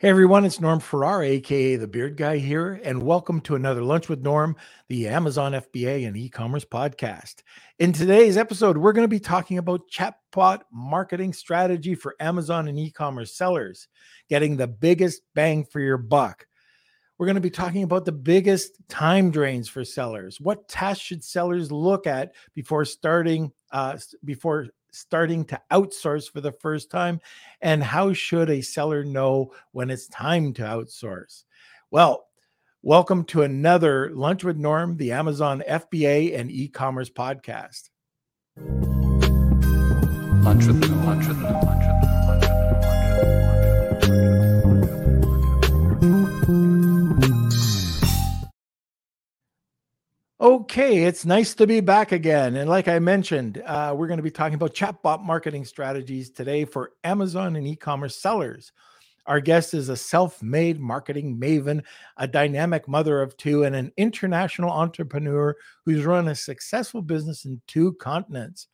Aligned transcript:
Hey 0.00 0.08
everyone, 0.08 0.46
it's 0.46 0.62
Norm 0.62 0.80
Farrar, 0.80 1.22
aka 1.22 1.76
the 1.76 1.86
Beard 1.86 2.16
Guy 2.16 2.38
here, 2.38 2.80
and 2.82 3.02
welcome 3.02 3.38
to 3.42 3.54
another 3.54 3.82
Lunch 3.82 4.08
with 4.08 4.22
Norm, 4.22 4.56
the 4.88 5.06
Amazon 5.08 5.52
FBA 5.52 6.08
and 6.08 6.16
e-commerce 6.16 6.64
podcast. 6.64 7.42
In 7.78 7.92
today's 7.92 8.38
episode, 8.38 8.78
we're 8.78 8.94
going 8.94 9.04
to 9.04 9.08
be 9.08 9.20
talking 9.20 9.58
about 9.58 9.90
chatbot 9.90 10.62
marketing 10.72 11.34
strategy 11.34 11.94
for 11.94 12.16
Amazon 12.18 12.66
and 12.66 12.78
e-commerce 12.78 13.36
sellers, 13.36 13.88
getting 14.30 14.56
the 14.56 14.66
biggest 14.66 15.20
bang 15.34 15.66
for 15.66 15.80
your 15.80 15.98
buck. 15.98 16.46
We're 17.18 17.26
going 17.26 17.34
to 17.34 17.42
be 17.42 17.50
talking 17.50 17.82
about 17.82 18.06
the 18.06 18.12
biggest 18.12 18.72
time 18.88 19.30
drains 19.30 19.68
for 19.68 19.84
sellers. 19.84 20.40
What 20.40 20.66
tasks 20.66 21.04
should 21.04 21.22
sellers 21.22 21.70
look 21.70 22.06
at 22.06 22.32
before 22.54 22.86
starting 22.86 23.52
uh, 23.70 23.98
before 24.24 24.68
starting 24.92 25.44
to 25.46 25.60
outsource 25.70 26.30
for 26.30 26.40
the 26.40 26.52
first 26.52 26.90
time? 26.90 27.20
And 27.60 27.82
how 27.82 28.12
should 28.12 28.50
a 28.50 28.60
seller 28.60 29.04
know 29.04 29.52
when 29.72 29.90
it's 29.90 30.08
time 30.08 30.52
to 30.54 30.62
outsource? 30.62 31.44
Well, 31.90 32.26
welcome 32.82 33.24
to 33.24 33.42
another 33.42 34.10
Lunch 34.14 34.44
with 34.44 34.56
Norm, 34.56 34.96
the 34.96 35.12
Amazon 35.12 35.62
FBA 35.68 36.38
and 36.38 36.50
e 36.50 36.68
commerce 36.68 37.10
podcast. 37.10 37.90
Lunch 40.42 40.66
with 40.66 40.80
Norm, 40.80 41.06
lunch 41.06 41.26
with 41.26 41.38
Norm, 41.38 41.79
Okay, 50.40 51.04
it's 51.04 51.26
nice 51.26 51.54
to 51.56 51.66
be 51.66 51.80
back 51.80 52.12
again. 52.12 52.56
And 52.56 52.70
like 52.70 52.88
I 52.88 52.98
mentioned, 52.98 53.62
uh, 53.66 53.94
we're 53.94 54.06
going 54.06 54.16
to 54.16 54.22
be 54.22 54.30
talking 54.30 54.54
about 54.54 54.74
chatbot 54.74 55.22
marketing 55.22 55.66
strategies 55.66 56.30
today 56.30 56.64
for 56.64 56.92
Amazon 57.04 57.56
and 57.56 57.66
e 57.68 57.76
commerce 57.76 58.16
sellers. 58.16 58.72
Our 59.26 59.38
guest 59.40 59.74
is 59.74 59.90
a 59.90 59.96
self 59.98 60.42
made 60.42 60.80
marketing 60.80 61.38
maven, 61.38 61.82
a 62.16 62.26
dynamic 62.26 62.88
mother 62.88 63.20
of 63.20 63.36
two, 63.36 63.64
and 63.64 63.76
an 63.76 63.92
international 63.98 64.70
entrepreneur 64.70 65.54
who's 65.84 66.06
run 66.06 66.28
a 66.28 66.34
successful 66.34 67.02
business 67.02 67.44
in 67.44 67.60
two 67.66 67.92
continents. 68.00 68.68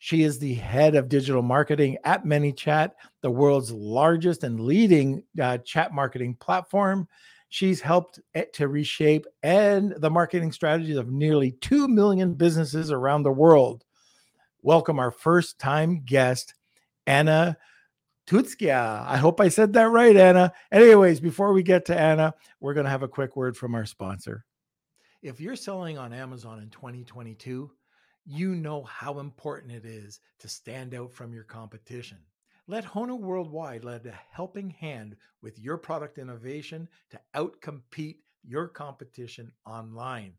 She 0.00 0.24
is 0.24 0.40
the 0.40 0.54
head 0.54 0.96
of 0.96 1.08
digital 1.08 1.42
marketing 1.42 1.96
at 2.02 2.24
ManyChat, 2.24 2.90
the 3.20 3.30
world's 3.30 3.70
largest 3.70 4.42
and 4.42 4.58
leading 4.58 5.22
uh, 5.40 5.58
chat 5.58 5.92
marketing 5.92 6.34
platform. 6.40 7.06
She's 7.52 7.82
helped 7.82 8.18
to 8.54 8.66
reshape 8.66 9.26
and 9.42 9.92
the 9.98 10.08
marketing 10.08 10.52
strategies 10.52 10.96
of 10.96 11.12
nearly 11.12 11.50
2 11.50 11.86
million 11.86 12.32
businesses 12.32 12.90
around 12.90 13.24
the 13.24 13.30
world. 13.30 13.84
Welcome 14.62 14.98
our 14.98 15.10
first 15.10 15.58
time 15.58 16.00
guest, 16.02 16.54
Anna 17.06 17.58
Tutskia. 18.26 19.04
I 19.06 19.18
hope 19.18 19.38
I 19.38 19.48
said 19.48 19.74
that 19.74 19.90
right, 19.90 20.16
Anna. 20.16 20.54
Anyways, 20.72 21.20
before 21.20 21.52
we 21.52 21.62
get 21.62 21.84
to 21.84 21.94
Anna, 21.94 22.32
we're 22.60 22.72
going 22.72 22.86
to 22.86 22.90
have 22.90 23.02
a 23.02 23.06
quick 23.08 23.36
word 23.36 23.54
from 23.54 23.74
our 23.74 23.84
sponsor. 23.84 24.46
If 25.20 25.38
you're 25.38 25.54
selling 25.54 25.98
on 25.98 26.14
Amazon 26.14 26.58
in 26.62 26.70
2022, 26.70 27.70
you 28.24 28.54
know 28.54 28.82
how 28.84 29.18
important 29.18 29.72
it 29.72 29.84
is 29.84 30.20
to 30.38 30.48
stand 30.48 30.94
out 30.94 31.12
from 31.12 31.34
your 31.34 31.44
competition. 31.44 32.16
Let 32.72 32.86
Honu 32.86 33.18
Worldwide 33.18 33.84
lend 33.84 34.06
a 34.06 34.18
helping 34.30 34.70
hand 34.70 35.16
with 35.42 35.58
your 35.58 35.76
product 35.76 36.16
innovation 36.16 36.88
to 37.10 37.20
outcompete 37.34 38.20
your 38.42 38.66
competition 38.66 39.52
online. 39.66 40.32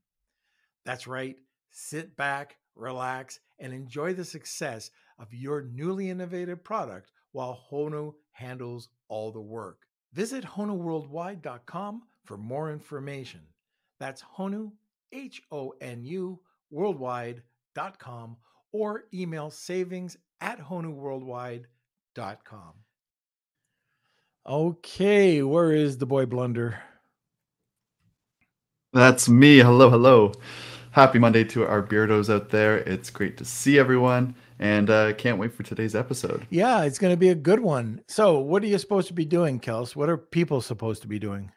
That's 0.83 1.05
right. 1.05 1.35
Sit 1.69 2.17
back, 2.17 2.57
relax, 2.75 3.39
and 3.59 3.71
enjoy 3.71 4.15
the 4.15 4.25
success 4.25 4.89
of 5.19 5.31
your 5.31 5.61
newly 5.61 6.09
innovative 6.09 6.63
product 6.63 7.11
while 7.33 7.61
Honu 7.69 8.15
handles 8.31 8.89
all 9.09 9.31
the 9.31 9.39
work. 9.39 9.85
Visit 10.13 10.43
HonuWorldwide.com 10.43 12.01
for 12.25 12.37
more 12.37 12.71
information. 12.71 13.41
That's 13.99 14.23
Honu, 14.23 14.71
H 15.11 15.43
O 15.51 15.75
N 15.81 16.03
U, 16.03 16.39
worldwide.com, 16.71 18.37
or 18.71 19.03
email 19.13 19.51
savings 19.51 20.17
at 20.41 20.59
HonuWorldwide.com 20.59 21.67
com. 22.15 22.73
Okay, 24.47 25.41
where 25.41 25.71
is 25.71 25.97
the 25.97 26.05
boy 26.05 26.25
blunder? 26.25 26.79
That's 28.91 29.27
me. 29.27 29.59
Hello, 29.59 29.89
hello. 29.89 30.33
Happy 30.91 31.17
Monday 31.17 31.43
to 31.45 31.65
our 31.65 31.81
beardos 31.81 32.31
out 32.31 32.49
there. 32.49 32.77
It's 32.77 33.09
great 33.09 33.37
to 33.37 33.45
see 33.45 33.79
everyone 33.79 34.35
and 34.59 34.89
uh, 34.89 35.13
can't 35.13 35.39
wait 35.39 35.51
for 35.53 35.63
today's 35.63 35.95
episode. 35.95 36.45
Yeah, 36.51 36.83
it's 36.83 36.99
going 36.99 37.11
to 37.11 37.17
be 37.17 37.29
a 37.29 37.35
good 37.35 37.61
one. 37.61 38.01
So, 38.07 38.37
what 38.37 38.63
are 38.63 38.67
you 38.67 38.77
supposed 38.77 39.07
to 39.07 39.13
be 39.13 39.25
doing, 39.25 39.59
Kels? 39.59 39.95
What 39.95 40.09
are 40.09 40.17
people 40.17 40.61
supposed 40.61 41.01
to 41.01 41.07
be 41.07 41.17
doing? 41.17 41.51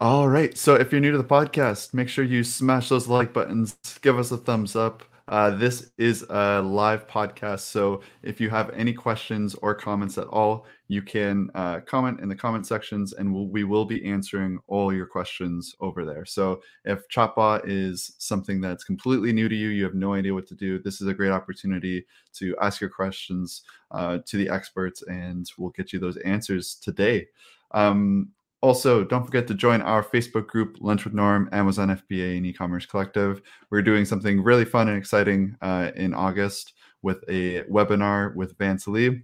All 0.00 0.28
right. 0.28 0.56
So, 0.56 0.74
if 0.76 0.92
you're 0.92 1.00
new 1.00 1.10
to 1.10 1.18
the 1.18 1.24
podcast, 1.24 1.92
make 1.92 2.08
sure 2.08 2.24
you 2.24 2.44
smash 2.44 2.88
those 2.88 3.08
like 3.08 3.32
buttons, 3.32 3.76
give 4.00 4.16
us 4.18 4.30
a 4.30 4.36
thumbs 4.36 4.76
up, 4.76 5.02
uh, 5.28 5.50
this 5.50 5.90
is 5.98 6.24
a 6.30 6.62
live 6.62 7.06
podcast, 7.06 7.60
so 7.60 8.00
if 8.22 8.40
you 8.40 8.50
have 8.50 8.70
any 8.70 8.92
questions 8.92 9.54
or 9.56 9.74
comments 9.74 10.18
at 10.18 10.26
all, 10.28 10.66
you 10.88 11.02
can 11.02 11.50
uh, 11.54 11.80
comment 11.80 12.20
in 12.20 12.28
the 12.28 12.34
comment 12.34 12.66
sections, 12.66 13.12
and 13.12 13.32
we'll, 13.32 13.46
we 13.46 13.64
will 13.64 13.84
be 13.84 14.04
answering 14.04 14.58
all 14.66 14.92
your 14.92 15.06
questions 15.06 15.74
over 15.80 16.04
there. 16.04 16.24
So 16.24 16.62
if 16.84 17.06
Chatbot 17.08 17.62
is 17.66 18.14
something 18.18 18.60
that's 18.60 18.84
completely 18.84 19.32
new 19.32 19.48
to 19.48 19.54
you, 19.54 19.68
you 19.68 19.84
have 19.84 19.94
no 19.94 20.14
idea 20.14 20.32
what 20.32 20.46
to 20.48 20.54
do, 20.54 20.78
this 20.78 21.00
is 21.00 21.08
a 21.08 21.14
great 21.14 21.30
opportunity 21.32 22.06
to 22.34 22.56
ask 22.62 22.80
your 22.80 22.90
questions 22.90 23.62
uh, 23.90 24.18
to 24.24 24.36
the 24.38 24.48
experts, 24.48 25.02
and 25.02 25.50
we'll 25.58 25.70
get 25.70 25.92
you 25.92 25.98
those 25.98 26.16
answers 26.18 26.74
today. 26.74 27.26
Um, 27.72 28.30
also, 28.60 29.04
don't 29.04 29.24
forget 29.24 29.46
to 29.48 29.54
join 29.54 29.80
our 29.82 30.02
Facebook 30.02 30.48
group, 30.48 30.78
Lunch 30.80 31.04
with 31.04 31.14
Norm, 31.14 31.48
Amazon 31.52 31.88
FBA, 31.88 32.36
and 32.36 32.46
e-commerce 32.46 32.86
collective. 32.86 33.40
We're 33.70 33.82
doing 33.82 34.04
something 34.04 34.42
really 34.42 34.64
fun 34.64 34.88
and 34.88 34.98
exciting 34.98 35.56
uh, 35.62 35.92
in 35.94 36.12
August 36.12 36.74
with 37.02 37.22
a 37.28 37.62
webinar 37.64 38.34
with 38.34 38.58
Vance 38.58 38.88
Lee. 38.88 39.22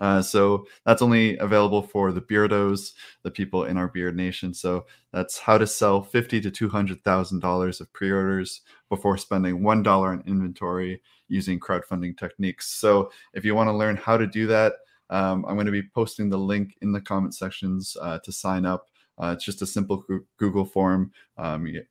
Uh, 0.00 0.20
so 0.20 0.66
that's 0.84 1.02
only 1.02 1.36
available 1.38 1.82
for 1.82 2.10
the 2.10 2.20
beardos, 2.20 2.92
the 3.22 3.30
people 3.30 3.64
in 3.64 3.76
our 3.76 3.88
beard 3.88 4.16
nation. 4.16 4.52
So 4.52 4.86
that's 5.12 5.38
how 5.38 5.58
to 5.58 5.66
sell 5.66 6.02
fifty 6.02 6.40
to 6.40 6.50
two 6.50 6.68
hundred 6.68 7.04
thousand 7.04 7.40
dollars 7.40 7.80
of 7.80 7.92
pre-orders 7.92 8.62
before 8.88 9.16
spending 9.16 9.62
one 9.62 9.82
dollar 9.82 10.08
on 10.08 10.24
inventory 10.26 11.00
using 11.28 11.60
crowdfunding 11.60 12.16
techniques. 12.18 12.66
So 12.66 13.10
if 13.34 13.44
you 13.44 13.54
want 13.54 13.68
to 13.68 13.76
learn 13.76 13.96
how 13.96 14.16
to 14.16 14.26
do 14.26 14.46
that, 14.48 14.72
um, 15.14 15.44
I'm 15.46 15.54
going 15.54 15.66
to 15.66 15.72
be 15.72 15.88
posting 15.94 16.28
the 16.28 16.36
link 16.36 16.76
in 16.82 16.90
the 16.90 17.00
comment 17.00 17.36
sections 17.36 17.96
uh, 18.02 18.18
to 18.24 18.32
sign 18.32 18.66
up. 18.66 18.88
Uh, 19.16 19.32
it's 19.36 19.44
just 19.44 19.62
a 19.62 19.66
simple 19.66 20.04
Google 20.38 20.64
form. 20.64 21.12
Um, 21.38 21.68
you 21.68 21.84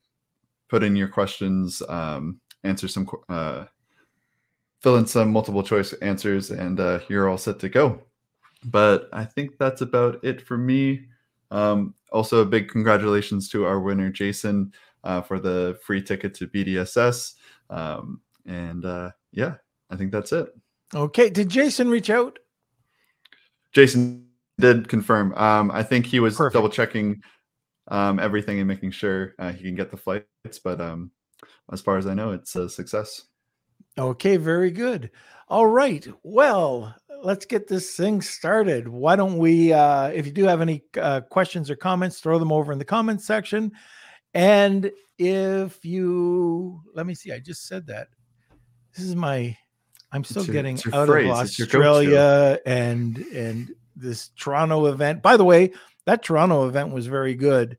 put 0.68 0.84
in 0.84 0.98
your 0.98 1.08
questions, 1.08 1.82
um, 1.88 2.42
answer 2.66 2.90
some, 2.90 3.08
uh, 3.30 3.64
fill 4.82 4.98
in 4.98 5.08
some 5.08 5.32
multiple 5.32 5.64
choice 5.64 5.94
answers, 5.94 6.52
and 6.52 6.82
uh, 6.82 7.00
you're 7.08 7.30
all 7.30 7.38
set 7.38 7.60
to 7.60 7.70
go. 7.70 8.02
But 8.66 9.08
I 9.14 9.24
think 9.24 9.58
that's 9.58 9.80
about 9.80 10.22
it 10.22 10.42
for 10.42 10.58
me. 10.58 11.06
Um, 11.50 11.96
also, 12.12 12.42
a 12.42 12.46
big 12.46 12.68
congratulations 12.68 13.48
to 13.50 13.66
our 13.66 13.80
winner, 13.80 14.10
Jason, 14.10 14.74
uh, 15.06 15.22
for 15.22 15.40
the 15.40 15.80
free 15.82 16.02
ticket 16.02 16.34
to 16.36 16.48
BDSS. 16.48 17.36
Um, 17.70 18.20
and 18.46 18.84
uh, 18.84 19.12
yeah, 19.32 19.56
I 19.90 19.96
think 19.96 20.12
that's 20.12 20.34
it. 20.34 20.50
Okay. 20.94 21.30
Did 21.30 21.48
Jason 21.48 21.90
reach 21.90 22.10
out? 22.10 22.38
Jason 23.74 24.28
did 24.60 24.88
confirm. 24.88 25.34
Um, 25.36 25.72
I 25.72 25.84
think 25.84 26.06
he 26.06 26.20
was 26.20 26.38
Perfect. 26.38 26.54
double 26.54 26.70
checking 26.70 27.22
um, 27.88 28.20
everything 28.20 28.60
and 28.60 28.68
making 28.68 28.92
sure 28.92 29.34
uh, 29.40 29.52
he 29.52 29.64
can 29.64 29.76
get 29.76 29.92
the 29.92 29.98
flights. 29.98 30.60
But 30.64 30.80
um, 30.80 31.12
as 31.72 31.82
far 31.82 31.98
as 31.98 32.08
I 32.08 32.14
know, 32.14 32.32
it's 32.32 32.56
a 32.56 32.70
success. 32.70 33.24
Okay, 33.98 34.38
very 34.38 34.72
good. 34.72 35.12
All 35.50 35.68
right. 35.68 36.08
Well, 36.24 36.96
let's 37.24 37.46
get 37.46 37.68
this 37.68 37.96
thing 37.96 38.22
started. 38.22 38.88
Why 38.88 39.16
don't 39.16 39.38
we, 39.38 39.72
uh, 39.74 40.08
if 40.08 40.26
you 40.26 40.32
do 40.32 40.46
have 40.46 40.62
any 40.62 40.84
uh, 41.00 41.22
questions 41.22 41.70
or 41.70 41.76
comments, 41.76 42.20
throw 42.20 42.40
them 42.40 42.52
over 42.52 42.72
in 42.72 42.80
the 42.80 42.86
comments 42.86 43.26
section. 43.26 43.72
And 44.34 44.92
if 45.20 45.86
you, 45.86 46.82
let 46.96 47.06
me 47.06 47.14
see, 47.14 47.32
I 47.32 47.40
just 47.40 47.68
said 47.68 47.86
that. 47.88 48.08
This 48.96 49.06
is 49.06 49.16
my 49.16 49.56
I'm 50.14 50.24
still 50.24 50.46
your, 50.46 50.54
getting 50.54 50.80
out 50.94 51.08
phrase. 51.08 51.26
of 51.26 51.32
Australia 51.32 52.60
and 52.66 53.18
and 53.18 53.76
this 53.96 54.30
Toronto 54.38 54.86
event. 54.86 55.22
By 55.22 55.38
the 55.38 55.44
way, 55.44 55.72
that 56.06 56.24
Toronto 56.24 56.68
event 56.68 56.92
was 56.92 57.08
very 57.08 57.34
good, 57.34 57.78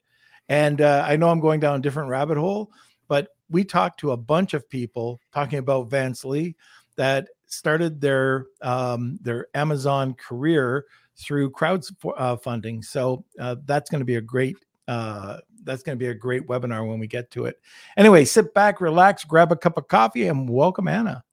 and 0.48 0.80
uh, 0.80 1.04
I 1.06 1.16
know 1.16 1.30
I'm 1.30 1.40
going 1.40 1.60
down 1.60 1.78
a 1.78 1.82
different 1.82 2.10
rabbit 2.10 2.36
hole, 2.36 2.72
but 3.08 3.28
we 3.48 3.64
talked 3.64 4.00
to 4.00 4.10
a 4.12 4.16
bunch 4.16 4.52
of 4.52 4.68
people 4.68 5.20
talking 5.32 5.60
about 5.60 5.90
Vance 5.90 6.24
Lee 6.24 6.56
that 6.96 7.28
started 7.46 8.00
their 8.00 8.46
um, 8.62 9.18
their 9.22 9.46
Amazon 9.54 10.14
career 10.14 10.86
through 11.16 11.50
crowdfunding. 11.50 12.78
Uh, 12.78 12.82
so 12.82 13.24
uh, 13.38 13.56
that's 13.64 13.90
going 13.90 14.00
to 14.00 14.04
be 14.04 14.16
a 14.16 14.20
great 14.20 14.56
uh, 14.88 15.38
that's 15.62 15.82
going 15.82 15.96
to 15.96 16.02
be 16.02 16.10
a 16.10 16.14
great 16.14 16.46
webinar 16.46 16.86
when 16.86 16.98
we 16.98 17.06
get 17.06 17.30
to 17.30 17.46
it. 17.46 17.60
Anyway, 17.96 18.24
sit 18.24 18.52
back, 18.54 18.80
relax, 18.80 19.24
grab 19.24 19.52
a 19.52 19.56
cup 19.56 19.78
of 19.78 19.88
coffee, 19.88 20.28
and 20.28 20.48
welcome 20.48 20.88
Anna. 20.88 21.24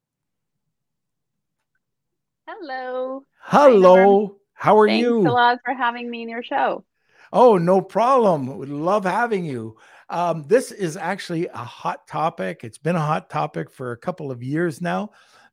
Hello. 2.62 3.26
Hello. 3.40 4.38
How 4.54 4.78
are 4.78 4.88
Thanks 4.88 5.02
you? 5.02 5.16
Thanks 5.16 5.30
a 5.30 5.34
lot 5.34 5.58
for 5.66 5.74
having 5.74 6.12
me 6.12 6.22
in 6.22 6.30
your 6.30 6.44
show. 6.44 6.86
Oh, 7.34 7.58
no 7.58 7.82
problem. 7.82 8.56
Would 8.56 8.70
love 8.70 9.04
having 9.04 9.44
you. 9.44 9.78
Um, 10.10 10.44
this 10.44 10.72
is 10.72 10.96
actually 10.96 11.48
a 11.48 11.58
hot 11.58 12.08
topic. 12.08 12.64
It's 12.64 12.78
been 12.78 12.96
a 12.96 13.02
hot 13.02 13.32
topic 13.32 13.72
for 13.72 13.94
a 13.94 13.98
couple 13.98 14.30
of 14.30 14.44
years 14.44 14.80
now, 14.80 15.10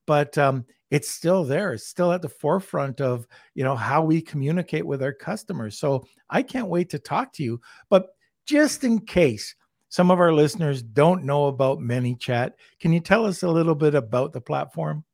but 0.06 0.36
um, 0.36 0.66
it's 0.90 1.08
still 1.08 1.44
there. 1.44 1.72
It's 1.72 1.86
still 1.86 2.12
at 2.12 2.20
the 2.20 2.28
forefront 2.28 3.00
of 3.00 3.26
you 3.54 3.64
know 3.64 3.76
how 3.76 4.02
we 4.02 4.20
communicate 4.20 4.84
with 4.84 5.02
our 5.02 5.14
customers. 5.14 5.78
So 5.78 6.04
I 6.28 6.42
can't 6.42 6.68
wait 6.68 6.90
to 6.90 6.98
talk 6.98 7.32
to 7.34 7.42
you. 7.42 7.62
But 7.88 8.08
just 8.44 8.84
in 8.84 8.98
case 8.98 9.54
some 9.88 10.10
of 10.10 10.20
our 10.20 10.34
listeners 10.34 10.82
don't 10.82 11.24
know 11.24 11.46
about 11.46 11.78
ManyChat, 11.78 12.50
can 12.80 12.92
you 12.92 13.00
tell 13.00 13.24
us 13.24 13.42
a 13.42 13.48
little 13.48 13.74
bit 13.74 13.94
about 13.94 14.34
the 14.34 14.42
platform? 14.42 15.04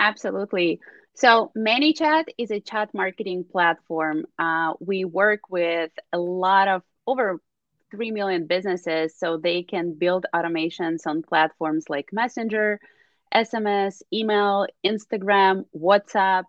Absolutely. 0.00 0.80
So 1.16 1.50
ManyChat 1.56 2.24
is 2.36 2.50
a 2.50 2.60
chat 2.60 2.92
marketing 2.92 3.46
platform. 3.50 4.26
Uh, 4.38 4.74
we 4.80 5.06
work 5.06 5.48
with 5.48 5.90
a 6.12 6.18
lot 6.18 6.68
of 6.68 6.82
over 7.06 7.40
3 7.90 8.10
million 8.10 8.46
businesses 8.46 9.14
so 9.18 9.38
they 9.38 9.62
can 9.62 9.94
build 9.94 10.26
automations 10.34 11.06
on 11.06 11.22
platforms 11.22 11.86
like 11.88 12.10
Messenger, 12.12 12.78
SMS, 13.34 14.02
email, 14.12 14.66
Instagram, 14.84 15.64
WhatsApp. 15.74 16.44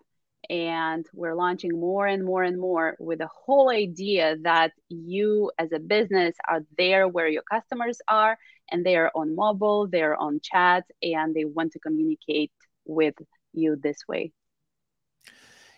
And 0.50 1.06
we're 1.14 1.34
launching 1.34 1.72
more 1.72 2.06
and 2.06 2.22
more 2.22 2.42
and 2.42 2.60
more 2.60 2.94
with 3.00 3.20
the 3.20 3.28
whole 3.28 3.70
idea 3.70 4.36
that 4.42 4.72
you 4.90 5.50
as 5.58 5.72
a 5.72 5.78
business 5.78 6.36
are 6.46 6.60
there 6.76 7.08
where 7.08 7.28
your 7.28 7.42
customers 7.50 8.02
are 8.06 8.36
and 8.70 8.84
they 8.84 8.96
are 8.96 9.10
on 9.14 9.34
mobile, 9.34 9.88
they're 9.88 10.16
on 10.16 10.40
chat, 10.42 10.84
and 11.02 11.34
they 11.34 11.46
want 11.46 11.72
to 11.72 11.78
communicate 11.78 12.52
with 12.84 13.14
you 13.54 13.74
this 13.82 14.00
way. 14.06 14.30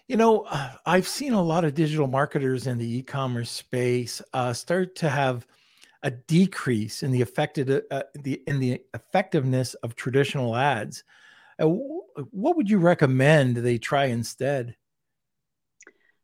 You 0.08 0.16
know, 0.16 0.42
uh, 0.42 0.72
I've 0.86 1.08
seen 1.08 1.32
a 1.32 1.42
lot 1.42 1.64
of 1.64 1.74
digital 1.74 2.06
marketers 2.06 2.66
in 2.66 2.78
the 2.78 2.98
e-commerce 2.98 3.50
space 3.50 4.20
uh, 4.32 4.52
start 4.52 4.96
to 4.96 5.08
have 5.08 5.46
a 6.02 6.10
decrease 6.10 7.02
in 7.02 7.10
the 7.10 7.20
affected 7.20 7.82
uh, 7.90 8.02
the 8.14 8.42
in 8.46 8.58
the 8.58 8.80
effectiveness 8.94 9.74
of 9.74 9.94
traditional 9.94 10.56
ads. 10.56 11.04
Uh, 11.60 11.66
what 11.66 12.56
would 12.56 12.70
you 12.70 12.78
recommend 12.78 13.58
they 13.58 13.76
try 13.76 14.06
instead? 14.06 14.76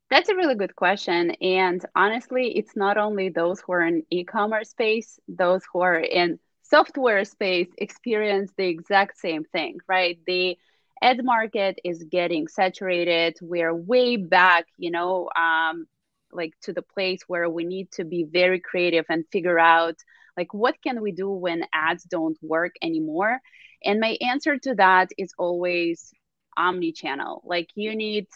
That's 0.08 0.28
a 0.28 0.36
really 0.36 0.54
good 0.54 0.76
question. 0.76 1.32
And 1.42 1.84
honestly, 1.94 2.56
it's 2.56 2.76
not 2.76 2.96
only 2.96 3.28
those 3.28 3.60
who 3.60 3.72
are 3.72 3.82
in 3.82 4.04
e-commerce 4.10 4.70
space, 4.70 5.18
those 5.28 5.62
who 5.72 5.80
are 5.80 5.98
in 5.98 6.38
software 6.62 7.24
space 7.24 7.68
experience 7.78 8.52
the 8.56 8.66
exact 8.66 9.18
same 9.18 9.44
thing, 9.44 9.78
right? 9.88 10.18
The 10.26 10.56
ad 11.02 11.24
market 11.24 11.78
is 11.84 12.04
getting 12.04 12.48
saturated. 12.48 13.36
We're 13.40 13.74
way 13.74 14.16
back, 14.16 14.66
you 14.76 14.90
know, 14.90 15.28
um, 15.36 15.86
like 16.32 16.52
to 16.62 16.72
the 16.72 16.82
place 16.82 17.20
where 17.26 17.48
we 17.48 17.64
need 17.64 17.90
to 17.92 18.04
be 18.04 18.24
very 18.24 18.60
creative 18.60 19.04
and 19.08 19.24
figure 19.32 19.58
out 19.58 19.96
like 20.36 20.52
what 20.52 20.76
can 20.82 21.00
we 21.00 21.12
do 21.12 21.30
when 21.30 21.64
ads 21.72 22.04
don't 22.04 22.36
work 22.42 22.74
anymore? 22.82 23.40
And 23.84 24.00
my 24.00 24.18
answer 24.20 24.58
to 24.58 24.74
that 24.74 25.10
is 25.16 25.32
always 25.38 26.12
omni-channel. 26.56 27.42
Like 27.44 27.70
you 27.74 27.94
need 27.96 28.26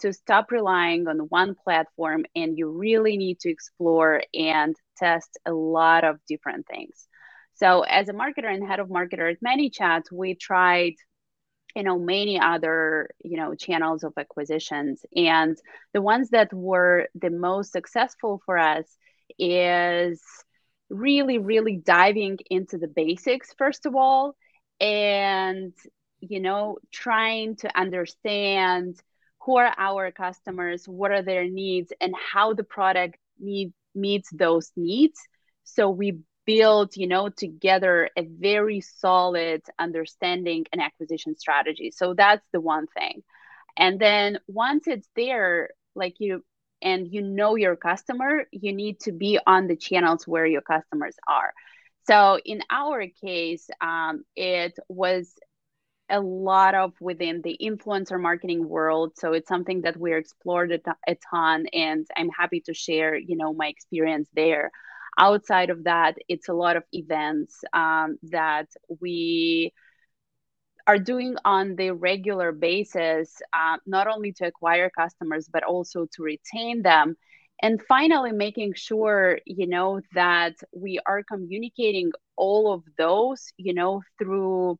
to 0.00 0.12
stop 0.12 0.50
relying 0.50 1.06
on 1.08 1.18
one 1.28 1.54
platform 1.54 2.24
and 2.34 2.56
you 2.56 2.70
really 2.70 3.16
need 3.16 3.40
to 3.40 3.50
explore 3.50 4.22
and 4.32 4.74
test 4.96 5.38
a 5.46 5.52
lot 5.52 6.04
of 6.04 6.18
different 6.26 6.66
things. 6.66 7.06
So 7.54 7.82
as 7.82 8.08
a 8.08 8.14
marketer 8.14 8.52
and 8.52 8.66
head 8.66 8.80
of 8.80 8.88
marketer 8.88 9.30
at 9.30 9.42
ManyChat, 9.42 10.04
we 10.10 10.34
tried 10.34 10.94
you 11.74 11.82
know 11.82 11.98
many 11.98 12.38
other 12.40 13.10
you 13.22 13.36
know 13.36 13.54
channels 13.54 14.04
of 14.04 14.12
acquisitions. 14.16 15.04
And 15.14 15.56
the 15.92 16.02
ones 16.02 16.30
that 16.30 16.52
were 16.52 17.08
the 17.14 17.30
most 17.30 17.72
successful 17.72 18.42
for 18.44 18.58
us 18.58 18.86
is 19.38 20.22
really 20.88 21.38
really 21.38 21.76
diving 21.76 22.38
into 22.50 22.76
the 22.76 22.88
basics 22.88 23.54
first 23.56 23.86
of 23.86 23.94
all 23.94 24.34
and 24.80 25.72
you 26.18 26.40
know 26.40 26.78
trying 26.90 27.54
to 27.54 27.78
understand 27.78 28.98
who 29.42 29.56
are 29.56 29.72
our 29.78 30.10
customers 30.10 30.88
what 30.88 31.12
are 31.12 31.22
their 31.22 31.48
needs 31.48 31.92
and 32.00 32.12
how 32.16 32.54
the 32.54 32.64
product 32.64 33.16
need 33.38 33.72
meets 33.94 34.30
those 34.30 34.70
needs. 34.76 35.20
So 35.64 35.90
we 35.90 36.18
build 36.50 36.96
you 36.96 37.06
know 37.06 37.28
together 37.28 38.10
a 38.16 38.22
very 38.22 38.80
solid 38.80 39.62
understanding 39.78 40.66
and 40.72 40.82
acquisition 40.82 41.36
strategy. 41.36 41.90
So 41.90 42.14
that's 42.14 42.46
the 42.52 42.60
one 42.60 42.86
thing. 42.88 43.22
And 43.76 44.00
then 44.00 44.38
once 44.48 44.88
it's 44.88 45.08
there 45.16 45.70
like 45.94 46.16
you 46.18 46.44
and 46.82 47.08
you 47.12 47.22
know 47.22 47.56
your 47.56 47.76
customer 47.76 48.44
you 48.52 48.72
need 48.72 49.00
to 49.00 49.12
be 49.12 49.38
on 49.46 49.66
the 49.68 49.76
channels 49.76 50.26
where 50.26 50.46
your 50.46 50.62
customers 50.62 51.16
are. 51.28 51.52
So 52.08 52.38
in 52.44 52.62
our 52.70 53.06
case 53.22 53.68
um, 53.80 54.24
it 54.36 54.78
was 54.88 55.34
a 56.10 56.20
lot 56.20 56.74
of 56.74 56.92
within 57.00 57.42
the 57.42 57.56
influencer 57.62 58.20
marketing 58.20 58.68
world. 58.68 59.12
So 59.16 59.32
it's 59.32 59.48
something 59.48 59.82
that 59.82 59.96
we're 59.96 60.18
explored 60.18 60.72
a 60.72 61.16
ton 61.30 61.66
and 61.72 62.06
i'm 62.16 62.30
happy 62.30 62.60
to 62.62 62.74
share 62.74 63.16
you 63.16 63.36
know 63.36 63.52
my 63.52 63.68
experience 63.68 64.28
there 64.34 64.70
outside 65.20 65.70
of 65.70 65.84
that 65.84 66.16
it's 66.28 66.48
a 66.48 66.54
lot 66.54 66.76
of 66.76 66.84
events 66.92 67.62
um, 67.74 68.18
that 68.24 68.68
we 69.00 69.72
are 70.86 70.98
doing 70.98 71.36
on 71.44 71.76
the 71.76 71.90
regular 71.92 72.52
basis 72.52 73.40
uh, 73.52 73.76
not 73.86 74.08
only 74.08 74.32
to 74.32 74.46
acquire 74.46 74.90
customers 74.90 75.48
but 75.52 75.62
also 75.62 76.06
to 76.14 76.22
retain 76.22 76.82
them. 76.82 77.16
And 77.62 77.80
finally 77.88 78.32
making 78.32 78.72
sure 78.74 79.38
you 79.46 79.66
know 79.68 80.00
that 80.14 80.54
we 80.74 80.98
are 81.06 81.22
communicating 81.22 82.12
all 82.36 82.72
of 82.72 82.82
those 82.98 83.52
you 83.58 83.74
know 83.74 84.02
through 84.18 84.78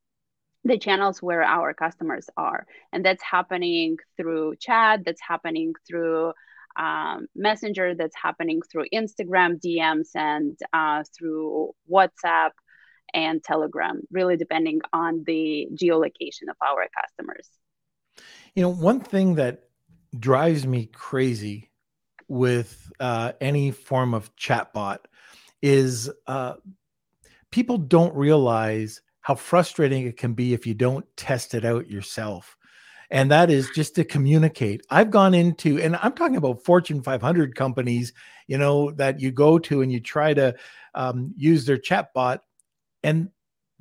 the 0.65 0.79
channels 0.79 1.23
where 1.23 1.43
our 1.43 1.75
customers 1.75 2.29
are. 2.37 2.67
And 2.93 3.05
that's 3.05 3.23
happening 3.23 3.99
through 4.17 4.57
chat 4.61 5.03
that's 5.05 5.23
happening 5.23 5.75
through 5.89 6.33
um, 6.81 7.27
messenger 7.35 7.95
that's 7.95 8.17
happening 8.21 8.61
through 8.71 8.87
instagram 8.95 9.61
dms 9.61 10.09
and 10.15 10.59
uh, 10.73 11.05
through 11.17 11.71
whatsapp 11.91 12.51
and 13.15 13.43
telegram 13.43 14.01
really 14.11 14.37
depending 14.37 14.81
on 14.93 15.25
the 15.27 15.69
geolocation 15.75 16.49
of 16.49 16.57
our 16.67 16.87
customers. 17.01 17.49
You 18.55 18.63
know 18.63 18.69
one 18.69 19.01
thing 19.01 19.37
that 19.37 19.65
drives 20.19 20.67
me 20.67 20.87
crazy 20.87 21.71
with 22.29 22.91
uh, 23.01 23.33
any 23.41 23.71
form 23.71 24.15
of 24.15 24.35
chatbot 24.37 24.99
is 25.63 26.11
uh, 26.27 26.55
people 27.51 27.79
don't 27.79 28.15
realize 28.15 29.03
how 29.21 29.35
frustrating 29.35 30.07
it 30.07 30.17
can 30.17 30.35
be 30.35 30.55
if 30.55 30.67
you 30.67 30.75
don't 30.75 31.05
test 31.17 31.55
it 31.55 31.65
out 31.65 31.91
yourself 31.91 32.57
and 33.11 33.31
that 33.31 33.51
is 33.51 33.71
just 33.71 33.95
to 33.97 34.05
communicate. 34.05 34.83
I've 34.91 35.11
gone 35.11 35.35
into, 35.35 35.81
and 35.81 35.97
I'm 35.97 36.13
talking 36.13 36.37
about 36.37 36.65
Fortune 36.65 37.03
500 37.03 37.55
companies, 37.55 38.13
you 38.47 38.57
know, 38.57 38.93
that 38.93 39.21
you 39.21 39.33
go 39.33 39.59
to 39.59 39.83
and 39.83 39.91
you 39.91 40.01
try 40.01 40.33
to 40.35 40.55
um, 40.95 41.35
use 41.37 41.65
their 41.65 41.79
chatbot, 41.79 42.41
and 43.03 43.31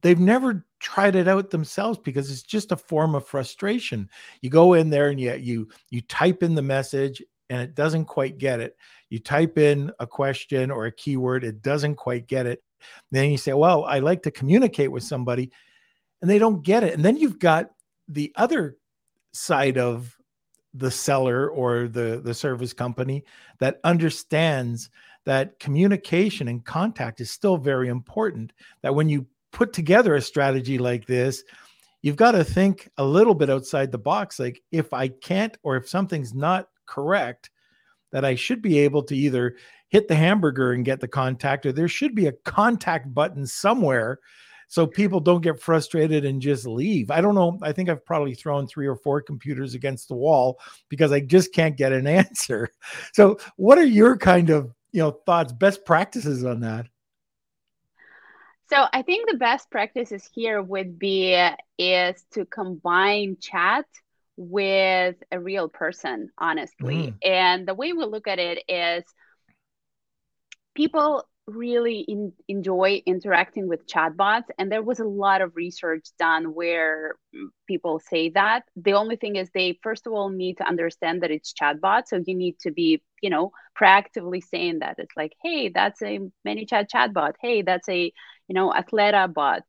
they've 0.02 0.20
never 0.20 0.66
tried 0.80 1.16
it 1.16 1.28
out 1.28 1.50
themselves 1.50 2.00
because 2.00 2.32
it's 2.32 2.42
just 2.42 2.72
a 2.72 2.78
form 2.78 3.16
of 3.16 3.28
frustration. 3.28 4.10
You 4.42 4.50
go 4.50 4.74
in 4.74 4.90
there 4.90 5.10
and 5.10 5.20
you 5.20 5.34
you 5.34 5.70
you 5.90 6.02
type 6.02 6.42
in 6.42 6.56
the 6.56 6.62
message 6.62 7.22
and 7.50 7.62
it 7.62 7.76
doesn't 7.76 8.06
quite 8.06 8.38
get 8.38 8.60
it. 8.60 8.78
You 9.10 9.20
type 9.20 9.58
in 9.58 9.92
a 10.00 10.08
question 10.08 10.72
or 10.72 10.86
a 10.86 10.92
keyword, 10.92 11.44
it 11.44 11.62
doesn't 11.62 11.96
quite 11.96 12.28
get 12.28 12.46
it. 12.46 12.64
Then 13.12 13.30
you 13.32 13.38
say, 13.38 13.54
"Well, 13.54 13.84
I 13.86 14.00
like 14.00 14.24
to 14.24 14.32
communicate 14.32 14.92
with 14.92 15.04
somebody," 15.04 15.52
and 16.22 16.30
they 16.30 16.40
don't 16.40 16.64
get 16.64 16.84
it. 16.84 16.94
And 16.94 17.04
then 17.04 17.18
you've 17.18 17.40
got 17.40 17.72
the 18.08 18.32
other 18.36 18.78
side 19.34 19.78
of 19.78 20.16
the 20.74 20.92
seller 20.92 21.50
or 21.50 21.88
the 21.88 22.22
the 22.24 22.34
service 22.34 22.74
company 22.74 23.24
that 23.60 23.80
understands 23.84 24.90
that 25.26 25.60
communication 25.60 26.48
and 26.48 26.64
contact 26.64 27.20
is 27.20 27.32
still 27.32 27.58
very 27.58 27.90
important 27.90 28.54
that 28.82 28.94
when 28.94 29.10
you 29.10 29.26
put 29.52 29.74
together 29.74 30.16
a 30.16 30.22
strategy 30.22 30.78
like 30.78 31.06
this 31.08 31.44
you've 32.02 32.16
got 32.16 32.32
to 32.32 32.44
think 32.44 32.90
a 32.98 33.04
little 33.04 33.36
bit 33.36 33.50
outside 33.50 33.92
the 33.92 33.98
box. 33.98 34.40
Like 34.40 34.62
if 34.72 34.94
i 34.94 35.08
can't 35.08 35.58
or 35.64 35.76
if 35.76 35.90
something's 35.90 36.34
not 36.34 36.68
correct 36.86 37.50
that 38.12 38.26
i 38.26 38.36
should 38.36 38.62
be 38.62 38.80
able 38.80 39.04
to 39.04 39.16
either 39.16 39.56
hit 39.90 40.08
the 40.08 40.16
hamburger 40.16 40.72
and 40.72 40.86
get 40.86 41.00
the 41.00 41.08
contact 41.08 41.66
or 41.66 41.72
there 41.72 41.88
should 41.88 42.14
be 42.14 42.28
a 42.28 42.34
contact 42.46 43.14
button 43.14 43.46
somewhere 43.46 44.20
so 44.70 44.88
people 44.88 45.20
don't 45.20 45.42
get 45.42 45.60
frustrated 45.60 46.24
and 46.24 46.42
just 46.42 46.66
leave. 46.66 47.12
I 47.12 47.22
don't 47.22 47.36
know. 47.36 47.58
I 47.62 47.74
think 47.74 47.90
I've 47.90 48.06
probably 48.06 48.36
thrown 48.36 48.68
three 48.68 48.88
or 48.88 48.96
four 48.96 49.22
computers 49.22 49.74
against 49.74 50.08
the 50.08 50.16
wall 50.16 50.60
because 50.90 51.12
I 51.12 51.20
just 51.20 51.54
can't 51.54 51.76
get 51.76 51.92
an 51.92 52.08
answer. 52.22 52.70
So, 53.14 53.40
what 53.58 53.78
are 53.78 53.86
your 53.86 54.16
kind 54.16 54.50
of 54.50 54.74
you 54.92 55.02
know 55.02 55.12
thoughts, 55.26 55.52
best 55.52 55.86
practices 55.86 56.46
on 56.46 56.62
that? 56.62 56.88
So 58.70 58.86
I 58.94 59.02
think 59.02 59.28
the 59.28 59.38
best 59.38 59.72
practices 59.72 60.30
here 60.32 60.62
would 60.62 61.00
be 61.00 61.34
is 61.80 62.24
to 62.34 62.46
combine 62.46 63.38
chat 63.42 63.86
with 64.38 65.16
a 65.32 65.40
real 65.40 65.68
person, 65.68 66.30
honestly. 66.38 66.96
Mm. 66.96 67.14
And 67.26 67.68
the 67.68 67.74
way 67.74 67.94
we 67.94 68.06
look 68.06 68.28
at 68.28 68.38
it 68.38 68.64
is 68.70 69.04
people 70.76 71.28
really 71.50 72.00
in, 72.02 72.34
enjoy 72.48 73.02
interacting 73.06 73.68
with 73.68 73.88
chatbots 73.88 74.46
and 74.58 74.72
there 74.72 74.82
was 74.82 75.00
a 75.00 75.06
lot 75.06 75.42
of 75.42 75.56
research 75.56 76.08
done 76.18 76.54
where 76.54 77.16
people 77.68 78.00
say 78.00 78.30
that. 78.30 78.64
The 78.76 78.94
only 78.94 79.16
thing 79.16 79.36
is 79.36 79.50
they 79.54 79.80
first 79.84 80.08
of 80.08 80.14
all 80.14 80.30
need 80.30 80.58
to 80.58 80.68
understand 80.68 81.24
that 81.24 81.32
it's 81.32 81.54
chatbot 81.54 82.04
so 82.08 82.22
you 82.26 82.36
need 82.36 82.60
to 82.62 82.72
be 82.72 83.02
you 83.22 83.30
know 83.30 83.52
proactively 83.80 84.44
saying 84.44 84.80
that. 84.80 84.96
It's 84.98 85.16
like 85.18 85.34
hey 85.44 85.70
that's 85.70 86.02
a 86.02 86.20
many 86.46 86.66
chat 86.66 86.90
chatbot. 86.94 87.34
Hey 87.42 87.62
that's 87.62 87.90
a 87.90 88.12
you 88.48 88.54
know 88.56 88.72
Athleta 88.72 89.32
bot. 89.34 89.64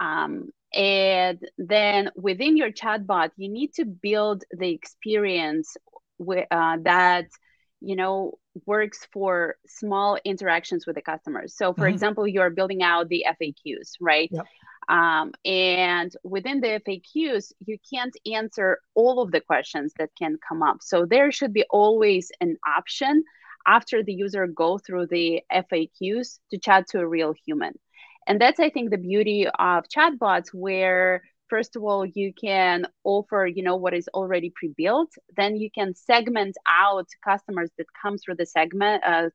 Um, 0.00 0.50
and 0.72 1.38
then 1.56 2.10
within 2.14 2.56
your 2.56 2.70
chatbot, 2.70 3.30
you 3.36 3.48
need 3.48 3.72
to 3.74 3.84
build 3.84 4.44
the 4.50 4.70
experience 4.70 5.76
with, 6.18 6.46
uh, 6.50 6.76
that 6.82 7.26
you 7.80 7.96
know 7.96 8.38
works 8.66 9.06
for 9.12 9.56
small 9.66 10.18
interactions 10.24 10.86
with 10.86 10.96
the 10.96 11.02
customers. 11.02 11.54
So, 11.56 11.72
for 11.72 11.82
mm-hmm. 11.82 11.94
example, 11.94 12.26
you're 12.26 12.50
building 12.50 12.82
out 12.82 13.08
the 13.08 13.26
FAQs, 13.40 13.92
right? 14.00 14.28
Yep. 14.32 14.46
Um, 14.88 15.32
and 15.44 16.10
within 16.24 16.60
the 16.60 16.80
FAQs, 16.86 17.52
you 17.66 17.76
can't 17.92 18.16
answer 18.32 18.78
all 18.94 19.20
of 19.20 19.32
the 19.32 19.40
questions 19.40 19.92
that 19.98 20.10
can 20.18 20.38
come 20.48 20.62
up. 20.62 20.78
So 20.80 21.04
there 21.04 21.30
should 21.30 21.52
be 21.52 21.64
always 21.68 22.32
an 22.40 22.56
option 22.66 23.22
after 23.66 24.02
the 24.02 24.14
user 24.14 24.46
go 24.46 24.78
through 24.78 25.08
the 25.08 25.42
FAQs 25.52 26.38
to 26.50 26.58
chat 26.58 26.86
to 26.88 27.00
a 27.00 27.06
real 27.06 27.34
human 27.46 27.74
and 28.28 28.40
that's 28.40 28.60
i 28.60 28.70
think 28.70 28.90
the 28.90 28.98
beauty 28.98 29.46
of 29.46 29.88
chatbots 29.88 30.48
where 30.52 31.22
first 31.48 31.76
of 31.76 31.82
all 31.82 32.04
you 32.04 32.32
can 32.32 32.86
offer 33.04 33.46
you 33.46 33.62
know 33.62 33.76
what 33.76 33.94
is 33.94 34.08
already 34.14 34.52
pre-built. 34.54 35.10
Then 35.36 35.56
you 35.56 35.70
can 35.70 35.94
segment 35.94 36.56
out 36.68 37.08
customers 37.24 37.70
that 37.78 37.86
come 38.00 38.18
through 38.18 38.36
the 38.36 38.46
segment 38.46 39.02
uh, 39.04 39.30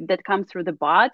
that 0.00 0.24
come 0.24 0.44
through 0.44 0.64
the 0.64 0.72
bot 0.72 1.12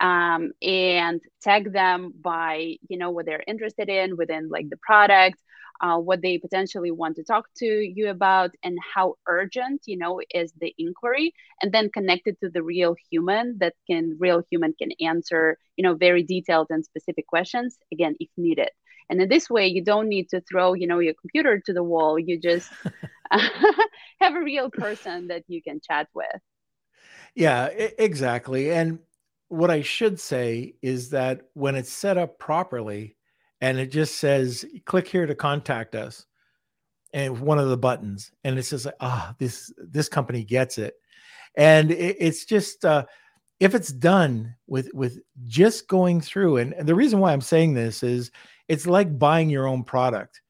um, 0.00 0.52
and 0.62 1.20
tag 1.42 1.72
them 1.72 2.12
by 2.20 2.76
you 2.88 2.98
know 2.98 3.10
what 3.10 3.26
they're 3.26 3.44
interested 3.46 3.88
in 3.88 4.16
within 4.16 4.48
like 4.48 4.68
the 4.70 4.78
product 4.78 5.40
uh, 5.80 5.98
what 5.98 6.22
they 6.22 6.38
potentially 6.38 6.90
want 6.90 7.16
to 7.16 7.24
talk 7.24 7.46
to 7.56 7.66
you 7.66 8.08
about 8.08 8.50
and 8.62 8.78
how 8.94 9.14
urgent 9.26 9.82
you 9.86 9.96
know 9.96 10.20
is 10.32 10.52
the 10.60 10.74
inquiry 10.78 11.32
and 11.60 11.72
then 11.72 11.90
connected 11.90 12.38
to 12.40 12.48
the 12.48 12.62
real 12.62 12.94
human 13.10 13.56
that 13.58 13.74
can 13.88 14.16
real 14.18 14.42
human 14.50 14.72
can 14.74 14.90
answer 15.00 15.58
you 15.76 15.82
know 15.82 15.94
very 15.94 16.22
detailed 16.22 16.68
and 16.70 16.84
specific 16.84 17.26
questions 17.26 17.78
again 17.92 18.14
if 18.20 18.28
needed 18.36 18.70
and 19.10 19.20
in 19.20 19.28
this 19.28 19.48
way 19.50 19.66
you 19.66 19.82
don't 19.82 20.08
need 20.08 20.28
to 20.28 20.40
throw 20.42 20.72
you 20.74 20.86
know 20.86 20.98
your 20.98 21.14
computer 21.14 21.60
to 21.64 21.72
the 21.72 21.82
wall. 21.82 22.18
You 22.18 22.38
just 22.38 22.70
have 23.30 24.34
a 24.34 24.40
real 24.40 24.70
person 24.70 25.28
that 25.28 25.44
you 25.48 25.62
can 25.62 25.80
chat 25.80 26.08
with. 26.14 26.26
Yeah 27.34 27.66
exactly. 27.66 28.72
And 28.72 28.98
what 29.48 29.70
i 29.70 29.82
should 29.82 30.18
say 30.18 30.74
is 30.82 31.10
that 31.10 31.42
when 31.52 31.74
it's 31.74 31.92
set 31.92 32.18
up 32.18 32.38
properly 32.38 33.14
and 33.60 33.78
it 33.78 33.92
just 33.92 34.16
says 34.16 34.64
click 34.84 35.06
here 35.06 35.26
to 35.26 35.34
contact 35.34 35.94
us 35.94 36.26
and 37.12 37.38
one 37.38 37.58
of 37.58 37.68
the 37.68 37.76
buttons 37.76 38.32
and 38.42 38.58
it 38.58 38.64
says 38.64 38.86
ah 39.00 39.28
oh, 39.30 39.34
this 39.38 39.72
this 39.78 40.08
company 40.08 40.44
gets 40.44 40.78
it. 40.78 40.94
And 41.56 41.92
it, 41.92 42.16
it's 42.18 42.44
just 42.44 42.84
uh, 42.84 43.04
if 43.60 43.74
it's 43.74 43.92
done 43.92 44.54
with 44.66 44.90
with 44.92 45.20
just 45.46 45.88
going 45.88 46.20
through 46.20 46.58
and, 46.58 46.72
and 46.74 46.88
the 46.88 46.94
reason 46.94 47.18
why 47.20 47.32
i'm 47.32 47.40
saying 47.40 47.74
this 47.74 48.02
is 48.02 48.30
it's 48.68 48.86
like 48.86 49.18
buying 49.18 49.50
your 49.50 49.66
own 49.66 49.84
product 49.84 50.40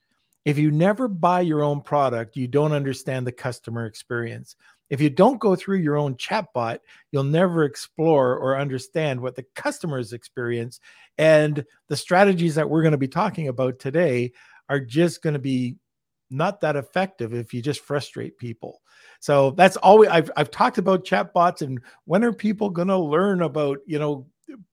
if 0.44 0.59
you 0.59 0.71
never 0.71 1.09
buy 1.09 1.40
your 1.40 1.62
own 1.62 1.80
product 1.80 2.37
you 2.37 2.47
don't 2.47 2.73
understand 2.73 3.26
the 3.26 3.33
customer 3.33 3.87
experience 3.87 4.56
if 4.90 5.00
you 5.00 5.11
don't 5.11 5.40
go 5.40 5.56
through 5.56 5.78
your 5.78 5.97
own 5.97 6.14
chatbot, 6.14 6.78
you'll 7.11 7.25
never 7.25 7.64
explore 7.64 8.37
or 8.37 8.59
understand 8.59 9.21
what 9.21 9.35
the 9.35 9.44
customers 9.54 10.12
experience. 10.12 10.80
And 11.18 11.64
the 11.88 11.97
strategies 11.97 12.54
that 12.56 12.68
we're 12.68 12.83
going 12.83 12.92
to 12.92 12.99
be 12.99 13.09
talking 13.09 13.49
about 13.49 13.78
today 13.78 14.33
are 14.68 14.80
just 14.80 15.23
going 15.23 15.33
to 15.35 15.40
be 15.40 15.76
not 16.30 16.61
that 16.61 16.76
effective 16.76 17.35
if 17.35 17.54
you 17.54 17.62
just 17.62 17.80
frustrate 17.80 18.38
people. 18.38 18.80
So 19.21 19.52
that's 19.52 19.76
always 19.76 20.11
I've 20.11 20.30
I've 20.37 20.50
talked 20.50 20.78
about 20.78 21.04
chatbots 21.04 21.62
and 21.62 21.80
when 22.04 22.25
are 22.25 22.33
people 22.33 22.68
going 22.71 22.88
to 22.88 22.99
learn 22.99 23.42
about, 23.42 23.78
you 23.87 23.99
know, 23.99 24.26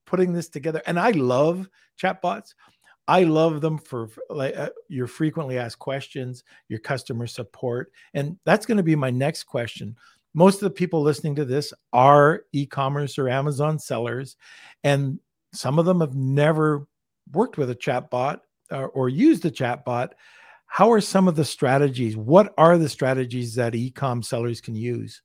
putting 0.05 0.33
this 0.33 0.49
together? 0.49 0.81
And 0.85 0.99
I 0.99 1.11
love 1.11 1.69
chatbots. 2.01 2.53
I 3.11 3.23
love 3.23 3.59
them 3.59 3.77
for 3.77 4.07
like 4.29 4.55
uh, 4.55 4.69
your 4.87 5.05
frequently 5.05 5.57
asked 5.57 5.79
questions, 5.79 6.45
your 6.69 6.79
customer 6.79 7.27
support, 7.27 7.91
and 8.13 8.37
that's 8.45 8.65
going 8.65 8.77
to 8.77 8.83
be 8.83 8.95
my 8.95 9.09
next 9.09 9.43
question. 9.43 9.97
Most 10.33 10.55
of 10.55 10.61
the 10.61 10.69
people 10.69 11.01
listening 11.01 11.35
to 11.35 11.43
this 11.43 11.73
are 11.91 12.43
e-commerce 12.53 13.19
or 13.19 13.27
Amazon 13.27 13.79
sellers, 13.79 14.37
and 14.85 15.19
some 15.53 15.77
of 15.77 15.83
them 15.83 15.99
have 15.99 16.15
never 16.15 16.87
worked 17.33 17.57
with 17.57 17.69
a 17.69 17.75
chatbot 17.75 18.39
or, 18.71 18.87
or 18.87 19.09
used 19.09 19.43
a 19.43 19.51
chatbot. 19.51 20.11
How 20.67 20.89
are 20.93 21.01
some 21.01 21.27
of 21.27 21.35
the 21.35 21.43
strategies? 21.43 22.15
What 22.15 22.53
are 22.57 22.77
the 22.77 22.87
strategies 22.87 23.55
that 23.55 23.75
e-com 23.75 24.23
sellers 24.23 24.61
can 24.61 24.73
use? 24.73 25.21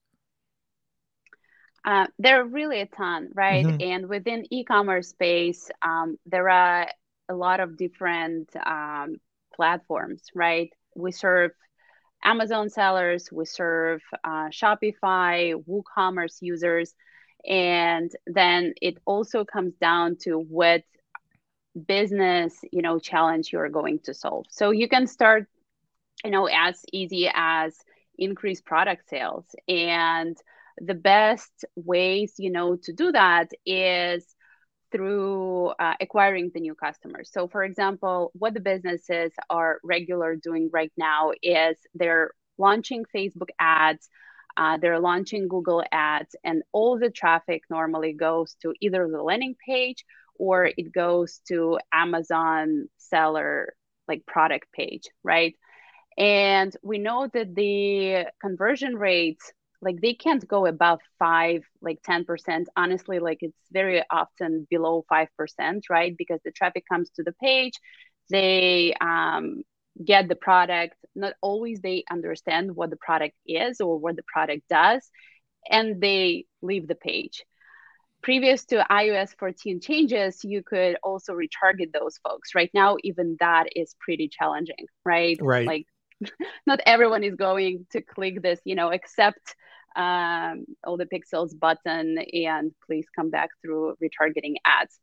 Uh, 1.85 2.09
there 2.19 2.40
are 2.40 2.47
really 2.47 2.81
a 2.81 2.87
ton, 2.87 3.28
right? 3.33 3.64
Mm-hmm. 3.64 3.81
And 3.81 4.09
within 4.09 4.45
e-commerce 4.50 5.11
space, 5.11 5.71
um, 5.83 6.19
there 6.26 6.50
are 6.50 6.88
a 7.28 7.35
lot 7.35 7.61
of 7.61 7.76
different 7.76 8.50
um, 8.64 9.16
platforms, 9.54 10.23
right? 10.35 10.73
We 10.95 11.12
serve 11.12 11.52
Amazon 12.25 12.71
sellers, 12.71 13.30
we 13.33 13.45
serve 13.45 14.02
uh, 14.25 14.49
Shopify, 14.49 15.54
WooCommerce 15.64 16.38
users, 16.40 16.95
and 17.47 18.11
then 18.26 18.75
it 18.83 18.99
also 19.06 19.45
comes 19.45 19.75
down 19.76 20.16
to 20.23 20.38
what 20.38 20.83
business 21.87 22.59
you 22.73 22.80
know 22.83 22.99
challenge 22.99 23.52
you're 23.52 23.68
going 23.68 23.99
to 24.00 24.14
solve. 24.14 24.47
So 24.50 24.71
you 24.71 24.88
can 24.88 25.06
start, 25.06 25.47
you 26.25 26.30
know, 26.30 26.47
as 26.47 26.85
easy 26.92 27.30
as 27.33 27.76
increase 28.18 28.61
product 28.61 29.09
sales, 29.09 29.45
and 29.68 30.37
the 30.78 30.95
best 30.95 31.64
ways 31.76 32.35
you 32.38 32.50
know 32.50 32.76
to 32.76 32.92
do 32.92 33.12
that 33.12 33.50
is 33.64 34.25
through 34.93 35.69
uh, 35.78 35.95
acquiring 36.00 36.50
the 36.55 36.61
new 36.61 36.75
customers. 36.75 37.31
So, 37.33 37.49
for 37.49 37.64
example, 37.64 38.31
what 38.35 38.55
the 38.55 38.61
businesses 38.61 39.33
are 39.50 39.81
regular 39.83 40.37
doing 40.37 40.71
right 40.73 40.93
now 40.97 41.33
is 41.43 41.76
they're 41.95 42.31
launching 42.59 43.05
Facebook 43.14 43.50
ads, 43.59 44.09
uh, 44.57 44.78
they're 44.78 45.00
launching 45.00 45.49
Google 45.49 45.83
ads, 45.93 46.35
and 46.45 46.62
all 46.73 46.99
the 46.99 47.11
traffic 47.11 47.62
normally 47.69 48.12
goes 48.12 48.57
to 48.62 48.75
either 48.81 49.09
the 49.11 49.23
landing 49.23 49.57
page 49.66 50.05
or 50.38 50.66
it 50.66 50.93
goes 50.93 51.40
to 51.49 51.78
Amazon 51.93 52.88
seller 52.97 53.75
like 54.09 54.25
product 54.26 54.71
page, 54.73 55.09
right? 55.23 55.55
And 56.16 56.75
we 56.83 56.99
know 56.99 57.28
that 57.33 57.55
the 57.55 58.26
conversion 58.40 58.97
rates 58.97 59.52
like 59.83 60.00
they 60.00 60.14
can't 60.14 60.47
go 60.47 60.66
above 60.66 61.00
five 61.18 61.62
like 61.80 62.00
10% 62.02 62.66
honestly 62.76 63.18
like 63.18 63.38
it's 63.40 63.59
very 63.71 64.02
often 64.11 64.66
below 64.71 65.04
5% 65.11 65.83
right? 65.90 66.16
Because 66.16 66.40
the 66.45 66.50
traffic 66.50 66.85
comes 66.90 67.11
to 67.11 67.23
the 67.23 67.33
page 67.33 67.75
they 68.28 68.95
um, 69.00 69.62
get 70.04 70.28
the 70.28 70.37
product. 70.37 70.97
Not 71.14 71.35
always 71.40 71.80
they 71.80 72.04
understand 72.11 72.75
what 72.75 72.90
the 72.90 72.97
product 72.97 73.37
is 73.47 73.80
or 73.80 73.99
what 73.99 74.16
the 74.16 74.25
product 74.26 74.62
does 74.68 75.09
and 75.71 76.00
they 76.00 76.47
leave 76.62 76.87
the 76.87 76.95
page. 76.95 77.45
Previous 78.23 78.64
to 78.66 78.85
ios 78.90 79.37
14 79.38 79.80
changes 79.80 80.42
you 80.42 80.62
could 80.62 80.97
also 81.02 81.35
retarget 81.35 81.92
those 81.92 82.18
folks. 82.18 82.54
Right 82.54 82.71
now 82.75 82.97
even 83.02 83.37
that 83.40 83.66
is 83.76 83.95
pretty 84.00 84.28
challenging 84.28 84.87
right? 85.04 85.38
Right. 85.40 85.66
Like 85.66 85.87
not 86.66 86.80
everyone 86.87 87.25
is 87.25 87.35
going 87.35 87.87
to 87.90 88.00
click 88.00 88.42
this 88.42 88.61
you 88.64 88.75
know 88.75 88.92
accept 88.92 89.54
um, 89.96 90.66
all 90.85 90.99
the 90.99 91.06
pixels 91.06 91.58
button 91.58 92.18
and 92.18 92.73
please 92.87 93.06
come 93.16 93.30
back 93.30 93.49
through 93.62 93.96
retargeting 94.02 94.56
ads. 94.64 95.00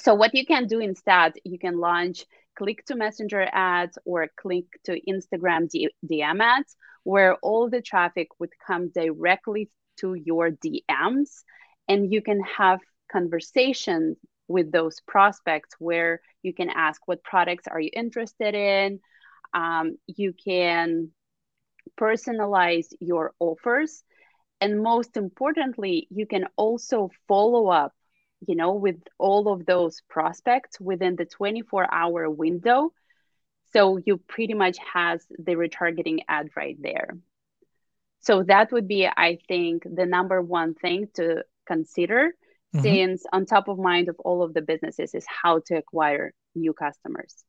So 0.00 0.14
what 0.14 0.34
you 0.34 0.44
can 0.44 0.66
do 0.66 0.80
instead 0.80 1.34
you 1.44 1.58
can 1.58 1.78
launch 1.78 2.24
click 2.56 2.84
to 2.86 2.96
messenger 2.96 3.48
ads 3.52 3.98
or 4.04 4.28
click 4.36 4.64
to 4.84 5.00
instagram 5.08 5.68
dm 6.06 6.40
ads 6.40 6.76
where 7.02 7.34
all 7.36 7.68
the 7.68 7.82
traffic 7.82 8.28
would 8.38 8.52
come 8.66 8.90
directly 8.90 9.70
to 9.98 10.14
your 10.14 10.50
dms 10.50 11.42
and 11.88 12.12
you 12.12 12.22
can 12.22 12.40
have 12.42 12.80
conversations 13.10 14.16
with 14.48 14.70
those 14.72 15.00
prospects 15.06 15.74
where 15.78 16.20
you 16.42 16.52
can 16.52 16.70
ask 16.70 17.00
what 17.06 17.22
products 17.22 17.66
are 17.66 17.80
you 17.80 17.90
interested 17.92 18.54
in 18.54 19.00
um, 19.54 19.98
you 20.06 20.34
can 20.34 21.10
personalize 21.98 22.88
your 23.00 23.34
offers 23.40 24.02
and 24.60 24.82
most 24.82 25.16
importantly 25.16 26.08
you 26.10 26.26
can 26.26 26.46
also 26.56 27.10
follow 27.28 27.68
up 27.68 27.92
you 28.46 28.56
know 28.56 28.74
with 28.74 28.96
all 29.18 29.48
of 29.52 29.66
those 29.66 30.02
prospects 30.08 30.80
within 30.80 31.16
the 31.16 31.26
24 31.26 31.86
hour 31.92 32.30
window 32.30 32.92
So 33.72 33.98
you 33.98 34.18
pretty 34.18 34.54
much 34.54 34.78
has 34.94 35.26
the 35.38 35.54
retargeting 35.56 36.20
ad 36.28 36.48
right 36.56 36.76
there. 36.80 37.18
So 38.20 38.42
that 38.44 38.72
would 38.72 38.88
be, 38.88 39.06
I 39.06 39.38
think, 39.48 39.84
the 39.84 40.06
number 40.06 40.40
one 40.42 40.74
thing 40.74 41.08
to 41.14 41.44
consider 41.66 42.34
mm-hmm. 42.74 42.82
since 42.82 43.24
on 43.32 43.46
top 43.46 43.68
of 43.68 43.78
mind 43.78 44.08
of 44.08 44.16
all 44.24 44.42
of 44.42 44.54
the 44.54 44.62
businesses 44.62 45.14
is 45.14 45.26
how 45.28 45.60
to 45.66 45.76
acquire 45.76 46.32
new 46.54 46.72
customers. 46.72 47.44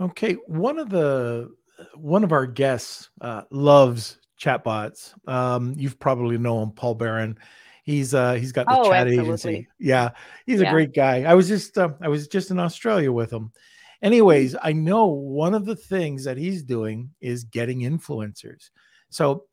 Okay, 0.00 0.34
one 0.46 0.78
of 0.78 0.88
the 0.88 1.50
one 1.94 2.24
of 2.24 2.32
our 2.32 2.46
guests 2.46 3.10
uh, 3.20 3.42
loves 3.50 4.18
chatbots. 4.40 5.12
Um, 5.28 5.74
you've 5.76 5.98
probably 5.98 6.38
known 6.38 6.72
Paul 6.72 6.94
Barron. 6.94 7.38
He's 7.84 8.14
uh 8.14 8.34
he's 8.34 8.52
got 8.52 8.66
the 8.66 8.78
oh, 8.78 8.84
chat 8.84 9.06
absolutely. 9.06 9.24
agency. 9.24 9.68
Yeah, 9.78 10.10
he's 10.46 10.60
yeah. 10.60 10.68
a 10.68 10.72
great 10.72 10.94
guy. 10.94 11.24
I 11.24 11.34
was 11.34 11.48
just 11.48 11.76
uh, 11.76 11.90
I 12.00 12.08
was 12.08 12.28
just 12.28 12.50
in 12.50 12.58
Australia 12.58 13.12
with 13.12 13.32
him. 13.32 13.52
Anyways, 14.02 14.56
I 14.62 14.72
know 14.72 15.06
one 15.06 15.54
of 15.54 15.66
the 15.66 15.76
things 15.76 16.24
that 16.24 16.38
he's 16.38 16.62
doing 16.62 17.10
is 17.20 17.44
getting 17.44 17.80
influencers. 17.80 18.70
So, 19.10 19.44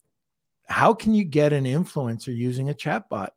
how 0.67 0.93
can 0.93 1.13
you 1.13 1.25
get 1.25 1.51
an 1.51 1.65
influencer 1.65 2.35
using 2.35 2.69
a 2.69 2.73
chatbot? 2.73 3.29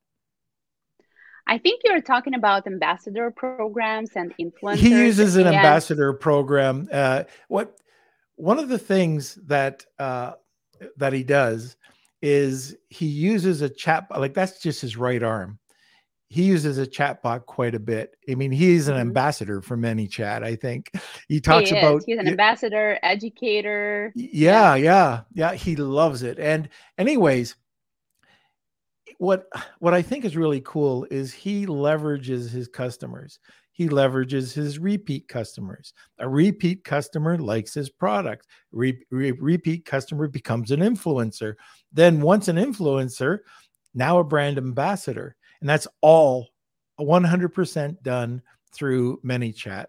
I 1.50 1.59
think 1.59 1.83
you're 1.85 2.00
talking 2.00 2.35
about 2.35 2.69
ambassador 2.69 3.33
programs 3.33 4.11
and 4.14 4.33
influencers. 4.38 4.76
He 4.76 4.90
uses 4.90 5.35
an 5.35 5.49
ambassador 5.49 6.12
program. 6.12 6.88
Uh, 6.92 7.25
what 7.49 7.76
one 8.37 8.61
of 8.61 8.69
the 8.69 8.78
things 8.78 9.35
that 9.47 9.85
uh, 9.99 10.35
that 10.97 11.12
he 11.12 11.25
does 11.25 11.76
is 12.23 12.76
he 12.88 13.07
uses 13.07 13.62
a 13.62 13.69
chat 13.69 14.07
like 14.16 14.33
that's 14.33 14.61
just 14.61 14.80
his 14.80 14.97
right 14.97 15.25
arm. 15.25 15.59
He 16.28 16.45
uses 16.45 16.78
a 16.78 16.87
chat 16.87 17.21
bot 17.21 17.47
quite 17.47 17.75
a 17.75 17.80
bit. 17.80 18.14
I 18.30 18.37
mean, 18.37 18.52
he's 18.52 18.87
an 18.87 18.95
mm-hmm. 18.95 19.00
ambassador 19.00 19.61
for 19.61 19.76
many 19.76 20.07
chat. 20.07 20.45
I 20.45 20.54
think 20.54 20.92
he 21.26 21.40
talks 21.40 21.71
he 21.71 21.76
about 21.76 22.04
he's 22.07 22.16
an 22.16 22.28
ambassador, 22.28 23.00
educator. 23.02 24.12
Yeah, 24.14 24.76
yeah, 24.76 25.23
yeah, 25.35 25.50
yeah. 25.50 25.54
He 25.54 25.75
loves 25.75 26.23
it. 26.23 26.38
And 26.38 26.69
anyways, 26.97 27.57
what 29.21 29.45
what 29.81 29.93
I 29.93 30.00
think 30.00 30.25
is 30.25 30.35
really 30.35 30.62
cool 30.62 31.07
is 31.11 31.31
he 31.31 31.67
leverages 31.67 32.50
his 32.50 32.69
customers. 32.69 33.39
He 33.71 33.87
leverages 33.87 34.55
his 34.55 34.79
repeat 34.79 35.29
customers. 35.29 35.93
A 36.21 36.29
repeat 36.29 36.85
customer 36.85 37.37
likes 37.37 37.75
his 37.75 37.91
product. 37.91 38.47
Re- 38.73 39.05
re- 39.11 39.33
repeat 39.33 39.85
customer 39.85 40.27
becomes 40.27 40.71
an 40.71 40.81
influencer. 40.81 41.57
Then 41.93 42.23
once 42.23 42.49
an 42.49 42.57
influencer, 42.57 43.41
now 43.93 44.21
a 44.21 44.25
brand 44.25 44.57
ambassador, 44.57 45.37
and 45.61 45.69
that's 45.69 45.87
all 46.00 46.49
100% 46.99 48.03
done 48.03 48.41
through 48.73 49.21
ManyChat, 49.21 49.87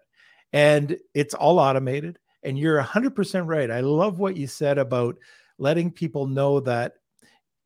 and 0.52 0.94
it's 1.14 1.32
all 1.32 1.58
automated. 1.58 2.18
And 2.42 2.58
you're 2.58 2.82
100% 2.82 3.46
right. 3.46 3.70
I 3.70 3.80
love 3.80 4.18
what 4.18 4.36
you 4.36 4.46
said 4.46 4.76
about 4.76 5.16
letting 5.58 5.90
people 5.90 6.26
know 6.26 6.60
that 6.60 6.94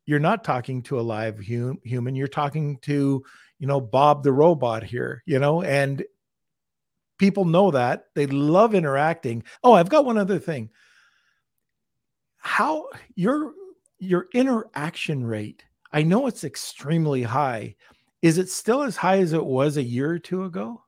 you're 0.07 0.19
not 0.19 0.45
talking 0.45 0.83
to 0.83 0.99
a 0.99 1.03
live 1.03 1.45
hum- 1.45 1.81
human 1.85 2.15
you're 2.15 2.29
talking 2.29 2.79
to 2.79 3.23
you 3.59 3.67
know 3.67 3.81
bob 3.81 4.23
the 4.23 4.33
robot 4.33 4.83
here 4.83 5.23
you 5.27 5.39
know 5.39 5.63
and 5.63 6.05
people 7.19 7.45
know 7.45 7.71
that 7.71 8.07
they 8.15 8.27
love 8.27 8.75
interacting. 8.75 9.43
Oh 9.63 9.73
i've 9.73 9.89
got 9.89 10.05
one 10.05 10.19
other 10.19 10.39
thing. 10.39 10.71
How 12.39 12.89
your 13.15 13.53
your 13.99 14.27
interaction 14.35 15.25
rate 15.25 15.65
i 15.93 16.03
know 16.03 16.27
it's 16.27 16.45
extremely 16.45 17.23
high. 17.23 17.77
Is 18.23 18.39
it 18.39 18.49
still 18.49 18.83
as 18.83 18.97
high 18.97 19.19
as 19.19 19.33
it 19.33 19.45
was 19.45 19.77
a 19.77 19.83
year 19.83 20.11
or 20.11 20.19
two 20.19 20.45
ago? 20.45 20.83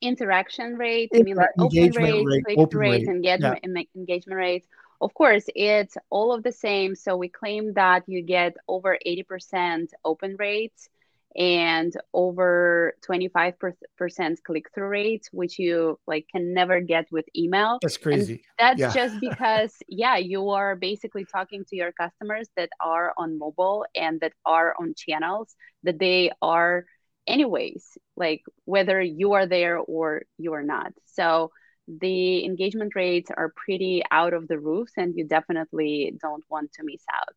Interaction 0.00 0.76
rate 0.76 1.10
i 1.14 1.22
mean 1.22 1.36
like 1.36 1.48
open 1.58 1.90
rate, 1.92 2.24
rate 2.26 2.44
click 2.44 2.74
rate, 2.74 2.90
rate 2.90 3.08
engagement, 3.08 3.60
yeah. 3.64 3.82
engagement 3.96 4.36
rate 4.36 4.66
of 5.00 5.14
course, 5.14 5.44
it's 5.54 5.96
all 6.10 6.32
of 6.32 6.42
the 6.42 6.52
same. 6.52 6.94
So 6.94 7.16
we 7.16 7.28
claim 7.28 7.74
that 7.74 8.04
you 8.06 8.22
get 8.22 8.56
over 8.68 8.98
80% 9.06 9.88
open 10.04 10.36
rates 10.38 10.88
and 11.36 11.94
over 12.14 12.94
25% 13.06 14.36
click-through 14.42 14.88
rates, 14.88 15.28
which 15.32 15.58
you 15.58 15.98
like 16.06 16.26
can 16.32 16.54
never 16.54 16.80
get 16.80 17.06
with 17.12 17.26
email. 17.36 17.78
That's 17.82 17.98
crazy. 17.98 18.42
And 18.58 18.78
that's 18.78 18.80
yeah. 18.80 18.92
just 18.92 19.20
because, 19.20 19.74
yeah, 19.86 20.16
you 20.16 20.50
are 20.50 20.76
basically 20.76 21.26
talking 21.26 21.64
to 21.66 21.76
your 21.76 21.92
customers 21.92 22.48
that 22.56 22.70
are 22.80 23.12
on 23.18 23.38
mobile 23.38 23.84
and 23.94 24.20
that 24.20 24.32
are 24.46 24.74
on 24.80 24.94
channels 24.96 25.54
that 25.82 25.98
they 25.98 26.30
are 26.40 26.86
anyways, 27.26 27.98
like 28.16 28.42
whether 28.64 29.00
you 29.00 29.34
are 29.34 29.46
there 29.46 29.76
or 29.76 30.22
you 30.38 30.54
are 30.54 30.62
not. 30.62 30.92
So 31.04 31.50
the 31.88 32.44
engagement 32.44 32.94
rates 32.94 33.30
are 33.36 33.52
pretty 33.56 34.02
out 34.10 34.34
of 34.34 34.48
the 34.48 34.58
roofs 34.58 34.92
and 34.96 35.14
you 35.16 35.24
definitely 35.24 36.16
don't 36.20 36.44
want 36.48 36.72
to 36.72 36.82
miss 36.84 37.02
out. 37.14 37.34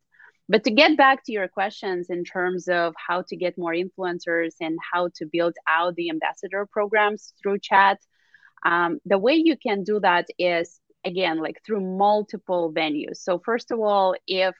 But 0.48 0.64
to 0.64 0.72
get 0.72 0.96
back 0.96 1.24
to 1.24 1.32
your 1.32 1.46
questions 1.46 2.10
in 2.10 2.24
terms 2.24 2.66
of 2.68 2.94
how 2.96 3.22
to 3.28 3.36
get 3.36 3.56
more 3.56 3.72
influencers 3.72 4.54
and 4.60 4.76
how 4.92 5.10
to 5.16 5.26
build 5.26 5.54
out 5.68 5.94
the 5.94 6.10
ambassador 6.10 6.66
programs 6.66 7.32
through 7.40 7.60
chat, 7.60 7.98
um, 8.66 8.98
the 9.04 9.18
way 9.18 9.34
you 9.34 9.56
can 9.56 9.84
do 9.84 10.00
that 10.00 10.26
is 10.38 10.80
again 11.04 11.38
like 11.38 11.62
through 11.64 11.80
multiple 11.80 12.72
venues. 12.72 13.18
So, 13.18 13.38
first 13.38 13.70
of 13.70 13.78
all, 13.78 14.16
if 14.26 14.56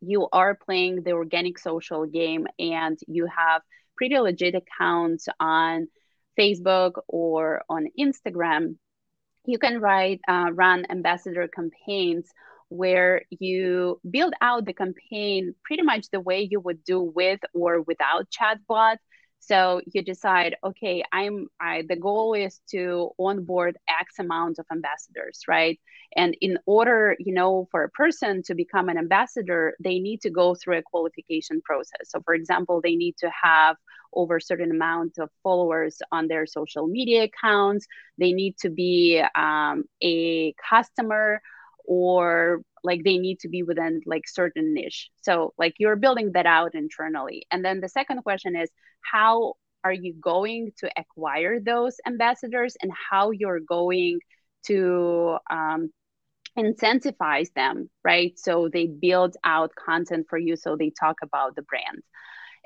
you 0.00 0.28
are 0.32 0.56
playing 0.56 1.02
the 1.04 1.12
organic 1.12 1.58
social 1.58 2.04
game 2.04 2.46
and 2.58 2.98
you 3.06 3.26
have 3.26 3.62
pretty 3.96 4.18
legit 4.18 4.56
accounts 4.56 5.28
on 5.40 5.88
Facebook 6.38 7.00
or 7.08 7.62
on 7.68 7.86
Instagram, 7.98 8.76
you 9.48 9.58
can 9.58 9.80
write 9.80 10.20
uh, 10.28 10.50
run 10.52 10.86
ambassador 10.90 11.48
campaigns 11.48 12.30
where 12.68 13.22
you 13.30 13.98
build 14.10 14.34
out 14.42 14.66
the 14.66 14.74
campaign 14.74 15.54
pretty 15.64 15.82
much 15.82 16.10
the 16.12 16.20
way 16.20 16.46
you 16.50 16.60
would 16.60 16.84
do 16.84 17.00
with 17.02 17.40
or 17.54 17.82
without 17.82 18.26
chatbot. 18.30 18.96
So 19.40 19.80
you 19.94 20.02
decide 20.02 20.56
okay 20.64 21.02
i'm 21.12 21.48
I, 21.60 21.84
the 21.88 21.96
goal 21.96 22.34
is 22.34 22.60
to 22.72 23.10
onboard 23.18 23.78
x 23.88 24.18
amount 24.18 24.58
of 24.58 24.66
ambassadors 24.70 25.40
right? 25.48 25.78
And 26.16 26.36
in 26.40 26.58
order 26.66 27.16
you 27.18 27.32
know 27.34 27.68
for 27.70 27.84
a 27.84 27.90
person 27.90 28.42
to 28.44 28.54
become 28.54 28.88
an 28.90 28.98
ambassador 28.98 29.74
they 29.82 29.98
need 30.00 30.20
to 30.22 30.30
go 30.30 30.54
through 30.54 30.78
a 30.78 30.82
qualification 30.82 31.62
process. 31.62 32.04
So 32.10 32.20
for 32.24 32.34
example 32.34 32.80
they 32.82 32.96
need 32.96 33.16
to 33.18 33.30
have 33.42 33.76
over 34.12 34.36
a 34.36 34.42
certain 34.42 34.70
amount 34.70 35.18
of 35.18 35.30
followers 35.42 35.98
on 36.12 36.28
their 36.28 36.46
social 36.46 36.86
media 36.86 37.24
accounts. 37.24 37.86
They 38.18 38.32
need 38.32 38.56
to 38.58 38.70
be 38.70 39.22
um, 39.34 39.84
a 40.02 40.54
customer 40.68 41.40
or 41.84 42.62
like 42.84 43.02
they 43.04 43.18
need 43.18 43.40
to 43.40 43.48
be 43.48 43.62
within 43.62 44.00
like 44.06 44.28
certain 44.28 44.74
niche. 44.74 45.10
So 45.22 45.54
like 45.58 45.74
you're 45.78 45.96
building 45.96 46.32
that 46.32 46.46
out 46.46 46.74
internally. 46.74 47.46
And 47.50 47.64
then 47.64 47.80
the 47.80 47.88
second 47.88 48.22
question 48.22 48.56
is 48.56 48.70
how 49.00 49.54
are 49.84 49.92
you 49.92 50.14
going 50.14 50.72
to 50.78 50.90
acquire 50.96 51.60
those 51.60 51.96
ambassadors 52.06 52.76
and 52.82 52.92
how 53.10 53.30
you're 53.30 53.60
going 53.60 54.20
to 54.66 55.38
um, 55.50 55.90
incentivize 56.58 57.52
them, 57.54 57.88
right? 58.04 58.38
So 58.38 58.68
they 58.72 58.86
build 58.86 59.36
out 59.44 59.72
content 59.74 60.26
for 60.28 60.38
you, 60.38 60.56
so 60.56 60.76
they 60.76 60.90
talk 60.90 61.16
about 61.22 61.54
the 61.56 61.62
brand. 61.62 62.02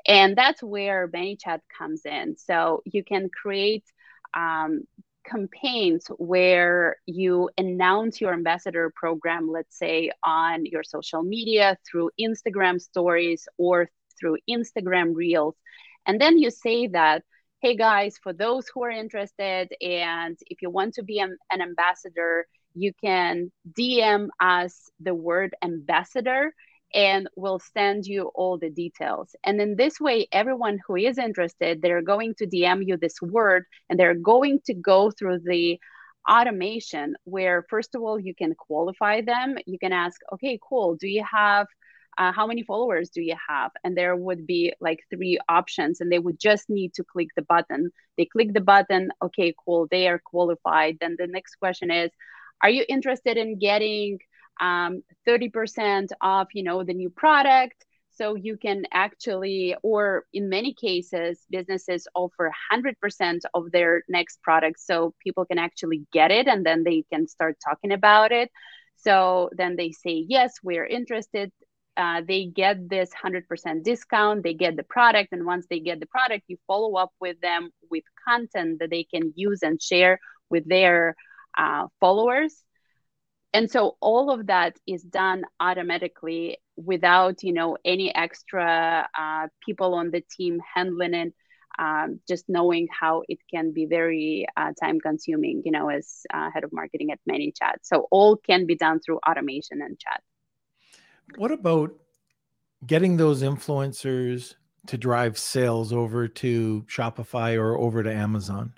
And 0.05 0.35
that's 0.35 0.61
where 0.61 1.07
ManyChat 1.07 1.59
comes 1.77 2.05
in. 2.05 2.35
So 2.37 2.81
you 2.85 3.03
can 3.03 3.29
create 3.29 3.85
um, 4.33 4.83
campaigns 5.23 6.07
where 6.17 6.97
you 7.05 7.49
announce 7.57 8.19
your 8.19 8.33
ambassador 8.33 8.91
program, 8.95 9.49
let's 9.49 9.77
say 9.77 10.11
on 10.23 10.65
your 10.65 10.83
social 10.83 11.23
media 11.23 11.77
through 11.89 12.11
Instagram 12.19 12.81
stories 12.81 13.47
or 13.57 13.89
through 14.19 14.37
Instagram 14.49 15.15
reels. 15.15 15.55
And 16.05 16.19
then 16.19 16.37
you 16.37 16.51
say 16.51 16.87
that, 16.87 17.23
hey 17.61 17.75
guys, 17.77 18.17
for 18.21 18.33
those 18.33 18.67
who 18.73 18.83
are 18.83 18.91
interested, 18.91 19.71
and 19.81 20.37
if 20.47 20.61
you 20.61 20.69
want 20.69 20.95
to 20.95 21.03
be 21.03 21.19
an, 21.19 21.37
an 21.49 21.61
ambassador, 21.61 22.45
you 22.75 22.91
can 23.01 23.51
DM 23.79 24.27
us 24.39 24.89
the 24.99 25.13
word 25.13 25.55
ambassador 25.63 26.53
and 26.93 27.27
we'll 27.35 27.59
send 27.59 28.05
you 28.05 28.31
all 28.35 28.57
the 28.57 28.69
details. 28.69 29.35
And 29.43 29.59
in 29.59 29.75
this 29.75 29.99
way, 29.99 30.27
everyone 30.31 30.79
who 30.85 30.95
is 30.95 31.17
interested, 31.17 31.81
they're 31.81 32.01
going 32.01 32.35
to 32.35 32.47
DM 32.47 32.85
you 32.85 32.97
this 32.97 33.21
word 33.21 33.65
and 33.89 33.99
they're 33.99 34.13
going 34.15 34.59
to 34.65 34.73
go 34.73 35.11
through 35.11 35.39
the 35.39 35.79
automation 36.29 37.15
where, 37.23 37.65
first 37.69 37.95
of 37.95 38.01
all, 38.01 38.19
you 38.19 38.35
can 38.35 38.53
qualify 38.55 39.21
them. 39.21 39.57
You 39.65 39.79
can 39.79 39.91
ask, 39.91 40.19
okay, 40.33 40.59
cool. 40.67 40.95
Do 40.95 41.07
you 41.07 41.23
have 41.29 41.67
uh, 42.17 42.31
how 42.31 42.45
many 42.45 42.63
followers 42.63 43.09
do 43.09 43.21
you 43.21 43.35
have? 43.49 43.71
And 43.83 43.97
there 43.97 44.15
would 44.15 44.45
be 44.45 44.73
like 44.79 44.99
three 45.09 45.39
options, 45.49 45.99
and 45.99 46.11
they 46.11 46.19
would 46.19 46.39
just 46.39 46.69
need 46.69 46.93
to 46.95 47.03
click 47.03 47.29
the 47.35 47.41
button. 47.41 47.91
They 48.17 48.25
click 48.25 48.53
the 48.53 48.61
button, 48.61 49.11
okay, 49.21 49.53
cool, 49.65 49.87
they 49.89 50.07
are 50.07 50.21
qualified. 50.23 50.97
Then 51.01 51.15
the 51.17 51.27
next 51.27 51.55
question 51.55 51.89
is, 51.89 52.11
are 52.61 52.69
you 52.69 52.85
interested 52.87 53.37
in 53.37 53.57
getting 53.57 54.19
um, 54.59 55.03
30% 55.27 56.09
off, 56.21 56.49
you 56.53 56.63
know, 56.63 56.83
the 56.83 56.93
new 56.93 57.09
product. 57.09 57.85
So 58.15 58.35
you 58.35 58.57
can 58.57 58.83
actually, 58.91 59.75
or 59.81 60.25
in 60.33 60.47
many 60.47 60.73
cases, 60.73 61.39
businesses 61.49 62.07
offer 62.13 62.51
100% 62.71 63.39
of 63.55 63.71
their 63.71 64.03
next 64.07 64.41
product. 64.43 64.79
So 64.79 65.15
people 65.23 65.45
can 65.45 65.57
actually 65.57 66.05
get 66.13 66.29
it 66.29 66.47
and 66.47 66.63
then 66.63 66.83
they 66.83 67.03
can 67.11 67.27
start 67.27 67.57
talking 67.63 67.91
about 67.91 68.31
it. 68.31 68.51
So 68.97 69.49
then 69.57 69.75
they 69.75 69.91
say, 69.91 70.25
yes, 70.27 70.53
we're 70.61 70.85
interested. 70.85 71.51
Uh, 71.97 72.21
they 72.27 72.45
get 72.45 72.89
this 72.89 73.09
100% 73.23 73.83
discount, 73.83 74.43
they 74.43 74.53
get 74.53 74.75
the 74.75 74.83
product. 74.83 75.29
And 75.31 75.45
once 75.45 75.65
they 75.69 75.79
get 75.79 75.99
the 75.99 76.07
product, 76.07 76.45
you 76.47 76.57
follow 76.67 76.95
up 76.95 77.11
with 77.19 77.39
them 77.41 77.71
with 77.89 78.03
content 78.27 78.79
that 78.79 78.89
they 78.89 79.03
can 79.03 79.33
use 79.35 79.63
and 79.63 79.81
share 79.81 80.19
with 80.49 80.67
their 80.67 81.15
uh, 81.57 81.87
followers 81.99 82.63
and 83.53 83.69
so 83.69 83.97
all 83.99 84.31
of 84.31 84.47
that 84.47 84.77
is 84.87 85.03
done 85.03 85.43
automatically 85.59 86.57
without 86.75 87.43
you 87.43 87.53
know 87.53 87.77
any 87.85 88.13
extra 88.13 89.07
uh, 89.17 89.47
people 89.65 89.93
on 89.93 90.11
the 90.11 90.21
team 90.21 90.59
handling 90.73 91.13
it 91.13 91.33
um, 91.79 92.19
just 92.27 92.45
knowing 92.47 92.87
how 92.91 93.23
it 93.27 93.39
can 93.51 93.73
be 93.73 93.85
very 93.85 94.45
uh, 94.57 94.71
time 94.79 94.99
consuming 94.99 95.61
you 95.65 95.71
know 95.71 95.89
as 95.89 96.25
uh, 96.33 96.49
head 96.53 96.63
of 96.63 96.73
marketing 96.73 97.11
at 97.11 97.19
ManyChat. 97.29 97.77
So 97.81 98.07
all 98.11 98.37
can 98.37 98.65
be 98.65 98.75
done 98.75 98.99
through 98.99 99.19
automation 99.27 99.81
and 99.81 99.97
chat. 99.99 100.21
What 101.37 101.51
about 101.51 101.95
getting 102.85 103.17
those 103.17 103.41
influencers 103.41 104.55
to 104.87 104.97
drive 104.97 105.37
sales 105.37 105.93
over 105.93 106.27
to 106.27 106.85
shopify 106.87 107.57
or 107.57 107.77
over 107.77 108.03
to 108.03 108.13
amazon 108.13 108.73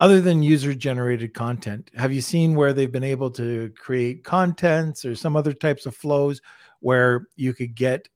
other 0.00 0.20
than 0.20 0.42
user 0.42 0.74
generated 0.74 1.32
content 1.34 1.90
have 1.94 2.12
you 2.12 2.20
seen 2.20 2.54
where 2.54 2.72
they've 2.72 2.92
been 2.92 3.04
able 3.04 3.30
to 3.30 3.72
create 3.78 4.24
contents 4.24 5.04
or 5.04 5.14
some 5.14 5.36
other 5.36 5.52
types 5.52 5.86
of 5.86 5.96
flows 5.96 6.40
where 6.80 7.26
you 7.36 7.54
could 7.54 7.74
get 7.74 8.08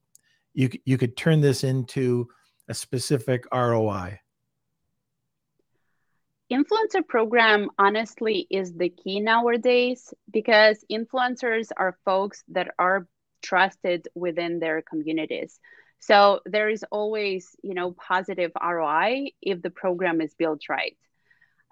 you 0.53 0.69
you 0.85 0.97
could 0.97 1.15
turn 1.17 1.41
this 1.41 1.63
into 1.63 2.27
a 2.67 2.73
specific 2.73 3.45
ROI 3.53 4.19
influencer 6.51 7.07
program 7.07 7.69
honestly 7.79 8.45
is 8.49 8.73
the 8.73 8.89
key 8.89 9.21
nowadays 9.21 10.13
because 10.31 10.83
influencers 10.91 11.69
are 11.77 11.97
folks 12.03 12.43
that 12.49 12.73
are 12.77 13.07
trusted 13.41 14.07
within 14.15 14.59
their 14.59 14.81
communities. 14.81 15.59
So 15.99 16.41
there 16.45 16.69
is 16.69 16.83
always 16.91 17.55
you 17.63 17.73
know 17.73 17.91
positive 17.93 18.51
roi 18.61 19.27
if 19.41 19.61
the 19.61 19.69
program 19.69 20.19
is 20.19 20.33
built 20.33 20.63
right 20.69 20.97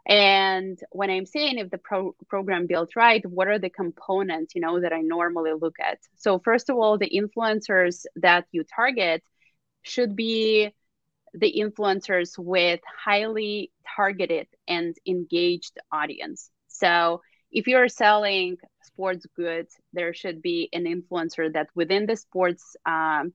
and 0.10 0.80
when 0.92 1.10
i'm 1.12 1.26
saying 1.26 1.60
if 1.60 1.72
the 1.72 1.78
pro- 1.78 2.16
program 2.30 2.68
built 2.68 2.96
right 2.98 3.26
what 3.30 3.48
are 3.48 3.60
the 3.60 3.70
components 3.70 4.56
you 4.56 4.62
know 4.62 4.82
that 4.82 4.94
i 4.94 5.02
normally 5.02 5.54
look 5.54 5.78
at? 5.80 6.00
So 6.18 6.40
first 6.40 6.70
of 6.70 6.78
all 6.78 6.98
the 6.98 7.10
influencers 7.10 8.06
that 8.18 8.46
you 8.52 8.64
target 8.64 9.24
should 9.84 10.16
be 10.16 10.72
the 11.34 11.54
influencers 11.60 12.38
with 12.38 12.82
highly 13.06 13.72
targeted 13.96 14.48
and 14.68 14.96
engaged 15.08 15.78
audience. 15.92 16.50
So 16.68 17.22
if 17.52 17.68
you're 17.68 17.90
selling 17.90 18.58
sports 18.84 19.26
goods 19.38 19.76
there 19.94 20.14
should 20.14 20.42
be 20.42 20.70
an 20.74 20.86
influencer 20.86 21.54
that 21.54 21.70
within 21.76 22.08
the 22.08 22.18
sports 22.18 22.76
um, 22.86 23.34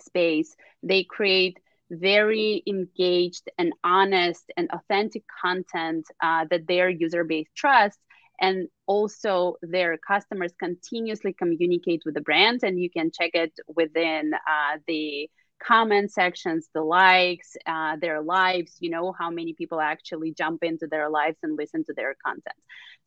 space 0.00 0.56
they 0.82 1.04
create 1.04 1.58
very 1.90 2.62
engaged 2.66 3.48
and 3.58 3.72
honest 3.84 4.44
and 4.56 4.70
authentic 4.70 5.24
content 5.42 6.06
uh, 6.22 6.44
that 6.50 6.66
their 6.66 6.88
user 6.88 7.24
base 7.24 7.48
trusts. 7.56 8.00
And 8.40 8.68
also 8.86 9.56
their 9.62 9.98
customers 9.98 10.52
continuously 10.60 11.32
communicate 11.32 12.02
with 12.04 12.14
the 12.14 12.20
brand 12.20 12.60
and 12.62 12.78
you 12.78 12.88
can 12.88 13.10
check 13.10 13.30
it 13.34 13.52
within 13.74 14.32
uh, 14.34 14.78
the 14.86 15.28
comment 15.60 16.12
sections 16.12 16.68
the 16.72 16.82
likes 16.82 17.56
uh, 17.66 17.96
their 18.00 18.22
lives 18.22 18.76
you 18.78 18.90
know 18.90 19.12
how 19.18 19.28
many 19.28 19.54
people 19.54 19.80
actually 19.80 20.32
jump 20.32 20.62
into 20.62 20.86
their 20.86 21.10
lives 21.10 21.36
and 21.42 21.58
listen 21.58 21.84
to 21.84 21.92
their 21.94 22.14
content. 22.24 22.54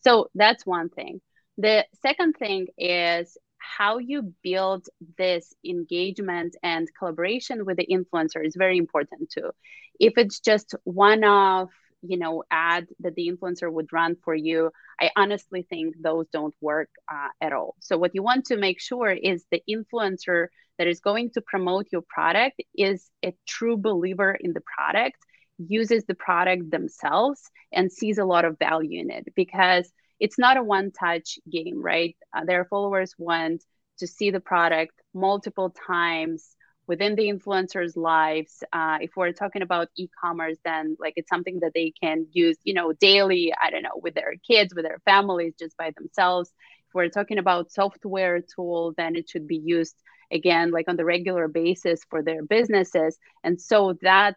So 0.02 0.30
that's 0.36 0.66
one 0.66 0.90
thing. 0.90 1.22
The 1.58 1.86
second 2.02 2.34
thing 2.34 2.68
is 2.78 3.38
how 3.62 3.98
you 3.98 4.34
build 4.44 4.88
this 5.18 5.54
engagement 5.66 6.56
and 6.64 6.88
collaboration 6.98 7.66
with 7.66 7.78
the 7.78 7.88
influencer 7.88 8.46
is 8.46 8.56
very 8.58 8.78
important 8.78 9.30
too. 9.30 9.52
If 10.00 10.14
it's 10.18 10.40
just 10.40 10.76
one 10.84 11.24
off, 11.24 11.70
you 12.02 12.18
know, 12.18 12.44
ad 12.50 12.88
that 13.02 13.16
the 13.16 13.32
influencer 13.32 13.72
would 13.72 13.94
run 13.94 14.16
for 14.24 14.34
you, 14.34 14.72
I 15.00 15.12
honestly 15.16 15.62
think 15.70 15.96
those 16.02 16.28
don't 16.30 16.56
work 16.60 16.90
uh, 17.12 17.30
at 17.40 17.54
all. 17.54 17.76
So 17.80 17.98
what 17.98 18.16
you 18.16 18.24
want 18.24 18.46
to 18.46 18.58
make 18.58 18.82
sure 18.82 19.12
is 19.12 19.46
the 19.52 19.62
influencer 19.70 20.48
that 20.78 20.88
is 20.88 21.00
going 21.00 21.30
to 21.32 21.42
promote 21.42 21.88
your 21.92 22.02
product 22.02 22.62
is 22.76 23.10
a 23.24 23.36
true 23.48 23.78
believer 23.78 24.36
in 24.40 24.54
the 24.54 24.62
product, 24.62 25.18
uses 25.60 26.06
the 26.06 26.16
product 26.16 26.72
themselves, 26.72 27.42
and 27.72 27.92
sees 27.92 28.18
a 28.18 28.26
lot 28.26 28.46
of 28.46 28.58
value 28.58 29.00
in 29.00 29.12
it 29.12 29.28
because 29.36 29.92
it's 30.22 30.40
not 30.40 30.56
a 30.56 30.64
one 30.64 30.92
touch 30.92 31.40
game, 31.50 31.82
right? 31.82 32.16
Uh, 32.34 32.46
their 32.46 32.64
followers 32.66 33.14
want 33.18 33.64
to 33.98 34.08
see 34.08 34.30
the 34.32 34.40
product 34.40 34.94
multiple 35.14 35.74
times 35.88 36.56
within 36.88 37.16
the 37.16 37.28
influencers' 37.30 37.98
lives. 37.98 38.64
Uh, 38.72 38.98
if 39.02 39.12
we're 39.16 39.32
talking 39.34 39.64
about 39.64 39.90
e-commerce, 39.98 40.58
then 40.64 40.96
like 41.00 41.14
it's 41.16 41.30
something 41.30 41.60
that 41.62 41.74
they 41.74 41.92
can 42.02 42.28
use, 42.32 42.58
you 42.64 42.74
know, 42.74 42.94
daily. 42.94 43.54
I 43.62 43.72
don't 43.72 43.84
know, 43.84 44.00
with 44.02 44.14
their 44.14 44.36
kids, 44.48 44.76
with 44.76 44.86
their 44.86 45.02
families, 45.06 45.56
just 45.58 45.76
by 45.76 45.92
themselves. 45.98 46.50
If 46.88 46.94
we're 46.94 47.10
talking 47.10 47.40
about 47.40 47.72
software 47.72 48.42
tool, 48.42 48.94
then 48.96 49.16
it 49.16 49.30
should 49.30 49.48
be 49.48 49.58
used 49.58 49.96
again, 50.32 50.72
like 50.72 50.88
on 50.88 50.98
the 50.98 51.06
regular 51.06 51.48
basis 51.48 52.02
for 52.10 52.22
their 52.22 52.44
businesses. 52.44 53.18
And 53.44 53.60
so 53.60 53.98
that 54.02 54.36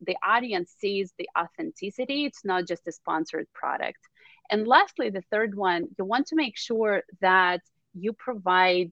the 0.00 0.16
audience 0.24 0.72
sees 0.78 1.12
the 1.18 1.28
authenticity. 1.38 2.24
It's 2.24 2.44
not 2.44 2.66
just 2.66 2.86
a 2.86 2.92
sponsored 2.92 3.46
product. 3.52 3.98
And 4.50 4.66
lastly, 4.66 5.10
the 5.10 5.22
third 5.30 5.54
one, 5.54 5.88
you 5.98 6.04
want 6.04 6.28
to 6.28 6.36
make 6.36 6.56
sure 6.56 7.02
that 7.20 7.60
you 7.94 8.12
provide 8.12 8.90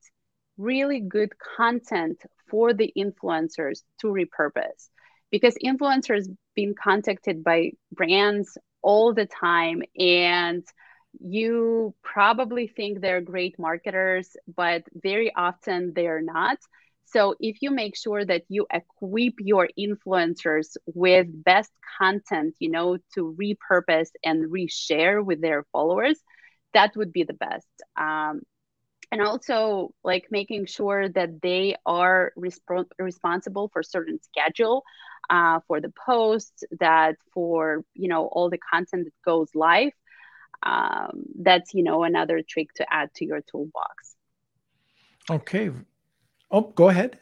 really 0.58 1.00
good 1.00 1.32
content 1.56 2.22
for 2.48 2.72
the 2.72 2.92
influencers 2.96 3.82
to 4.00 4.06
repurpose. 4.08 4.88
Because 5.30 5.56
influencers 5.64 6.26
being 6.54 6.74
contacted 6.74 7.42
by 7.42 7.72
brands 7.90 8.58
all 8.82 9.14
the 9.14 9.26
time 9.26 9.82
and 9.96 10.64
you 11.20 11.94
probably 12.02 12.66
think 12.66 13.00
they're 13.00 13.20
great 13.20 13.58
marketers 13.58 14.34
but 14.56 14.82
very 14.94 15.32
often 15.34 15.92
they're 15.94 16.22
not 16.22 16.58
so 17.12 17.34
if 17.40 17.56
you 17.60 17.70
make 17.70 17.96
sure 17.96 18.24
that 18.24 18.42
you 18.48 18.66
equip 18.72 19.34
your 19.38 19.68
influencers 19.78 20.76
with 20.86 21.26
best 21.44 21.70
content, 21.98 22.54
you 22.58 22.70
know, 22.70 22.96
to 23.14 23.36
repurpose 23.40 24.08
and 24.24 24.50
reshare 24.50 25.24
with 25.24 25.40
their 25.42 25.64
followers, 25.72 26.18
that 26.72 26.96
would 26.96 27.12
be 27.12 27.24
the 27.24 27.34
best. 27.34 27.68
Um, 27.96 28.40
and 29.10 29.20
also 29.20 29.92
like 30.02 30.28
making 30.30 30.66
sure 30.66 31.08
that 31.08 31.42
they 31.42 31.76
are 31.84 32.32
resp- 32.38 32.86
responsible 32.98 33.68
for 33.72 33.82
certain 33.82 34.18
schedule 34.22 34.82
uh, 35.28 35.60
for 35.68 35.80
the 35.80 35.92
posts 36.06 36.64
that 36.80 37.16
for 37.32 37.84
you 37.94 38.08
know 38.08 38.26
all 38.26 38.48
the 38.48 38.58
content 38.58 39.04
that 39.04 39.22
goes 39.24 39.50
live 39.54 39.92
um, 40.62 41.24
that's 41.38 41.74
you 41.74 41.82
know 41.82 42.04
another 42.04 42.40
trick 42.46 42.72
to 42.74 42.86
add 42.90 43.12
to 43.14 43.24
your 43.26 43.42
toolbox 43.42 44.16
okay 45.30 45.70
Oh, 46.52 46.60
go 46.60 46.90
ahead. 46.90 47.18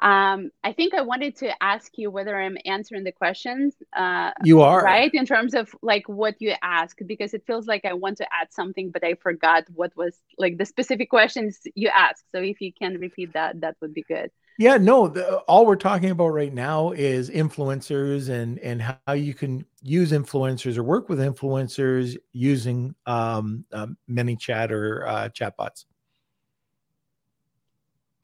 Um, 0.00 0.50
I 0.62 0.72
think 0.72 0.94
I 0.94 1.00
wanted 1.00 1.36
to 1.38 1.60
ask 1.60 1.90
you 1.98 2.08
whether 2.10 2.40
I'm 2.40 2.56
answering 2.64 3.02
the 3.02 3.10
questions. 3.10 3.74
Uh, 3.92 4.30
you 4.44 4.62
are 4.62 4.80
right 4.80 5.10
in 5.12 5.26
terms 5.26 5.54
of 5.54 5.74
like 5.82 6.08
what 6.08 6.36
you 6.38 6.54
asked 6.62 7.02
because 7.04 7.34
it 7.34 7.42
feels 7.46 7.66
like 7.66 7.84
I 7.84 7.94
want 7.94 8.18
to 8.18 8.26
add 8.32 8.52
something, 8.52 8.90
but 8.92 9.02
I 9.02 9.14
forgot 9.14 9.64
what 9.74 9.96
was 9.96 10.16
like 10.38 10.56
the 10.56 10.64
specific 10.64 11.10
questions 11.10 11.58
you 11.74 11.88
asked. 11.88 12.30
So 12.30 12.38
if 12.40 12.60
you 12.60 12.72
can 12.72 12.98
repeat 13.00 13.32
that, 13.32 13.60
that 13.60 13.76
would 13.80 13.92
be 13.92 14.04
good. 14.06 14.30
Yeah, 14.56 14.76
no. 14.76 15.08
The, 15.08 15.38
all 15.48 15.66
we're 15.66 15.76
talking 15.76 16.10
about 16.10 16.28
right 16.28 16.52
now 16.52 16.92
is 16.92 17.28
influencers 17.30 18.28
and 18.28 18.60
and 18.60 18.82
how 18.82 19.14
you 19.14 19.34
can 19.34 19.64
use 19.82 20.12
influencers 20.12 20.76
or 20.76 20.84
work 20.84 21.08
with 21.08 21.18
influencers 21.18 22.16
using 22.32 22.94
um, 23.06 23.64
um 23.72 23.96
ManyChat 24.08 24.70
or 24.70 25.06
uh, 25.06 25.28
chatbots. 25.30 25.86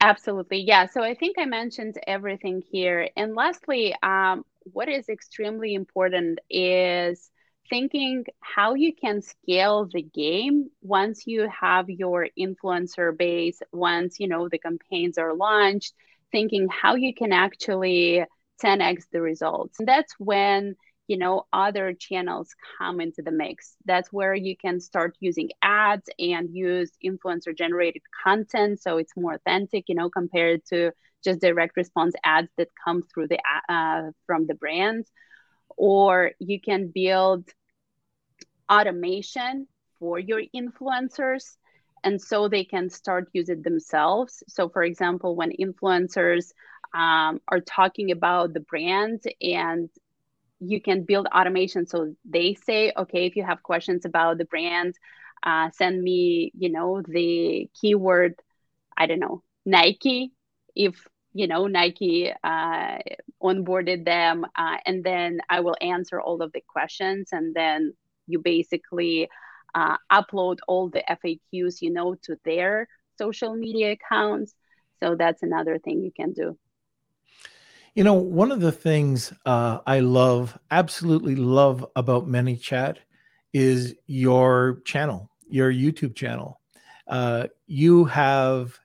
Absolutely. 0.01 0.59
Yeah. 0.61 0.87
So 0.87 1.01
I 1.01 1.15
think 1.15 1.37
I 1.39 1.45
mentioned 1.45 1.97
everything 2.05 2.61
here. 2.71 3.09
And 3.15 3.33
lastly, 3.35 3.95
um, 4.03 4.43
what 4.73 4.89
is 4.89 5.09
extremely 5.09 5.73
important 5.73 6.39
is 6.49 7.29
thinking 7.69 8.25
how 8.41 8.75
you 8.75 8.93
can 8.93 9.21
scale 9.21 9.87
the 9.91 10.03
game 10.03 10.69
once 10.81 11.25
you 11.25 11.49
have 11.49 11.89
your 11.89 12.27
influencer 12.37 13.17
base, 13.17 13.61
once 13.71 14.19
you 14.19 14.27
know 14.27 14.47
the 14.49 14.59
campaigns 14.59 15.17
are 15.17 15.33
launched, 15.33 15.93
thinking 16.31 16.67
how 16.69 16.95
you 16.95 17.13
can 17.13 17.31
actually 17.31 18.23
10x 18.59 19.07
the 19.11 19.21
results. 19.21 19.79
And 19.79 19.87
that's 19.87 20.13
when 20.19 20.75
you 21.07 21.17
know 21.17 21.45
other 21.53 21.93
channels 21.93 22.53
come 22.77 22.99
into 22.99 23.21
the 23.21 23.31
mix. 23.31 23.75
That's 23.85 24.11
where 24.11 24.33
you 24.33 24.55
can 24.57 24.79
start 24.79 25.15
using 25.19 25.49
ads 25.61 26.09
and 26.19 26.49
use 26.53 26.91
influencer 27.05 27.55
generated 27.57 28.01
content 28.23 28.81
so 28.81 28.97
it's 28.97 29.15
more 29.15 29.33
authentic 29.33 29.85
you 29.87 29.95
know 29.95 30.09
compared 30.09 30.61
to 30.67 30.91
just 31.23 31.41
direct 31.41 31.75
response 31.77 32.13
ads 32.23 32.49
that 32.57 32.69
come 32.83 33.01
through 33.01 33.27
the 33.27 33.39
uh, 33.69 34.11
from 34.25 34.47
the 34.47 34.55
brand. 34.55 35.05
Or 35.77 36.31
you 36.39 36.59
can 36.61 36.91
build 36.93 37.45
automation 38.71 39.67
for 39.99 40.19
your 40.19 40.41
influencers 40.55 41.57
and 42.03 42.21
so 42.21 42.47
they 42.47 42.63
can 42.63 42.89
start 42.89 43.29
using 43.33 43.61
themselves. 43.61 44.43
So 44.47 44.69
for 44.69 44.83
example 44.83 45.35
when 45.35 45.51
influencers 45.51 46.51
um, 46.93 47.41
are 47.47 47.61
talking 47.65 48.11
about 48.11 48.53
the 48.53 48.59
brand 48.61 49.21
and 49.41 49.89
you 50.59 50.81
can 50.81 51.03
build 51.03 51.27
automation. 51.27 51.85
So 51.87 52.15
they 52.25 52.55
say 52.55 52.93
okay 52.97 53.25
if 53.25 53.35
you 53.35 53.43
have 53.43 53.63
questions 53.63 54.05
about 54.05 54.37
the 54.37 54.45
brand 54.45 54.95
uh, 55.43 55.69
send 55.71 56.01
me 56.01 56.51
you 56.57 56.69
know 56.71 57.01
the 57.07 57.69
keyword 57.79 58.35
i 58.97 59.05
don't 59.05 59.19
know 59.19 59.41
nike 59.65 60.31
if 60.75 61.07
you 61.33 61.47
know 61.47 61.67
nike 61.67 62.31
uh, 62.43 62.97
onboarded 63.43 64.05
them 64.05 64.45
uh, 64.57 64.77
and 64.85 65.03
then 65.03 65.39
i 65.49 65.59
will 65.59 65.75
answer 65.81 66.19
all 66.19 66.41
of 66.41 66.51
the 66.53 66.61
questions. 66.67 67.29
And 67.31 67.53
then 67.53 67.93
you 68.27 68.39
basically 68.39 69.29
uh, 69.73 69.97
upload 70.11 70.57
all 70.67 70.89
the 70.89 71.03
faqs 71.09 71.81
you 71.81 71.91
know 71.91 72.15
to 72.23 72.37
their 72.45 72.87
social 73.17 73.55
media 73.55 73.93
accounts. 73.93 74.53
So 74.99 75.15
that's 75.15 75.43
another 75.43 75.77
thing 75.79 76.01
you 76.01 76.11
can 76.15 76.33
do 76.33 76.57
you 77.95 78.03
know, 78.03 78.13
one 78.13 78.51
of 78.51 78.59
the 78.59 78.73
things 78.73 79.33
uh, 79.45 79.79
I 79.87 80.01
love, 80.01 80.57
absolutely 80.69 81.35
love 81.35 81.85
about 81.95 82.27
ManyChat 82.27 82.97
is 83.53 83.95
your 84.05 84.81
channel, 84.83 85.31
your 85.49 85.71
YouTube 85.71 86.13
channel. 86.13 86.59
Uh, 87.07 87.47
you 87.67 88.03
have 88.03 88.77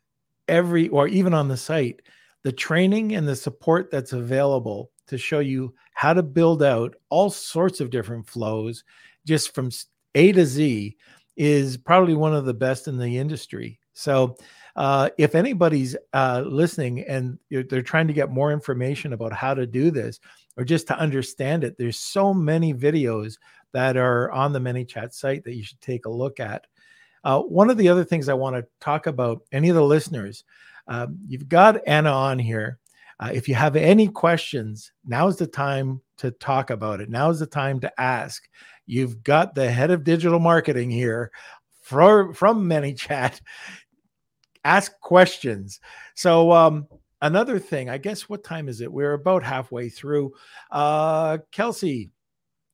every, 0.47 0.89
or 0.89 1.09
even 1.09 1.35
on 1.35 1.49
the 1.49 1.57
site, 1.57 2.03
the 2.45 2.53
training 2.53 3.17
and 3.17 3.27
the 3.27 3.35
support 3.35 3.91
that's 3.91 4.13
available 4.13 4.93
to 5.09 5.19
show 5.19 5.41
you 5.41 5.75
how 5.93 6.13
to 6.13 6.23
build 6.23 6.63
out 6.63 6.95
all 7.09 7.31
sorts 7.31 7.81
of 7.81 7.91
different 7.91 8.29
flows 8.29 8.85
just 9.27 9.53
from 9.55 9.71
A 10.15 10.31
to 10.33 10.47
Z 10.47 10.97
is 11.37 11.77
probably 11.77 12.15
one 12.15 12.35
of 12.35 12.45
the 12.45 12.55
best 12.55 12.87
in 12.87 12.97
the 12.97 13.19
industry. 13.19 13.81
So, 13.93 14.37
uh, 14.81 15.11
if 15.19 15.35
anybody's 15.35 15.95
uh, 16.15 16.43
listening 16.47 17.01
and 17.01 17.39
they're 17.51 17.83
trying 17.83 18.07
to 18.07 18.15
get 18.15 18.31
more 18.31 18.51
information 18.51 19.13
about 19.13 19.31
how 19.31 19.53
to 19.53 19.67
do 19.67 19.91
this 19.91 20.21
or 20.57 20.65
just 20.65 20.87
to 20.87 20.99
understand 20.99 21.65
it, 21.65 21.77
there's 21.77 21.99
so 21.99 22.33
many 22.33 22.73
videos 22.73 23.37
that 23.73 23.99
are 23.99 24.33
on 24.33 24.55
the 24.55 24.59
ManyChat 24.59 25.13
site 25.13 25.45
that 25.45 25.53
you 25.53 25.63
should 25.63 25.83
take 25.83 26.07
a 26.07 26.11
look 26.11 26.41
at. 26.41 26.67
Uh, 27.25 27.43
one 27.43 27.69
of 27.69 27.77
the 27.77 27.91
other 27.91 28.05
things 28.05 28.31
I 28.31 28.33
want 28.33 28.57
to 28.57 28.67
talk 28.81 29.07
about, 29.07 29.43
any 29.53 29.69
of 29.69 29.75
the 29.75 29.85
listeners, 29.85 30.45
um, 30.89 31.19
you've 31.29 31.51
got 31.51 31.87
Anna 31.87 32.11
on 32.11 32.39
here. 32.39 32.79
Uh, 33.21 33.29
if 33.35 33.51
you 33.51 33.55
have 33.55 33.77
any 33.77 34.09
questions, 34.09 34.93
now's 35.07 35.37
the 35.37 35.47
time 35.47 36.01
to 36.17 36.31
talk 36.31 36.71
about 36.71 37.03
it. 37.03 37.11
Now's 37.11 37.39
the 37.39 37.47
time 37.47 37.81
to 37.81 38.01
ask. 38.01 38.49
You've 38.87 39.23
got 39.25 39.55
the 39.55 39.71
head 39.71 39.91
of 39.91 40.05
digital 40.05 40.39
marketing 40.41 40.89
here 40.89 41.33
from, 41.83 42.33
from 42.33 42.67
ManyChat 42.67 43.41
ask 44.65 44.99
questions. 45.01 45.81
So, 46.15 46.53
um, 46.53 46.87
another 47.23 47.59
thing, 47.59 47.89
I 47.91 47.99
guess, 47.99 48.29
what 48.29 48.45
time 48.45 48.69
is 48.69 48.81
it? 48.81 48.93
We're 48.93 49.15
about 49.15 49.43
halfway 49.43 49.89
through. 49.89 50.33
Uh, 50.71 51.39
Kelsey, 51.53 52.11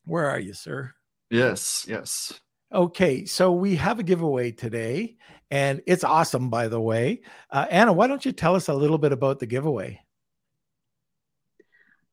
where 0.05 0.29
are 0.29 0.41
you, 0.41 0.53
sir? 0.53 0.93
Yes, 1.31 1.87
yes. 1.89 2.41
Okay, 2.73 3.25
so 3.25 3.53
we 3.53 3.77
have 3.77 3.99
a 3.99 4.03
giveaway 4.03 4.51
today, 4.51 5.17
and 5.51 5.81
it's 5.87 6.05
awesome, 6.05 6.51
by 6.51 6.69
the 6.69 6.81
way. 6.81 7.23
Uh, 7.51 7.67
Anna, 7.71 7.93
why 7.93 8.07
don't 8.07 8.25
you 8.25 8.33
tell 8.33 8.57
us 8.57 8.69
a 8.69 8.75
little 8.75 8.99
bit 8.99 9.13
about 9.13 9.39
the 9.39 9.47
giveaway? 9.47 10.01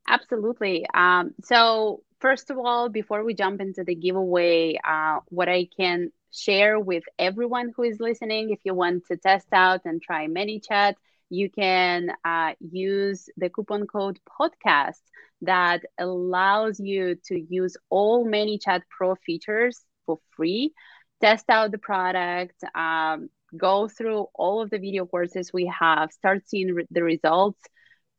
Absolutely. 0.07 0.85
Um, 0.93 1.33
so, 1.43 2.03
first 2.19 2.51
of 2.51 2.57
all, 2.57 2.89
before 2.89 3.23
we 3.23 3.33
jump 3.33 3.61
into 3.61 3.83
the 3.83 3.95
giveaway, 3.95 4.77
uh, 4.83 5.19
what 5.29 5.49
I 5.49 5.67
can 5.77 6.11
share 6.33 6.79
with 6.79 7.03
everyone 7.19 7.71
who 7.75 7.83
is 7.83 7.99
listening. 7.99 8.51
If 8.51 8.59
you 8.65 8.73
want 8.75 9.05
to 9.07 9.17
test 9.17 9.47
out 9.53 9.81
and 9.85 10.01
try 10.01 10.27
ManyChat, 10.27 10.95
you 11.29 11.49
can 11.49 12.11
uh, 12.25 12.53
use 12.59 13.29
the 13.37 13.49
coupon 13.49 13.87
code 13.87 14.19
podcast 14.39 15.01
that 15.41 15.81
allows 15.99 16.79
you 16.79 17.15
to 17.25 17.39
use 17.49 17.77
all 17.89 18.25
ManyChat 18.25 18.81
Pro 18.89 19.15
features 19.15 19.83
for 20.05 20.19
free. 20.35 20.73
Test 21.21 21.45
out 21.49 21.71
the 21.71 21.77
product, 21.79 22.63
um, 22.75 23.29
go 23.57 23.87
through 23.87 24.27
all 24.35 24.61
of 24.61 24.69
the 24.69 24.79
video 24.79 25.05
courses 25.05 25.51
we 25.53 25.71
have, 25.79 26.11
start 26.11 26.47
seeing 26.47 26.73
re- 26.73 26.87
the 26.91 27.03
results 27.03 27.61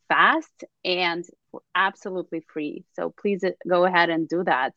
fast 0.09 0.65
and 0.85 1.25
absolutely 1.75 2.41
free. 2.53 2.85
So 2.95 3.15
please 3.21 3.45
uh, 3.45 3.51
go 3.69 3.85
ahead 3.85 4.11
and 4.11 4.29
do 4.29 4.45
that. 4.45 4.73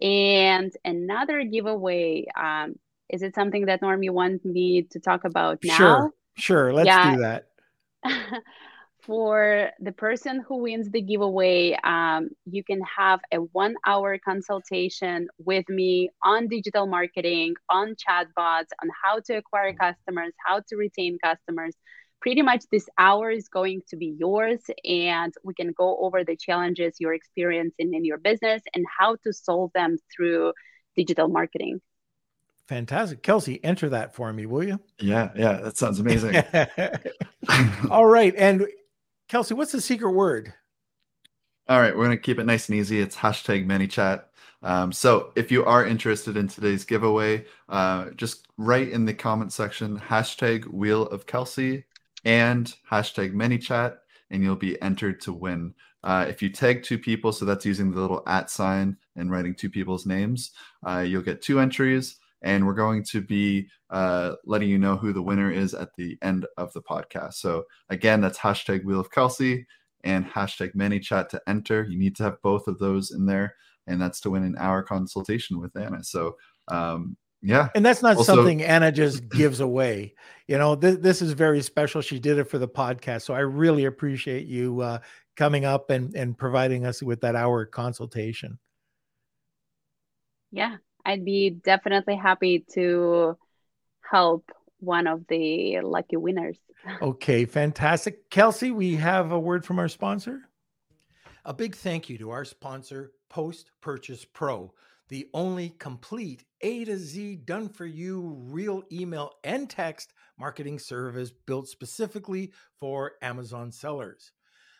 And 0.00 0.72
another 0.84 1.44
giveaway, 1.44 2.26
um, 2.36 2.74
is 3.08 3.22
it 3.22 3.34
something 3.34 3.66
that 3.66 3.82
Norm 3.82 4.02
you 4.02 4.12
want 4.12 4.44
me 4.44 4.82
to 4.82 5.00
talk 5.00 5.24
about 5.24 5.58
now? 5.62 5.76
Sure, 5.76 6.10
sure. 6.36 6.72
Let's 6.72 6.86
yeah. 6.86 7.14
do 7.14 7.22
that. 7.22 7.46
For 9.02 9.70
the 9.80 9.92
person 9.92 10.44
who 10.46 10.58
wins 10.58 10.90
the 10.90 11.00
giveaway, 11.00 11.76
um, 11.84 12.28
you 12.44 12.62
can 12.62 12.80
have 12.82 13.20
a 13.32 13.38
one 13.38 13.74
hour 13.86 14.18
consultation 14.18 15.26
with 15.38 15.68
me 15.68 16.10
on 16.22 16.48
digital 16.48 16.86
marketing, 16.86 17.54
on 17.70 17.96
chatbots, 17.96 18.68
on 18.82 18.90
how 19.02 19.18
to 19.26 19.34
acquire 19.38 19.72
customers, 19.72 20.32
how 20.46 20.60
to 20.68 20.76
retain 20.76 21.18
customers 21.24 21.74
pretty 22.20 22.42
much 22.42 22.64
this 22.70 22.88
hour 22.98 23.30
is 23.30 23.48
going 23.48 23.82
to 23.88 23.96
be 23.96 24.14
yours 24.18 24.60
and 24.84 25.32
we 25.42 25.54
can 25.54 25.72
go 25.72 25.96
over 25.98 26.22
the 26.22 26.36
challenges 26.36 26.96
you're 26.98 27.14
experiencing 27.14 27.94
in 27.94 28.04
your 28.04 28.18
business 28.18 28.62
and 28.74 28.84
how 28.98 29.16
to 29.24 29.32
solve 29.32 29.70
them 29.74 29.96
through 30.14 30.52
digital 30.96 31.28
marketing. 31.28 31.80
Fantastic. 32.68 33.22
Kelsey 33.22 33.62
enter 33.64 33.88
that 33.88 34.14
for 34.14 34.32
me 34.32 34.46
will 34.46 34.64
you? 34.64 34.80
Yeah 34.98 35.30
yeah 35.34 35.60
that 35.60 35.76
sounds 35.76 35.98
amazing. 35.98 36.36
All 37.90 38.06
right 38.06 38.34
and 38.36 38.66
kelsey 39.28 39.54
what's 39.54 39.72
the 39.72 39.80
secret 39.80 40.12
word? 40.12 40.52
All 41.68 41.80
right 41.80 41.96
we're 41.96 42.04
going 42.04 42.16
to 42.16 42.22
keep 42.22 42.38
it 42.38 42.44
nice 42.44 42.68
and 42.68 42.78
easy. 42.78 43.00
It's 43.00 43.16
hashtag 43.16 43.66
manychat. 43.66 44.24
Um, 44.62 44.92
so 44.92 45.32
if 45.36 45.50
you 45.50 45.64
are 45.64 45.86
interested 45.86 46.36
in 46.36 46.46
today's 46.46 46.84
giveaway, 46.84 47.46
uh, 47.70 48.10
just 48.10 48.46
write 48.58 48.90
in 48.90 49.06
the 49.06 49.14
comment 49.14 49.54
section 49.54 49.98
hashtag 49.98 50.66
wheel 50.66 51.06
of 51.06 51.24
Kelsey 51.26 51.84
and 52.24 52.74
hashtag 52.90 53.32
ManyChat, 53.32 53.96
and 54.30 54.42
you'll 54.42 54.56
be 54.56 54.80
entered 54.82 55.20
to 55.22 55.32
win. 55.32 55.74
Uh, 56.02 56.26
if 56.28 56.42
you 56.42 56.48
tag 56.48 56.82
two 56.82 56.98
people, 56.98 57.32
so 57.32 57.44
that's 57.44 57.66
using 57.66 57.90
the 57.90 58.00
little 58.00 58.22
at 58.26 58.50
sign 58.50 58.96
and 59.16 59.30
writing 59.30 59.54
two 59.54 59.68
people's 59.70 60.06
names, 60.06 60.52
uh, 60.86 61.00
you'll 61.00 61.22
get 61.22 61.42
two 61.42 61.60
entries. 61.60 62.16
And 62.42 62.66
we're 62.66 62.72
going 62.72 63.04
to 63.10 63.20
be 63.20 63.68
uh, 63.90 64.36
letting 64.46 64.70
you 64.70 64.78
know 64.78 64.96
who 64.96 65.12
the 65.12 65.20
winner 65.20 65.50
is 65.52 65.74
at 65.74 65.94
the 65.96 66.16
end 66.22 66.46
of 66.56 66.72
the 66.72 66.80
podcast. 66.80 67.34
So 67.34 67.64
again, 67.90 68.22
that's 68.22 68.38
hashtag 68.38 68.82
Wheel 68.82 68.98
of 68.98 69.10
Kelsey 69.10 69.66
and 70.04 70.24
hashtag 70.24 70.74
ManyChat 70.74 71.28
to 71.28 71.42
enter. 71.46 71.86
You 71.86 71.98
need 71.98 72.16
to 72.16 72.22
have 72.22 72.40
both 72.42 72.66
of 72.66 72.78
those 72.78 73.10
in 73.10 73.26
there, 73.26 73.56
and 73.86 74.00
that's 74.00 74.20
to 74.20 74.30
win 74.30 74.44
an 74.44 74.56
hour 74.58 74.82
consultation 74.82 75.60
with 75.60 75.76
Anna. 75.76 76.02
So 76.02 76.36
um, 76.68 77.18
yeah. 77.42 77.68
And 77.74 77.84
that's 77.84 78.02
not 78.02 78.16
also, 78.16 78.36
something 78.36 78.62
Anna 78.62 78.92
just 78.92 79.28
gives 79.30 79.60
away. 79.60 80.14
You 80.46 80.58
know, 80.58 80.76
th- 80.76 81.00
this 81.00 81.22
is 81.22 81.32
very 81.32 81.62
special. 81.62 82.00
She 82.00 82.18
did 82.18 82.38
it 82.38 82.44
for 82.44 82.58
the 82.58 82.68
podcast. 82.68 83.22
So 83.22 83.34
I 83.34 83.40
really 83.40 83.84
appreciate 83.84 84.46
you 84.46 84.80
uh, 84.80 84.98
coming 85.36 85.64
up 85.64 85.90
and, 85.90 86.14
and 86.14 86.36
providing 86.36 86.84
us 86.84 87.02
with 87.02 87.20
that 87.22 87.36
hour 87.36 87.64
consultation. 87.64 88.58
Yeah, 90.52 90.76
I'd 91.04 91.24
be 91.24 91.50
definitely 91.50 92.16
happy 92.16 92.64
to 92.74 93.36
help 94.00 94.50
one 94.80 95.06
of 95.06 95.24
the 95.28 95.80
lucky 95.80 96.16
winners. 96.16 96.58
Okay, 97.02 97.44
fantastic. 97.44 98.30
Kelsey, 98.30 98.70
we 98.70 98.96
have 98.96 99.32
a 99.32 99.38
word 99.38 99.66
from 99.66 99.78
our 99.78 99.88
sponsor. 99.88 100.40
A 101.44 101.52
big 101.52 101.76
thank 101.76 102.08
you 102.08 102.16
to 102.16 102.30
our 102.30 102.46
sponsor, 102.46 103.12
Post 103.28 103.70
Purchase 103.82 104.24
Pro 104.24 104.72
the 105.10 105.28
only 105.34 105.70
complete 105.70 106.44
A 106.62 106.84
to 106.84 106.96
Z 106.96 107.36
done 107.44 107.68
for 107.68 107.84
you 107.84 108.36
real 108.46 108.84
email 108.92 109.32
and 109.42 109.68
text 109.68 110.14
marketing 110.38 110.78
service 110.78 111.32
built 111.46 111.68
specifically 111.68 112.52
for 112.78 113.12
Amazon 113.20 113.72
sellers. 113.72 114.30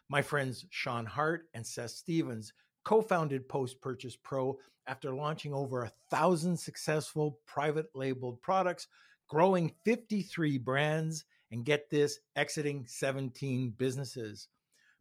My 0.08 0.22
friends 0.22 0.64
Sean 0.70 1.04
Hart 1.04 1.48
and 1.52 1.66
Seth 1.66 1.90
Stevens 1.90 2.52
co 2.84 3.02
founded 3.02 3.48
Post 3.48 3.80
Purchase 3.80 4.16
Pro 4.16 4.56
after 4.86 5.12
launching 5.12 5.52
over 5.52 5.82
a 5.82 5.92
thousand 6.10 6.56
successful 6.58 7.40
private 7.46 7.86
labeled 7.94 8.40
products, 8.40 8.86
growing 9.28 9.72
53 9.84 10.58
brands, 10.58 11.24
and 11.50 11.64
get 11.64 11.90
this, 11.90 12.20
exiting 12.36 12.84
17 12.86 13.74
businesses. 13.76 14.48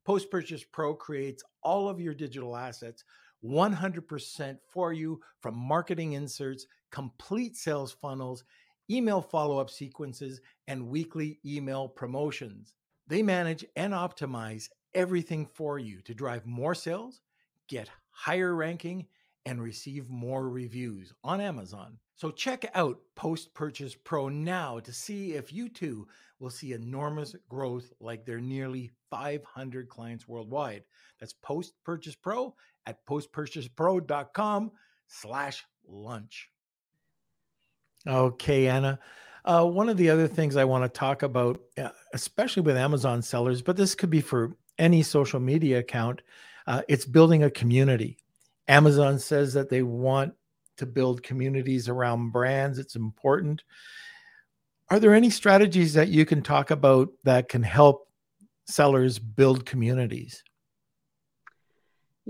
Post 0.06 0.32
Purchase 0.32 0.64
Pro 0.64 0.96
creates 0.96 1.44
all 1.62 1.88
of 1.88 2.02
your 2.02 2.16
digital 2.16 2.56
assets 2.56 3.04
100% 3.44 4.58
for 4.68 4.94
you 4.94 5.22
from 5.42 5.58
marketing 5.58 6.14
inserts, 6.14 6.66
complete 6.92 7.56
sales 7.56 7.92
funnels, 7.92 8.44
email 8.90 9.22
follow 9.22 9.60
up 9.60 9.70
sequences, 9.70 10.42
and 10.68 10.88
weekly 10.90 11.40
email 11.46 11.88
promotions. 11.88 12.74
They 13.08 13.24
manage 13.24 13.66
and 13.76 13.94
optimize 13.94 14.70
everything 14.94 15.46
for 15.46 15.80
you 15.80 16.02
to 16.02 16.14
drive 16.14 16.46
more 16.46 16.76
sales, 16.76 17.22
get 17.68 17.90
higher 18.10 18.54
ranking, 18.56 19.08
and 19.46 19.62
receive 19.62 20.10
more 20.10 20.50
reviews 20.50 21.14
on 21.24 21.42
Amazon. 21.42 21.98
So 22.16 22.32
check 22.32 22.70
out 22.76 23.00
Post 23.16 23.54
Purchase 23.54 23.96
Pro 23.96 24.28
now 24.28 24.80
to 24.80 24.92
see 24.92 25.34
if 25.34 25.54
you 25.54 25.70
too 25.70 26.08
will 26.40 26.50
see 26.50 26.74
enormous 26.74 27.36
growth 27.48 27.92
like 28.00 28.26
their 28.26 28.42
nearly 28.42 28.92
500 29.10 29.88
clients 29.90 30.28
worldwide. 30.28 30.84
That's 31.20 31.34
Post 31.34 31.74
Purchase 31.84 32.16
Pro 32.16 32.56
at 32.90 33.06
postpurchasepro.com 33.06 34.72
slash 35.08 35.64
lunch. 35.88 36.50
Okay, 38.08 38.68
Anna. 38.68 39.00
Uh, 39.46 39.66
one 39.66 39.90
of 39.90 39.98
the 39.98 40.10
other 40.10 40.28
things 40.28 40.56
I 40.56 40.66
want 40.66 40.84
to 40.84 41.00
talk 41.00 41.24
about, 41.24 41.62
uh, 41.78 41.90
especially 42.14 42.64
with 42.64 42.78
Amazon 42.78 43.22
sellers, 43.22 43.62
but 43.62 43.78
this 43.78 43.96
could 43.96 44.10
be 44.10 44.22
for 44.22 44.58
any 44.78 45.04
social 45.04 45.40
media 45.40 45.80
account, 45.80 46.22
uh, 46.68 46.82
it's 46.88 47.06
building 47.06 47.44
a 47.44 47.50
community. 47.50 48.18
Amazon 48.68 49.18
says 49.18 49.54
that 49.54 49.70
they 49.70 49.82
want 49.82 50.34
to 50.78 50.86
build 50.86 51.24
communities 51.24 51.90
around 51.90 52.32
brands. 52.32 52.80
It's 52.80 52.96
important. 52.96 53.64
Are 54.90 55.00
there 55.00 55.14
any 55.14 55.30
strategies 55.30 55.94
that 55.94 56.10
you 56.10 56.26
can 56.26 56.42
talk 56.42 56.72
about 56.72 57.10
that 57.24 57.50
can 57.50 57.64
help 57.64 58.08
sellers 58.66 59.20
build 59.20 59.66
communities? 59.66 60.44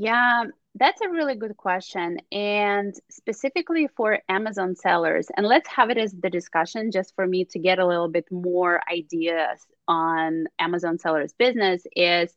Yeah, 0.01 0.45
that's 0.75 1.01
a 1.01 1.09
really 1.09 1.35
good 1.35 1.57
question. 1.57 2.19
And 2.31 2.95
specifically 3.11 3.89
for 3.97 4.19
Amazon 4.29 4.73
sellers, 4.77 5.27
and 5.35 5.45
let's 5.45 5.67
have 5.67 5.89
it 5.89 5.97
as 5.97 6.13
the 6.13 6.29
discussion 6.29 6.89
just 6.89 7.13
for 7.15 7.27
me 7.27 7.43
to 7.51 7.59
get 7.59 7.79
a 7.79 7.85
little 7.85 8.07
bit 8.07 8.31
more 8.31 8.79
ideas 8.89 9.59
on 9.89 10.45
Amazon 10.57 10.99
sellers' 10.99 11.33
business 11.33 11.83
is 11.97 12.33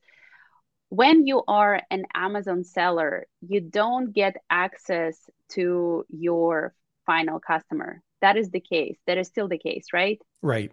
when 0.88 1.24
you 1.24 1.44
are 1.46 1.80
an 1.88 2.04
Amazon 2.16 2.64
seller, 2.64 3.26
you 3.46 3.60
don't 3.60 4.12
get 4.12 4.34
access 4.50 5.16
to 5.50 6.04
your 6.08 6.74
final 7.06 7.38
customer. 7.38 8.02
That 8.22 8.36
is 8.36 8.50
the 8.50 8.58
case. 8.58 8.98
That 9.06 9.18
is 9.18 9.28
still 9.28 9.46
the 9.46 9.58
case, 9.58 9.86
right? 9.92 10.20
Right. 10.42 10.72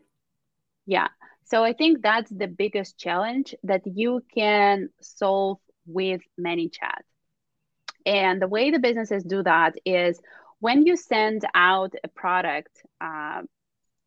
Yeah. 0.87 1.09
So 1.43 1.63
I 1.63 1.73
think 1.73 2.01
that's 2.01 2.31
the 2.31 2.47
biggest 2.47 2.97
challenge 2.97 3.53
that 3.61 3.83
you 3.85 4.23
can 4.33 4.89
solve 5.01 5.59
with 5.89 6.21
ManyChat. 6.39 7.03
And 8.05 8.41
the 8.41 8.47
way 8.47 8.71
the 8.71 8.79
businesses 8.79 9.23
do 9.23 9.43
that 9.43 9.75
is 9.85 10.19
when 10.59 10.85
you 10.85 10.95
send 10.95 11.43
out 11.53 11.93
a 12.03 12.07
product 12.07 12.81
uh, 13.01 13.41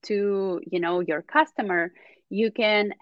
to 0.04 0.60
you 0.66 0.80
know 0.80 1.00
your 1.00 1.22
customer, 1.22 1.92
you 2.30 2.50
can 2.50 2.92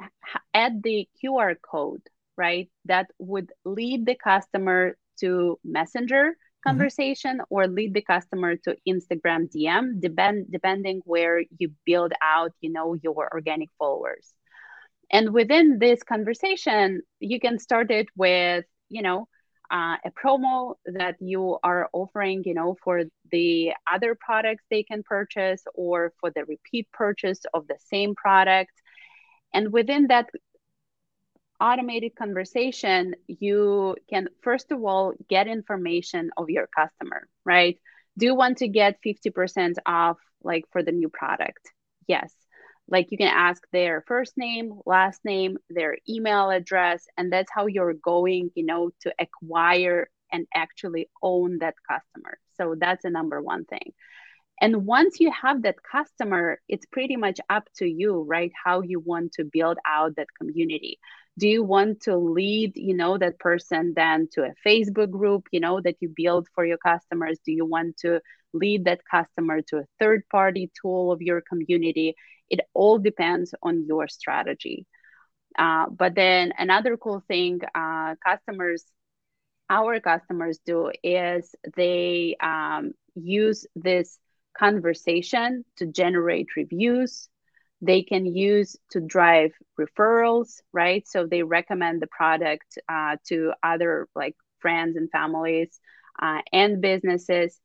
add 0.53 0.83
the 0.83 1.09
QR 1.23 1.55
code, 1.61 2.03
right? 2.37 2.69
That 2.87 3.07
would 3.19 3.51
lead 3.65 4.07
the 4.07 4.17
customer 4.17 4.97
to 5.21 5.59
Messenger 5.65 6.37
Mm-hmm. 6.61 6.77
conversation 6.77 7.39
mm-hmm. 7.39 7.55
or 7.55 7.67
lead 7.67 7.95
the 7.95 8.03
customer 8.03 8.57
to 8.57 8.77
Instagram 8.87 9.51
DM, 9.51 10.01
depend, 10.01 10.47
depending 10.51 11.01
where 11.05 11.43
you 11.59 11.73
build 11.87 12.13
out, 12.23 12.53
you 12.61 12.71
know, 12.71 12.95
your 13.03 13.31
organic 13.33 13.69
followers. 13.79 14.35
And 15.11 15.33
within 15.33 15.79
this 15.79 16.03
conversation, 16.03 17.03
you 17.19 17.41
can 17.41 17.59
start 17.59 17.91
it 17.91 18.09
with, 18.17 18.65
you 18.89 19.03
know, 19.03 19.27
uh, 19.71 19.97
a 20.05 20.11
promo 20.11 20.75
that 20.85 21.17
you 21.21 21.59
are 21.63 21.89
offering, 21.93 22.43
you 22.45 22.55
know, 22.55 22.77
for 22.83 23.03
the 23.31 23.73
other 23.91 24.17
products 24.19 24.65
they 24.71 24.83
can 24.83 25.03
purchase 25.03 25.63
or 25.75 26.13
for 26.21 26.31
the 26.31 26.45
repeat 26.45 26.89
purchase 26.93 27.41
of 27.55 27.67
the 27.69 27.77
same 27.89 28.15
product. 28.15 28.73
And 29.55 29.73
within 29.73 30.09
that 30.09 30.29
automated 31.61 32.17
conversation, 32.17 33.15
you 33.27 33.97
can 34.09 34.29
first 34.43 34.73
of 34.73 34.83
all 34.83 35.13
get 35.29 35.47
information 35.47 36.31
of 36.37 36.49
your 36.49 36.67
customer, 36.67 37.29
right? 37.45 37.79
Do 38.17 38.27
you 38.27 38.35
want 38.35 38.59
to 38.59 38.69
get 38.69 39.01
50% 39.03 39.77
off 39.87 40.19
like 40.43 40.65
for 40.73 40.83
the 40.83 40.93
new 40.93 41.09
product? 41.09 41.61
Yes. 42.07 42.33
Like 42.91 43.09
you 43.11 43.19
can 43.19 43.29
ask 43.29 43.63
their 43.73 44.05
first 44.07 44.37
name, 44.37 44.81
last 44.85 45.25
name, 45.25 45.59
their 45.71 45.97
email 46.09 46.51
address, 46.51 47.07
and 47.17 47.33
that's 47.33 47.51
how 47.55 47.67
you're 47.67 47.95
going, 47.95 48.51
you 48.55 48.67
know, 48.67 48.91
to 49.03 49.15
acquire 49.21 50.11
and 50.33 50.47
actually 50.55 51.09
own 51.23 51.59
that 51.59 51.75
customer. 51.89 52.39
So 52.57 52.75
that's 52.79 53.03
the 53.03 53.11
number 53.11 53.41
one 53.41 53.65
thing. 53.65 53.93
And 54.61 54.85
once 54.85 55.21
you 55.21 55.33
have 55.33 55.63
that 55.63 55.77
customer, 55.91 56.61
it's 56.69 56.85
pretty 56.87 57.17
much 57.17 57.41
up 57.49 57.69
to 57.77 57.87
you, 57.87 58.23
right? 58.23 58.53
How 58.63 58.83
you 58.83 59.01
want 59.01 59.33
to 59.33 59.45
build 59.45 59.79
out 59.87 60.17
that 60.17 60.27
community 60.39 60.99
do 61.41 61.49
you 61.49 61.65
want 61.65 62.03
to 62.03 62.17
lead 62.17 62.73
you 62.77 62.95
know 62.97 63.19
that 63.19 63.39
person 63.41 63.95
then 63.97 64.29
to 64.33 64.43
a 64.45 64.55
facebook 64.69 65.11
group 65.11 65.49
you 65.53 65.61
know 65.61 65.81
that 65.81 65.97
you 66.01 66.13
build 66.15 66.49
for 66.55 66.65
your 66.67 66.79
customers? 66.79 67.39
Do 67.45 67.53
you 67.53 67.67
want 67.67 67.99
to 67.99 68.21
lead 68.55 68.85
that 68.87 69.01
customer 69.11 69.63
to 69.69 69.79
a 69.79 69.87
third 70.01 70.23
party 70.31 70.71
tool 70.81 71.13
of 71.13 71.23
your 71.23 71.43
community? 71.43 72.15
It 72.51 72.61
all 72.75 72.99
depends 72.99 73.55
on 73.63 73.87
your 73.87 74.09
strategy. 74.09 74.87
Uh, 75.59 75.87
but 75.91 76.15
then 76.15 76.53
another 76.59 76.97
cool 76.97 77.23
thing 77.29 77.61
uh, 77.75 78.15
customers 78.27 78.85
our 79.71 80.01
customers 80.01 80.61
do 80.67 80.93
is 81.03 81.55
they 81.77 82.37
um, 82.43 82.93
use 83.15 83.67
this 83.77 84.19
conversation 84.59 85.65
to 85.79 85.87
generate 85.87 86.49
reviews 86.57 87.30
they 87.81 88.03
can 88.03 88.27
use 88.27 88.77
to 88.91 89.01
drive 89.01 89.53
referrals, 89.79 90.61
right? 90.73 91.07
So 91.09 91.27
they 91.27 91.43
recommend 91.43 92.03
the 92.03 92.07
product 92.07 92.79
uh, 92.89 93.17
to 93.29 93.53
other 93.63 94.09
like 94.15 94.37
friends 94.59 94.97
and 94.97 95.11
families 95.11 95.81
uh, 96.21 96.43
and 96.53 96.81
businesses. 96.81 97.59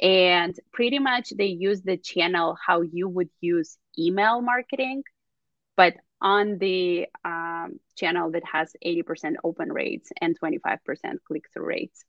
And 0.00 0.58
pretty 0.72 0.98
much 0.98 1.30
they 1.30 1.46
use 1.46 1.82
the 1.82 1.96
channel 1.96 2.56
how 2.66 2.80
you 2.80 3.08
would 3.08 3.28
use 3.40 3.76
email 3.96 4.40
marketing, 4.40 5.04
but 5.76 5.94
on 6.20 6.58
the 6.58 7.06
um, 7.24 7.78
channel 7.96 8.30
that 8.32 8.44
has 8.44 8.72
80% 8.84 9.34
open 9.44 9.72
rates 9.72 10.10
and 10.20 10.38
25% 10.38 10.78
click 11.26 11.44
through 11.52 11.66
rates. 11.66 12.04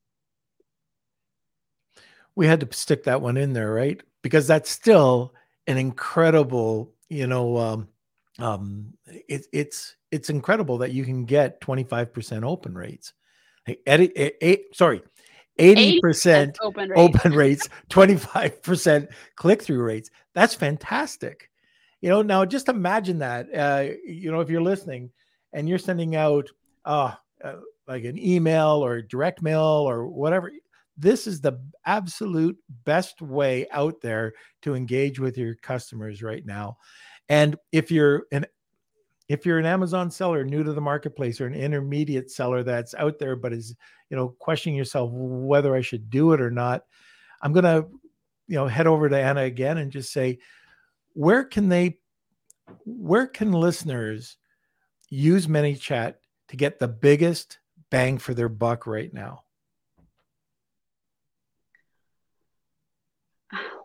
We 2.35 2.47
had 2.47 2.61
to 2.61 2.75
stick 2.75 3.03
that 3.03 3.21
one 3.21 3.37
in 3.37 3.53
there, 3.53 3.71
right? 3.71 4.01
Because 4.21 4.47
that's 4.47 4.69
still 4.69 5.33
an 5.67 5.77
incredible 5.77 6.93
you 7.13 7.27
know, 7.27 7.57
um, 7.57 7.87
um, 8.39 8.93
it, 9.05 9.45
it's 9.53 9.95
it's 10.11 10.29
incredible 10.29 10.79
that 10.79 10.91
you 10.91 11.05
can 11.05 11.25
get 11.25 11.61
25% 11.61 12.43
open 12.43 12.73
rates. 12.75 13.13
Edit, 13.85 14.11
eight, 14.15 14.75
sorry, 14.75 15.01
80% 15.59 16.55
open 16.61 16.89
rates, 16.89 16.97
open 16.97 17.33
rates 17.33 17.69
25% 17.89 19.07
click 19.35 19.61
through 19.61 19.81
rates. 19.81 20.09
That's 20.33 20.53
fantastic. 20.53 21.49
You 22.01 22.09
know, 22.09 22.21
now 22.21 22.43
just 22.43 22.67
imagine 22.67 23.19
that. 23.19 23.47
Uh, 23.55 23.93
you 24.05 24.31
know, 24.31 24.41
if 24.41 24.49
you're 24.49 24.61
listening 24.61 25.11
and 25.53 25.69
you're 25.69 25.77
sending 25.77 26.15
out 26.15 26.49
uh, 26.83 27.13
uh, 27.43 27.55
like 27.87 28.03
an 28.03 28.19
email 28.19 28.83
or 28.83 29.01
direct 29.01 29.41
mail 29.41 29.61
or 29.61 30.07
whatever, 30.07 30.51
this 30.97 31.27
is 31.27 31.41
the 31.41 31.59
absolute 31.85 32.57
best 32.85 33.21
way 33.21 33.67
out 33.71 34.01
there 34.01 34.33
to 34.61 34.75
engage 34.75 35.19
with 35.19 35.37
your 35.37 35.55
customers 35.55 36.21
right 36.21 36.45
now. 36.45 36.77
And 37.29 37.55
if 37.71 37.91
you're 37.91 38.25
an 38.31 38.45
if 39.29 39.45
you're 39.45 39.57
an 39.57 39.65
Amazon 39.65 40.11
seller 40.11 40.43
new 40.43 40.63
to 40.63 40.73
the 40.73 40.81
marketplace 40.81 41.39
or 41.39 41.47
an 41.47 41.55
intermediate 41.55 42.29
seller 42.29 42.61
that's 42.61 42.93
out 42.95 43.19
there 43.19 43.35
but 43.35 43.53
is, 43.53 43.75
you 44.09 44.17
know, 44.17 44.35
questioning 44.39 44.77
yourself 44.77 45.09
whether 45.13 45.75
I 45.75 45.81
should 45.81 46.09
do 46.09 46.33
it 46.33 46.41
or 46.41 46.51
not, 46.51 46.83
I'm 47.41 47.53
going 47.53 47.63
to, 47.63 47.87
you 48.47 48.55
know, 48.55 48.67
head 48.67 48.85
over 48.85 49.07
to 49.07 49.17
Anna 49.17 49.43
again 49.43 49.77
and 49.77 49.91
just 49.91 50.11
say 50.11 50.39
where 51.13 51.43
can 51.43 51.69
they 51.69 51.99
where 52.85 53.27
can 53.27 53.51
listeners 53.51 54.37
use 55.09 55.47
ManyChat 55.47 56.15
to 56.49 56.57
get 56.57 56.79
the 56.79 56.87
biggest 56.87 57.59
bang 57.89 58.17
for 58.17 58.33
their 58.33 58.49
buck 58.49 58.87
right 58.87 59.13
now? 59.13 59.42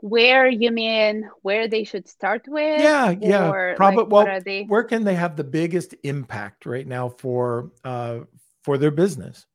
Where 0.00 0.48
you 0.48 0.70
mean 0.70 1.28
where 1.42 1.68
they 1.68 1.84
should 1.84 2.08
start 2.08 2.42
with 2.46 2.80
yeah 2.80 3.10
yeah. 3.20 3.74
probably 3.76 4.04
like, 4.04 4.10
well 4.10 4.40
they... 4.44 4.64
where 4.64 4.84
can 4.84 5.04
they 5.04 5.14
have 5.14 5.36
the 5.36 5.44
biggest 5.44 5.94
impact 6.02 6.66
right 6.66 6.86
now 6.86 7.08
for 7.08 7.72
uh 7.84 8.20
for 8.62 8.78
their 8.78 8.90
business? 8.90 9.46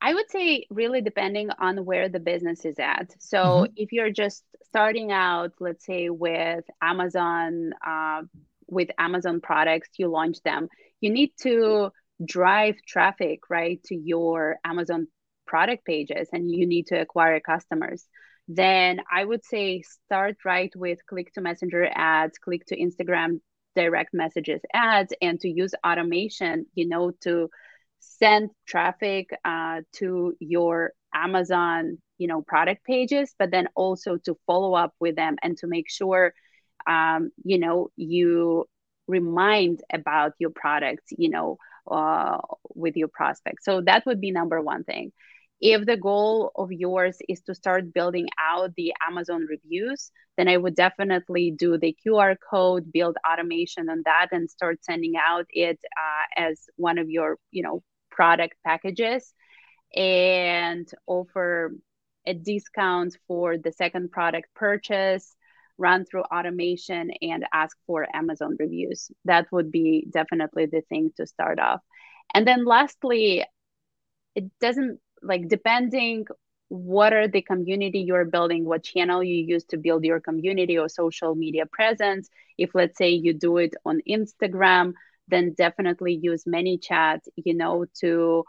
I 0.00 0.12
would 0.14 0.30
say 0.30 0.66
really 0.70 1.00
depending 1.00 1.50
on 1.58 1.84
where 1.84 2.08
the 2.08 2.20
business 2.20 2.64
is 2.64 2.78
at. 2.78 3.14
So 3.18 3.38
mm-hmm. 3.38 3.72
if 3.76 3.92
you're 3.92 4.10
just 4.10 4.44
starting 4.76 5.10
out 5.10 5.52
let's 5.58 5.86
say 5.86 6.10
with 6.10 6.64
amazon 6.82 7.72
uh, 7.86 8.20
with 8.68 8.90
amazon 8.98 9.40
products 9.40 9.88
you 9.96 10.08
launch 10.08 10.42
them 10.42 10.68
you 11.00 11.08
need 11.08 11.30
to 11.40 11.90
drive 12.24 12.76
traffic 12.86 13.48
right 13.48 13.82
to 13.84 13.94
your 13.94 14.56
amazon 14.64 15.06
product 15.46 15.84
pages 15.86 16.28
and 16.32 16.50
you 16.50 16.66
need 16.66 16.88
to 16.88 17.00
acquire 17.00 17.40
customers 17.40 18.04
then 18.48 19.00
i 19.12 19.24
would 19.24 19.44
say 19.44 19.82
start 19.82 20.36
right 20.44 20.72
with 20.76 20.98
click 21.06 21.32
to 21.32 21.40
messenger 21.40 21.88
ads 21.94 22.38
click 22.38 22.64
to 22.66 22.76
instagram 22.78 23.40
direct 23.74 24.14
messages 24.14 24.60
ads 24.72 25.12
and 25.20 25.40
to 25.40 25.48
use 25.48 25.74
automation 25.84 26.66
you 26.74 26.88
know 26.88 27.10
to 27.20 27.48
send 27.98 28.50
traffic 28.66 29.30
uh, 29.44 29.80
to 29.92 30.34
your 30.38 30.92
amazon 31.14 31.98
you 32.18 32.26
know 32.28 32.42
product 32.42 32.84
pages 32.84 33.34
but 33.38 33.50
then 33.50 33.68
also 33.74 34.16
to 34.16 34.36
follow 34.46 34.74
up 34.74 34.94
with 35.00 35.16
them 35.16 35.36
and 35.42 35.56
to 35.58 35.66
make 35.66 35.90
sure 35.90 36.32
um, 36.86 37.30
you 37.44 37.58
know 37.58 37.88
you 37.96 38.64
remind 39.06 39.82
about 39.92 40.32
your 40.38 40.50
products 40.50 41.04
you 41.10 41.30
know 41.30 41.58
uh, 41.90 42.38
with 42.74 42.96
your 42.96 43.08
prospects 43.08 43.64
so 43.64 43.80
that 43.80 44.04
would 44.06 44.20
be 44.20 44.30
number 44.30 44.60
one 44.60 44.84
thing 44.84 45.12
if 45.60 45.86
the 45.86 45.96
goal 45.96 46.50
of 46.56 46.70
yours 46.72 47.16
is 47.28 47.40
to 47.42 47.54
start 47.54 47.92
building 47.94 48.28
out 48.40 48.74
the 48.76 48.92
amazon 49.08 49.46
reviews 49.48 50.10
then 50.36 50.48
i 50.48 50.56
would 50.56 50.74
definitely 50.74 51.50
do 51.50 51.78
the 51.78 51.96
qr 52.06 52.36
code 52.50 52.92
build 52.92 53.16
automation 53.30 53.88
on 53.88 54.02
that 54.04 54.28
and 54.32 54.50
start 54.50 54.84
sending 54.84 55.14
out 55.16 55.46
it 55.50 55.78
uh, 55.96 56.42
as 56.42 56.66
one 56.76 56.98
of 56.98 57.08
your 57.10 57.38
you 57.50 57.62
know 57.62 57.82
product 58.10 58.54
packages 58.64 59.32
and 59.94 60.90
offer 61.06 61.72
a 62.26 62.34
discount 62.34 63.16
for 63.26 63.56
the 63.56 63.72
second 63.72 64.10
product 64.10 64.48
purchase 64.54 65.36
run 65.78 66.04
through 66.04 66.22
automation 66.22 67.10
and 67.22 67.44
ask 67.52 67.76
for 67.86 68.06
amazon 68.14 68.56
reviews. 68.58 69.10
That 69.26 69.46
would 69.52 69.70
be 69.70 70.06
definitely 70.10 70.66
the 70.66 70.82
thing 70.88 71.12
to 71.16 71.26
start 71.26 71.58
off. 71.58 71.80
And 72.34 72.46
then 72.46 72.64
lastly 72.64 73.44
it 74.34 74.44
doesn't 74.60 75.00
like 75.22 75.48
depending 75.48 76.26
what 76.68 77.12
are 77.12 77.28
the 77.28 77.42
community 77.42 78.00
you're 78.00 78.24
building 78.24 78.64
what 78.64 78.82
channel 78.82 79.22
you 79.22 79.36
use 79.36 79.64
to 79.64 79.76
build 79.76 80.04
your 80.04 80.20
community 80.20 80.76
or 80.78 80.88
social 80.88 81.34
media 81.34 81.64
presence. 81.66 82.28
If 82.58 82.74
let's 82.74 82.98
say 82.98 83.10
you 83.10 83.34
do 83.34 83.58
it 83.58 83.74
on 83.84 84.00
instagram 84.08 84.92
then 85.28 85.54
definitely 85.56 86.18
use 86.22 86.44
ManyChat 86.44 87.20
you 87.36 87.54
know 87.54 87.86
to 88.00 88.44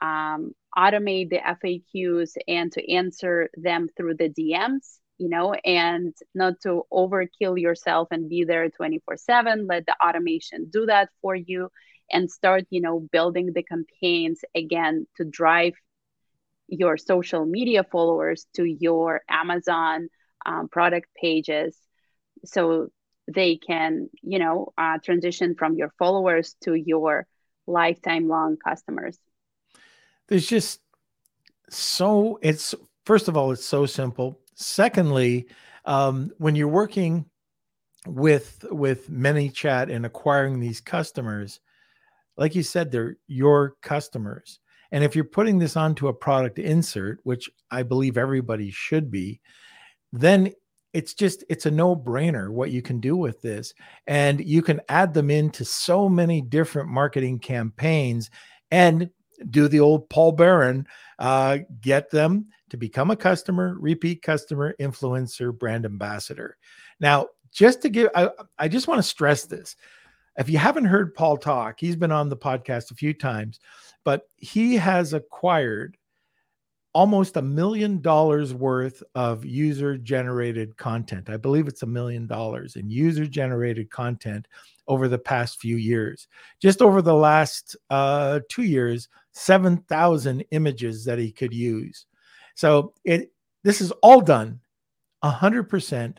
um, 0.00 0.52
automate 0.76 1.30
the 1.30 1.38
faqs 1.38 2.36
and 2.48 2.72
to 2.72 2.92
answer 2.92 3.48
them 3.56 3.88
through 3.96 4.14
the 4.16 4.28
dms 4.28 4.98
you 5.18 5.28
know 5.28 5.54
and 5.64 6.14
not 6.34 6.54
to 6.62 6.82
overkill 6.92 7.60
yourself 7.60 8.08
and 8.10 8.28
be 8.28 8.44
there 8.44 8.68
24 8.68 9.16
7 9.16 9.66
let 9.66 9.86
the 9.86 9.94
automation 10.04 10.66
do 10.70 10.86
that 10.86 11.08
for 11.22 11.34
you 11.36 11.68
and 12.10 12.30
start 12.30 12.64
you 12.70 12.80
know 12.80 13.00
building 13.12 13.52
the 13.54 13.62
campaigns 13.62 14.40
again 14.54 15.06
to 15.16 15.24
drive 15.24 15.74
your 16.68 16.96
social 16.96 17.44
media 17.44 17.84
followers 17.84 18.46
to 18.54 18.64
your 18.64 19.22
Amazon 19.28 20.08
um, 20.46 20.68
product 20.68 21.08
pages 21.14 21.76
so 22.44 22.88
they 23.32 23.56
can, 23.56 24.10
you 24.22 24.38
know, 24.38 24.72
uh, 24.76 24.98
transition 25.02 25.54
from 25.54 25.74
your 25.74 25.92
followers 25.98 26.56
to 26.64 26.74
your 26.74 27.26
lifetime 27.66 28.28
long 28.28 28.56
customers. 28.56 29.18
There's 30.28 30.46
just 30.46 30.80
so, 31.70 32.38
it's 32.42 32.74
first 33.06 33.28
of 33.28 33.36
all, 33.36 33.52
it's 33.52 33.64
so 33.64 33.86
simple. 33.86 34.40
Secondly, 34.54 35.48
um, 35.84 36.30
when 36.38 36.54
you're 36.54 36.68
working 36.68 37.26
with 38.06 38.64
with 38.70 39.10
ManyChat 39.10 39.90
and 39.90 40.04
acquiring 40.04 40.60
these 40.60 40.80
customers, 40.80 41.60
like 42.36 42.54
you 42.54 42.62
said, 42.62 42.90
they're 42.90 43.16
your 43.26 43.74
customers. 43.82 44.60
And 44.94 45.02
if 45.02 45.16
you're 45.16 45.24
putting 45.24 45.58
this 45.58 45.76
onto 45.76 46.06
a 46.06 46.14
product 46.14 46.60
insert, 46.60 47.18
which 47.24 47.50
I 47.68 47.82
believe 47.82 48.16
everybody 48.16 48.70
should 48.70 49.10
be, 49.10 49.40
then 50.12 50.52
it's 50.92 51.14
just 51.14 51.42
it's 51.48 51.66
a 51.66 51.70
no-brainer 51.72 52.48
what 52.48 52.70
you 52.70 52.80
can 52.80 53.00
do 53.00 53.16
with 53.16 53.42
this. 53.42 53.74
And 54.06 54.38
you 54.46 54.62
can 54.62 54.80
add 54.88 55.12
them 55.12 55.30
into 55.30 55.64
so 55.64 56.08
many 56.08 56.40
different 56.40 56.88
marketing 56.90 57.40
campaigns 57.40 58.30
and 58.70 59.10
do 59.50 59.66
the 59.66 59.80
old 59.80 60.08
paul 60.10 60.30
barron 60.30 60.86
uh, 61.18 61.58
get 61.80 62.08
them 62.12 62.46
to 62.70 62.76
become 62.76 63.10
a 63.10 63.16
customer 63.16 63.76
repeat 63.80 64.22
customer 64.22 64.76
influencer 64.78 65.52
brand 65.58 65.84
ambassador. 65.84 66.56
Now 67.00 67.26
just 67.50 67.82
to 67.82 67.88
give 67.88 68.10
I, 68.14 68.30
I 68.60 68.68
just 68.68 68.86
want 68.86 68.98
to 68.98 69.02
stress 69.02 69.44
this. 69.46 69.74
If 70.38 70.48
you 70.48 70.58
haven't 70.58 70.84
heard 70.84 71.16
paul 71.16 71.36
talk 71.36 71.80
he's 71.80 71.96
been 71.96 72.12
on 72.12 72.28
the 72.28 72.36
podcast 72.36 72.92
a 72.92 72.94
few 72.94 73.12
times 73.12 73.58
but 74.04 74.28
he 74.36 74.76
has 74.76 75.12
acquired 75.12 75.96
almost 76.94 77.36
a 77.36 77.42
million 77.42 78.00
dollars 78.00 78.54
worth 78.54 79.02
of 79.16 79.44
user 79.44 79.98
generated 79.98 80.76
content. 80.76 81.28
I 81.28 81.36
believe 81.36 81.66
it's 81.66 81.82
a 81.82 81.86
million 81.86 82.26
dollars 82.26 82.76
in 82.76 82.88
user 82.88 83.26
generated 83.26 83.90
content 83.90 84.46
over 84.86 85.08
the 85.08 85.18
past 85.18 85.60
few 85.60 85.76
years. 85.76 86.28
Just 86.60 86.80
over 86.80 87.02
the 87.02 87.14
last 87.14 87.74
uh, 87.90 88.40
two 88.48 88.62
years, 88.62 89.08
7,000 89.32 90.44
images 90.52 91.04
that 91.04 91.18
he 91.18 91.32
could 91.32 91.52
use. 91.52 92.06
So 92.54 92.94
it 93.04 93.32
this 93.64 93.80
is 93.80 93.90
all 94.02 94.20
done 94.20 94.60
100% 95.24 96.16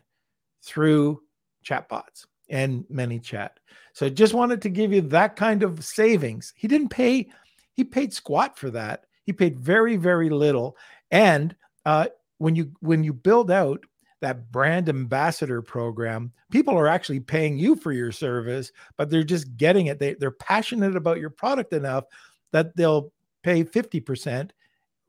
through 0.63 1.21
chatbots 1.63 2.25
and 2.49 2.83
ManyChat. 2.91 3.51
So 3.93 4.09
just 4.09 4.33
wanted 4.33 4.61
to 4.63 4.69
give 4.69 4.91
you 4.91 5.01
that 5.01 5.35
kind 5.35 5.63
of 5.63 5.85
savings. 5.85 6.53
He 6.55 6.67
didn't 6.67 6.89
pay 6.89 7.29
he 7.75 7.83
paid 7.83 8.13
squat 8.13 8.57
for 8.57 8.71
that. 8.71 9.05
He 9.23 9.33
paid 9.33 9.59
very, 9.59 9.95
very 9.97 10.29
little. 10.29 10.77
And 11.11 11.55
uh, 11.85 12.07
when 12.37 12.55
you 12.55 12.71
when 12.79 13.03
you 13.03 13.13
build 13.13 13.51
out 13.51 13.85
that 14.21 14.51
brand 14.51 14.89
ambassador 14.89 15.61
program, 15.61 16.31
people 16.51 16.75
are 16.77 16.87
actually 16.87 17.19
paying 17.19 17.57
you 17.57 17.75
for 17.75 17.91
your 17.91 18.11
service, 18.11 18.71
but 18.97 19.09
they're 19.09 19.23
just 19.23 19.55
getting 19.57 19.87
it. 19.87 19.99
They, 19.99 20.15
they're 20.15 20.31
passionate 20.31 20.95
about 20.95 21.19
your 21.19 21.29
product 21.29 21.73
enough 21.73 22.05
that 22.51 22.75
they'll 22.75 23.11
pay 23.43 23.63
50%, 23.63 24.51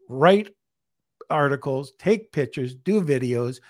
write 0.08 0.54
articles, 1.30 1.92
take 1.98 2.32
pictures, 2.32 2.74
do 2.74 3.00
videos. 3.00 3.60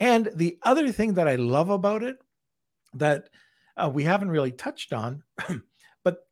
And 0.00 0.30
the 0.34 0.58
other 0.62 0.92
thing 0.92 1.14
that 1.14 1.28
I 1.28 1.36
love 1.36 1.70
about 1.70 2.02
it 2.02 2.18
that 2.94 3.28
uh, 3.76 3.90
we 3.92 4.04
haven't 4.04 4.30
really 4.30 4.52
touched 4.52 4.92
on, 4.92 5.22
but 6.04 6.26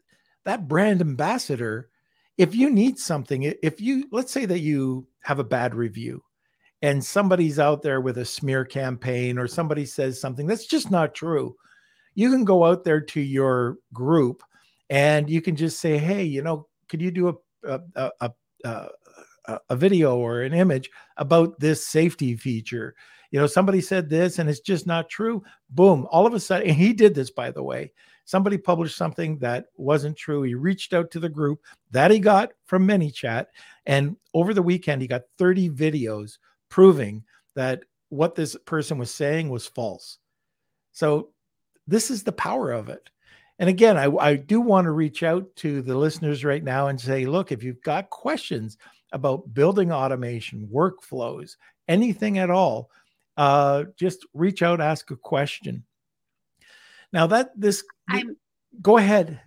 that 0.44 0.68
brand 0.68 1.00
ambassador 1.00 1.88
if 2.38 2.54
you 2.54 2.70
need 2.70 2.98
something, 2.98 3.42
if 3.62 3.80
you 3.80 4.06
let's 4.10 4.32
say 4.32 4.46
that 4.46 4.60
you 4.60 5.06
have 5.20 5.38
a 5.38 5.44
bad 5.44 5.74
review 5.74 6.22
and 6.80 7.04
somebody's 7.04 7.58
out 7.58 7.82
there 7.82 8.00
with 8.00 8.18
a 8.18 8.24
smear 8.24 8.64
campaign 8.64 9.38
or 9.38 9.46
somebody 9.46 9.84
says 9.84 10.20
something 10.20 10.46
that's 10.46 10.66
just 10.66 10.90
not 10.90 11.14
true, 11.14 11.54
you 12.14 12.30
can 12.30 12.44
go 12.44 12.64
out 12.64 12.84
there 12.84 13.00
to 13.00 13.20
your 13.20 13.76
group 13.92 14.42
and 14.90 15.28
you 15.28 15.40
can 15.42 15.56
just 15.56 15.80
say, 15.80 15.98
"Hey, 15.98 16.24
you 16.24 16.42
know, 16.42 16.66
could 16.88 17.02
you 17.02 17.10
do 17.10 17.28
a 17.28 17.80
a, 17.94 18.10
a, 18.20 18.30
a, 18.64 18.88
a 19.68 19.76
video 19.76 20.16
or 20.16 20.42
an 20.42 20.54
image 20.54 20.90
about 21.18 21.60
this 21.60 21.86
safety 21.86 22.36
feature?" 22.36 22.94
You 23.30 23.40
know, 23.40 23.46
somebody 23.46 23.80
said 23.80 24.10
this 24.10 24.38
and 24.38 24.48
it's 24.48 24.60
just 24.60 24.86
not 24.86 25.08
true. 25.08 25.42
Boom! 25.70 26.06
All 26.10 26.26
of 26.26 26.34
a 26.34 26.40
sudden, 26.40 26.68
he 26.74 26.92
did 26.94 27.14
this, 27.14 27.30
by 27.30 27.50
the 27.50 27.62
way 27.62 27.92
somebody 28.32 28.56
published 28.56 28.96
something 28.96 29.36
that 29.36 29.66
wasn't 29.76 30.16
true. 30.16 30.40
He 30.40 30.54
reached 30.54 30.94
out 30.94 31.10
to 31.10 31.20
the 31.20 31.28
group 31.28 31.60
that 31.90 32.10
he 32.10 32.18
got 32.18 32.52
from 32.64 32.88
ManyChat. 32.88 33.44
And 33.84 34.16
over 34.32 34.54
the 34.54 34.62
weekend, 34.62 35.02
he 35.02 35.06
got 35.06 35.24
30 35.36 35.68
videos 35.68 36.38
proving 36.70 37.24
that 37.56 37.82
what 38.08 38.34
this 38.34 38.56
person 38.64 38.96
was 38.96 39.12
saying 39.12 39.50
was 39.50 39.66
false. 39.66 40.16
So, 40.92 41.28
this 41.86 42.10
is 42.10 42.22
the 42.22 42.32
power 42.32 42.72
of 42.72 42.88
it. 42.88 43.10
And 43.58 43.68
again, 43.68 43.98
I, 43.98 44.10
I 44.16 44.36
do 44.36 44.62
want 44.62 44.86
to 44.86 44.92
reach 44.92 45.22
out 45.22 45.54
to 45.56 45.82
the 45.82 45.94
listeners 45.94 46.42
right 46.42 46.64
now 46.64 46.86
and 46.86 46.98
say, 46.98 47.26
look, 47.26 47.52
if 47.52 47.62
you've 47.62 47.82
got 47.82 48.08
questions 48.08 48.78
about 49.12 49.52
building 49.52 49.92
automation, 49.92 50.70
workflows, 50.72 51.56
anything 51.86 52.38
at 52.38 52.48
all, 52.48 52.88
uh, 53.36 53.84
just 53.98 54.24
reach 54.32 54.62
out, 54.62 54.80
ask 54.80 55.10
a 55.10 55.16
question. 55.16 55.84
Now 57.12 57.26
that 57.26 57.50
this, 57.54 57.84
I'm, 58.08 58.36
go 58.80 58.96
ahead. 58.98 59.40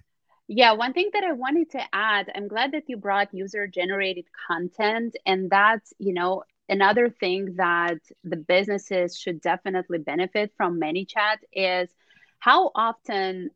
Yeah, 0.47 0.73
one 0.73 0.93
thing 0.93 1.09
that 1.13 1.23
I 1.23 1.33
wanted 1.33 1.71
to 1.71 1.81
add, 1.91 2.31
I'm 2.35 2.47
glad 2.47 2.71
that 2.73 2.83
you 2.87 2.97
brought 2.97 3.33
user 3.33 3.67
generated 3.67 4.25
content. 4.47 5.15
And 5.25 5.49
that's, 5.49 5.93
you 5.97 6.13
know, 6.13 6.43
another 6.69 7.09
thing 7.09 7.55
that 7.55 7.97
the 8.23 8.37
businesses 8.37 9.17
should 9.17 9.41
definitely 9.41 9.99
benefit 9.99 10.53
from 10.57 10.79
ManyChat 10.79 11.37
is 11.53 11.89
how 12.39 12.71
often 12.75 13.49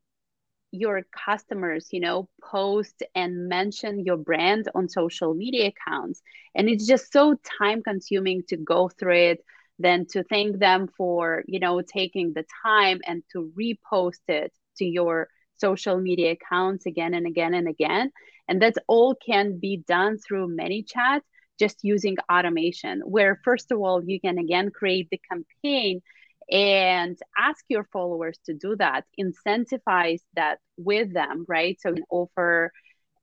your 0.71 1.03
customers 1.25 1.87
you 1.91 1.99
know 1.99 2.29
post 2.43 3.01
and 3.15 3.47
mention 3.47 4.05
your 4.05 4.17
brand 4.17 4.69
on 4.75 4.87
social 4.87 5.33
media 5.33 5.71
accounts 5.71 6.21
and 6.53 6.69
it's 6.69 6.85
just 6.85 7.11
so 7.11 7.35
time 7.59 7.81
consuming 7.81 8.43
to 8.47 8.55
go 8.57 8.87
through 8.87 9.15
it 9.31 9.43
then 9.79 10.05
to 10.05 10.23
thank 10.23 10.59
them 10.59 10.87
for 10.95 11.43
you 11.47 11.59
know 11.59 11.81
taking 11.81 12.33
the 12.33 12.45
time 12.63 12.99
and 13.07 13.23
to 13.31 13.51
repost 13.57 14.21
it 14.27 14.53
to 14.79 14.85
your 14.85 15.27
social 15.57 15.99
media 15.99 16.31
accounts 16.31 16.85
again 16.85 17.13
and 17.13 17.27
again 17.27 17.53
and 17.53 17.67
again 17.67 18.11
and 18.49 18.61
that 18.63 18.73
all 18.87 19.15
can 19.15 19.59
be 19.59 19.77
done 19.87 20.17
through 20.17 20.47
many 20.47 20.83
ManyChat 20.83 21.21
just 21.59 21.83
using 21.83 22.15
automation, 22.31 23.01
where 23.05 23.39
first 23.43 23.71
of 23.71 23.79
all, 23.79 24.03
you 24.03 24.19
can 24.19 24.39
again 24.39 24.71
create 24.71 25.09
the 25.11 25.21
campaign 25.29 26.01
and 26.49 27.17
ask 27.37 27.63
your 27.67 27.83
followers 27.93 28.39
to 28.45 28.53
do 28.53 28.75
that, 28.77 29.03
incentivize 29.19 30.21
that 30.35 30.57
with 30.77 31.13
them, 31.13 31.45
right? 31.47 31.77
So 31.79 31.93
offer 32.09 32.71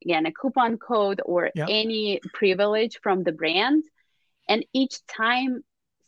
again 0.05 0.27
a 0.27 0.33
coupon 0.33 0.77
code 0.77 1.21
or 1.25 1.51
yep. 1.55 1.67
any 1.69 2.21
privilege 2.35 3.01
from 3.03 3.25
the 3.25 3.33
brand. 3.33 3.83
And 4.49 4.65
each 4.73 5.05
time 5.07 5.65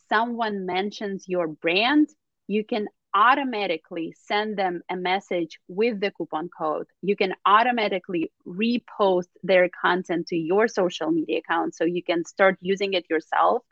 someone 0.07 0.65
mentions 0.65 1.25
your 1.27 1.47
brand, 1.47 2.07
you 2.47 2.63
can 2.63 2.87
automatically 3.13 4.13
send 4.25 4.57
them 4.57 4.81
a 4.89 4.95
message 4.95 5.59
with 5.67 5.99
the 5.99 6.11
coupon 6.11 6.49
code. 6.57 6.87
You 7.01 7.15
can 7.15 7.33
automatically 7.45 8.31
repost 8.47 9.27
their 9.43 9.69
content 9.81 10.27
to 10.27 10.35
your 10.35 10.67
social 10.67 11.11
media 11.11 11.39
account 11.39 11.75
so 11.75 11.85
you 11.85 12.03
can 12.03 12.25
start 12.25 12.57
using 12.61 12.93
it 12.93 13.05
yourself 13.09 13.63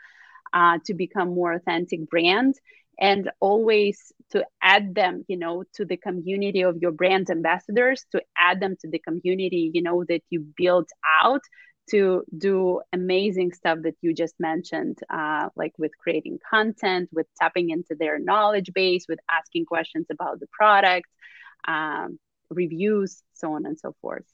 uh, 0.53 0.79
to 0.85 0.93
become 0.93 1.33
more 1.33 1.53
authentic 1.53 2.09
brand 2.09 2.55
and 2.99 3.29
always 3.39 4.11
to 4.31 4.45
add 4.61 4.95
them 4.95 5.23
you 5.27 5.37
know 5.37 5.63
to 5.73 5.85
the 5.85 5.97
community 5.97 6.61
of 6.61 6.77
your 6.81 6.91
brand 6.91 7.29
ambassadors 7.29 8.05
to 8.11 8.21
add 8.37 8.59
them 8.59 8.75
to 8.79 8.89
the 8.89 8.99
community 8.99 9.71
you 9.73 9.81
know 9.81 10.03
that 10.07 10.21
you 10.29 10.45
build 10.57 10.87
out 11.23 11.41
to 11.89 12.23
do 12.37 12.81
amazing 12.93 13.53
stuff 13.53 13.79
that 13.83 13.95
you 14.01 14.13
just 14.13 14.35
mentioned, 14.39 14.99
uh, 15.09 15.49
like 15.55 15.73
with 15.77 15.91
creating 15.97 16.39
content, 16.49 17.09
with 17.11 17.27
tapping 17.39 17.69
into 17.69 17.95
their 17.95 18.19
knowledge 18.19 18.71
base, 18.73 19.05
with 19.07 19.19
asking 19.31 19.65
questions 19.65 20.07
about 20.09 20.39
the 20.39 20.47
product, 20.47 21.07
um, 21.67 22.19
reviews, 22.49 23.23
so 23.33 23.53
on 23.53 23.65
and 23.65 23.79
so 23.79 23.95
forth. 24.01 24.25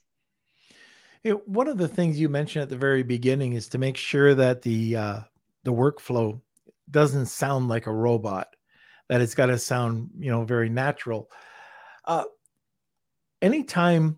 one 1.46 1.68
of 1.68 1.78
the 1.78 1.88
things 1.88 2.20
you 2.20 2.30
mentioned 2.30 2.64
at 2.64 2.70
the 2.70 2.78
very 2.78 3.04
beginning 3.04 3.54
is 3.54 3.70
to 3.70 3.78
make 3.78 3.98
sure 3.98 4.36
that 4.36 4.62
the 4.62 4.96
uh, 4.96 5.20
the 5.64 5.74
workflow 5.74 6.42
doesn't 6.90 7.28
sound 7.28 7.70
like 7.70 7.88
a 7.88 7.94
robot, 7.94 8.48
that 9.10 9.22
it's 9.22 9.36
got 9.36 9.48
to 9.48 9.58
sound 9.58 10.10
you 10.20 10.32
know 10.32 10.44
very 10.44 10.70
natural. 10.70 11.30
Uh, 12.06 12.26
anytime 13.42 14.18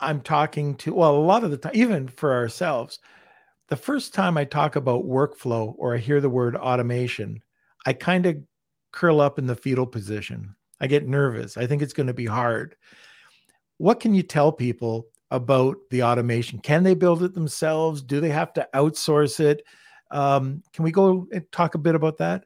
I'm 0.00 0.20
talking 0.20 0.74
to, 0.76 0.94
well, 0.94 1.16
a 1.16 1.18
lot 1.18 1.44
of 1.44 1.50
the 1.50 1.56
time, 1.56 1.72
even 1.74 2.08
for 2.08 2.32
ourselves, 2.32 2.98
the 3.68 3.76
first 3.76 4.14
time 4.14 4.36
I 4.36 4.44
talk 4.44 4.76
about 4.76 5.04
workflow 5.04 5.74
or 5.76 5.94
I 5.94 5.98
hear 5.98 6.20
the 6.20 6.30
word 6.30 6.56
automation, 6.56 7.42
I 7.86 7.92
kind 7.92 8.26
of 8.26 8.36
curl 8.92 9.20
up 9.20 9.38
in 9.38 9.46
the 9.46 9.54
fetal 9.54 9.86
position. 9.86 10.56
I 10.80 10.86
get 10.86 11.06
nervous. 11.06 11.56
I 11.56 11.66
think 11.66 11.82
it's 11.82 11.92
going 11.92 12.06
to 12.06 12.14
be 12.14 12.26
hard. 12.26 12.74
What 13.78 14.00
can 14.00 14.14
you 14.14 14.22
tell 14.22 14.50
people 14.50 15.06
about 15.30 15.76
the 15.90 16.02
automation? 16.02 16.58
Can 16.58 16.82
they 16.82 16.94
build 16.94 17.22
it 17.22 17.34
themselves? 17.34 18.02
Do 18.02 18.20
they 18.20 18.30
have 18.30 18.52
to 18.54 18.68
outsource 18.74 19.38
it? 19.40 19.62
Um, 20.10 20.62
can 20.72 20.84
we 20.84 20.90
go 20.90 21.28
and 21.32 21.44
talk 21.52 21.74
a 21.74 21.78
bit 21.78 21.94
about 21.94 22.18
that? 22.18 22.44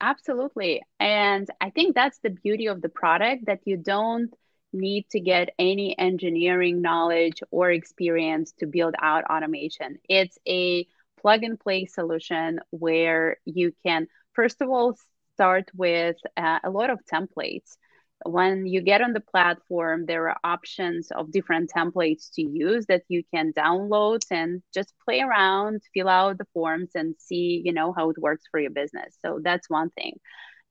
Absolutely. 0.00 0.82
And 1.00 1.48
I 1.60 1.70
think 1.70 1.94
that's 1.94 2.18
the 2.20 2.30
beauty 2.30 2.66
of 2.66 2.80
the 2.80 2.88
product 2.88 3.46
that 3.46 3.60
you 3.64 3.76
don't 3.76 4.32
need 4.72 5.06
to 5.10 5.20
get 5.20 5.54
any 5.58 5.98
engineering 5.98 6.80
knowledge 6.82 7.42
or 7.50 7.70
experience 7.70 8.52
to 8.58 8.66
build 8.66 8.94
out 9.00 9.24
automation. 9.24 9.98
It's 10.08 10.38
a 10.46 10.86
plug 11.20 11.42
and 11.42 11.58
play 11.58 11.86
solution 11.86 12.60
where 12.70 13.38
you 13.44 13.72
can, 13.84 14.08
first 14.34 14.60
of 14.60 14.68
all, 14.68 14.96
start 15.34 15.70
with 15.74 16.16
uh, 16.36 16.58
a 16.64 16.70
lot 16.70 16.90
of 16.90 17.00
templates. 17.12 17.76
When 18.24 18.66
you 18.66 18.80
get 18.80 19.00
on 19.00 19.12
the 19.12 19.20
platform, 19.20 20.04
there 20.04 20.28
are 20.28 20.36
options 20.42 21.12
of 21.12 21.30
different 21.30 21.70
templates 21.74 22.32
to 22.34 22.42
use 22.42 22.86
that 22.86 23.02
you 23.08 23.22
can 23.32 23.52
download 23.52 24.22
and 24.30 24.60
just 24.74 24.92
play 25.04 25.20
around, 25.20 25.82
fill 25.94 26.08
out 26.08 26.38
the 26.38 26.46
forms, 26.52 26.90
and 26.96 27.14
see, 27.18 27.62
you 27.64 27.72
know, 27.72 27.92
how 27.92 28.10
it 28.10 28.18
works 28.18 28.44
for 28.50 28.58
your 28.58 28.72
business. 28.72 29.16
So 29.22 29.38
that's 29.40 29.70
one 29.70 29.90
thing. 29.90 30.18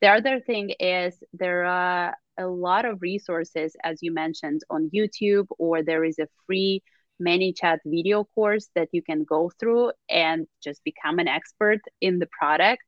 The 0.01 0.09
other 0.09 0.41
thing 0.41 0.71
is 0.71 1.17
there 1.31 1.63
are 1.65 2.15
a 2.37 2.47
lot 2.47 2.85
of 2.85 3.01
resources, 3.01 3.75
as 3.83 3.99
you 4.01 4.13
mentioned, 4.13 4.61
on 4.69 4.89
YouTube, 4.93 5.47
or 5.57 5.83
there 5.83 6.03
is 6.03 6.19
a 6.19 6.27
free 6.45 6.83
ManyChat 7.21 7.79
video 7.85 8.25
course 8.35 8.69
that 8.75 8.89
you 8.91 9.01
can 9.01 9.23
go 9.23 9.51
through 9.59 9.91
and 10.09 10.47
just 10.63 10.83
become 10.83 11.19
an 11.19 11.27
expert 11.27 11.79
in 12.01 12.19
the 12.19 12.27
product. 12.27 12.83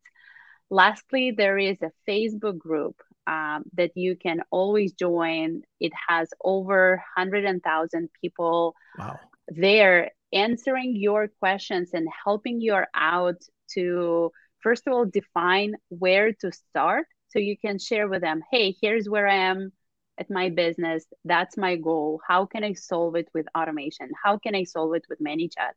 Lastly, 0.69 1.31
there 1.31 1.57
is 1.57 1.77
a 1.81 1.91
Facebook 2.07 2.57
group 2.57 2.95
um, 3.25 3.63
that 3.73 3.91
you 3.95 4.15
can 4.15 4.41
always 4.51 4.93
join. 4.93 5.63
It 5.79 5.91
has 6.07 6.29
over 6.43 7.01
100,000 7.17 8.09
people 8.21 8.75
wow. 8.97 9.19
there 9.47 10.11
answering 10.31 10.95
your 10.95 11.27
questions 11.39 11.89
and 11.93 12.07
helping 12.23 12.61
you 12.61 12.79
out 12.93 13.41
to, 13.73 14.31
first 14.61 14.83
of 14.85 14.93
all, 14.93 15.05
define 15.05 15.75
where 15.89 16.33
to 16.33 16.51
start 16.51 17.07
so 17.29 17.39
you 17.39 17.57
can 17.57 17.79
share 17.79 18.07
with 18.07 18.21
them, 18.21 18.41
hey, 18.51 18.75
here's 18.81 19.09
where 19.09 19.27
I 19.27 19.35
am 19.35 19.71
at 20.19 20.29
my 20.29 20.49
business. 20.49 21.05
That's 21.23 21.57
my 21.57 21.75
goal. 21.77 22.21
How 22.27 22.45
can 22.45 22.63
I 22.63 22.73
solve 22.73 23.15
it 23.15 23.29
with 23.33 23.45
automation? 23.57 24.09
How 24.21 24.37
can 24.37 24.55
I 24.55 24.63
solve 24.63 24.93
it 24.95 25.05
with 25.09 25.19
ManyChat? 25.19 25.73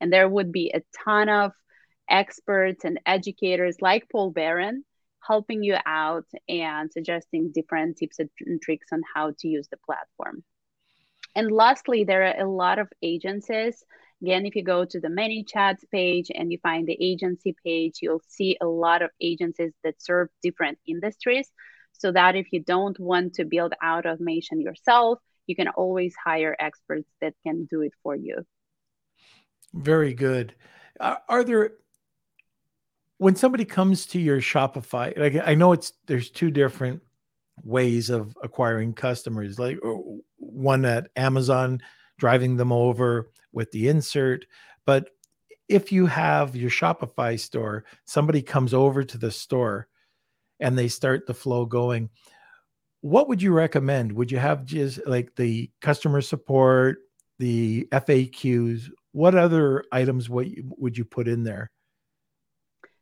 And 0.00 0.12
there 0.12 0.28
would 0.28 0.50
be 0.50 0.72
a 0.74 0.82
ton 1.04 1.28
of 1.28 1.52
experts 2.08 2.84
and 2.84 3.00
educators 3.06 3.76
like 3.80 4.08
Paul 4.10 4.30
Barron 4.30 4.84
helping 5.20 5.62
you 5.62 5.76
out 5.86 6.26
and 6.48 6.90
suggesting 6.90 7.52
different 7.52 7.96
tips 7.96 8.18
and 8.18 8.60
tricks 8.60 8.88
on 8.92 9.02
how 9.14 9.32
to 9.38 9.48
use 9.48 9.68
the 9.68 9.76
platform. 9.76 10.42
And 11.34 11.50
lastly, 11.50 12.04
there 12.04 12.24
are 12.24 12.44
a 12.44 12.50
lot 12.50 12.78
of 12.78 12.88
agencies 13.02 13.84
Again, 14.22 14.46
if 14.46 14.54
you 14.54 14.62
go 14.62 14.84
to 14.84 15.00
the 15.00 15.08
ManyChats 15.08 15.82
page 15.90 16.30
and 16.32 16.52
you 16.52 16.58
find 16.62 16.86
the 16.86 16.96
agency 17.00 17.56
page, 17.64 17.98
you'll 18.00 18.22
see 18.28 18.56
a 18.60 18.66
lot 18.66 19.02
of 19.02 19.10
agencies 19.20 19.72
that 19.82 20.00
serve 20.00 20.28
different 20.42 20.78
industries. 20.86 21.50
So 21.92 22.12
that 22.12 22.36
if 22.36 22.46
you 22.52 22.60
don't 22.62 22.98
want 22.98 23.34
to 23.34 23.44
build 23.44 23.74
out 23.82 24.06
automation 24.06 24.60
yourself, 24.60 25.18
you 25.46 25.54
can 25.54 25.68
always 25.68 26.14
hire 26.24 26.56
experts 26.58 27.08
that 27.20 27.34
can 27.44 27.66
do 27.66 27.82
it 27.82 27.92
for 28.02 28.16
you. 28.16 28.38
Very 29.74 30.14
good. 30.14 30.54
Are 31.00 31.44
there 31.44 31.72
when 33.18 33.36
somebody 33.36 33.64
comes 33.64 34.06
to 34.06 34.20
your 34.20 34.40
Shopify, 34.40 35.16
like 35.16 35.40
I 35.46 35.54
know 35.54 35.72
it's 35.72 35.92
there's 36.06 36.30
two 36.30 36.50
different 36.50 37.02
ways 37.62 38.10
of 38.10 38.36
acquiring 38.42 38.94
customers. 38.94 39.58
Like 39.58 39.78
uh, 39.84 39.94
one 40.38 40.84
at 40.84 41.08
Amazon 41.14 41.80
driving 42.18 42.56
them 42.56 42.72
over 42.72 43.30
with 43.52 43.70
the 43.70 43.88
insert. 43.88 44.46
But 44.86 45.10
if 45.68 45.92
you 45.92 46.06
have 46.06 46.56
your 46.56 46.70
Shopify 46.70 47.38
store, 47.38 47.84
somebody 48.04 48.42
comes 48.42 48.74
over 48.74 49.04
to 49.04 49.18
the 49.18 49.30
store 49.30 49.88
and 50.60 50.78
they 50.78 50.88
start 50.88 51.26
the 51.26 51.34
flow 51.34 51.66
going, 51.66 52.10
what 53.00 53.28
would 53.28 53.42
you 53.42 53.52
recommend? 53.52 54.12
Would 54.12 54.30
you 54.30 54.38
have 54.38 54.64
just 54.64 55.06
like 55.06 55.34
the 55.34 55.70
customer 55.80 56.20
support, 56.20 56.98
the 57.38 57.88
FAQs? 57.90 58.90
What 59.12 59.34
other 59.34 59.84
items 59.92 60.30
would 60.30 60.96
you 60.96 61.04
put 61.04 61.28
in 61.28 61.42
there? 61.42 61.70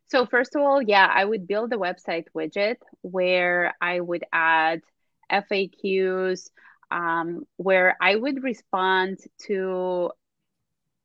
So, 0.07 0.25
first 0.25 0.55
of 0.55 0.61
all, 0.61 0.81
yeah, 0.81 1.09
I 1.09 1.23
would 1.23 1.47
build 1.47 1.71
a 1.71 1.77
website 1.77 2.25
widget 2.35 2.77
where 3.01 3.73
I 3.79 3.99
would 4.01 4.25
add 4.33 4.81
FAQs, 5.31 6.49
um, 6.89 7.45
where 7.55 7.95
I 8.01 8.15
would 8.15 8.43
respond 8.43 9.19
to 9.43 10.11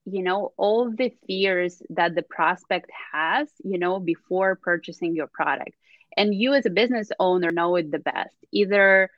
you 0.06 0.22
know 0.22 0.52
all 0.56 0.90
the 0.90 1.12
fears 1.26 1.82
that 1.90 2.14
the 2.14 2.22
prospect 2.22 2.90
has 3.12 3.48
you 3.64 3.78
know 3.78 3.98
before 4.00 4.56
purchasing 4.56 5.14
your 5.14 5.26
product. 5.26 5.72
And 6.16 6.34
you 6.34 6.54
as 6.54 6.64
a 6.64 6.70
business 6.70 7.10
owner 7.20 7.50
know 7.50 7.76
it 7.76 7.90
the 7.90 7.98
best. 7.98 8.34
Either 8.52 9.10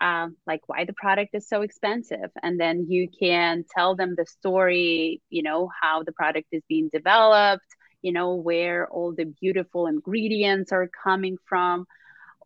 uh, 0.00 0.28
like 0.46 0.62
why 0.66 0.84
the 0.84 0.92
product 0.92 1.34
is 1.34 1.48
so 1.48 1.62
expensive 1.62 2.30
and 2.42 2.58
then 2.58 2.86
you 2.88 3.08
can 3.20 3.64
tell 3.74 3.94
them 3.94 4.14
the 4.16 4.26
story 4.26 5.22
you 5.30 5.42
know 5.42 5.70
how 5.80 6.02
the 6.02 6.12
product 6.12 6.48
is 6.50 6.62
being 6.68 6.88
developed 6.92 7.64
you 8.02 8.12
know 8.12 8.34
where 8.34 8.88
all 8.88 9.14
the 9.14 9.24
beautiful 9.40 9.86
ingredients 9.86 10.72
are 10.72 10.90
coming 11.04 11.36
from. 11.48 11.86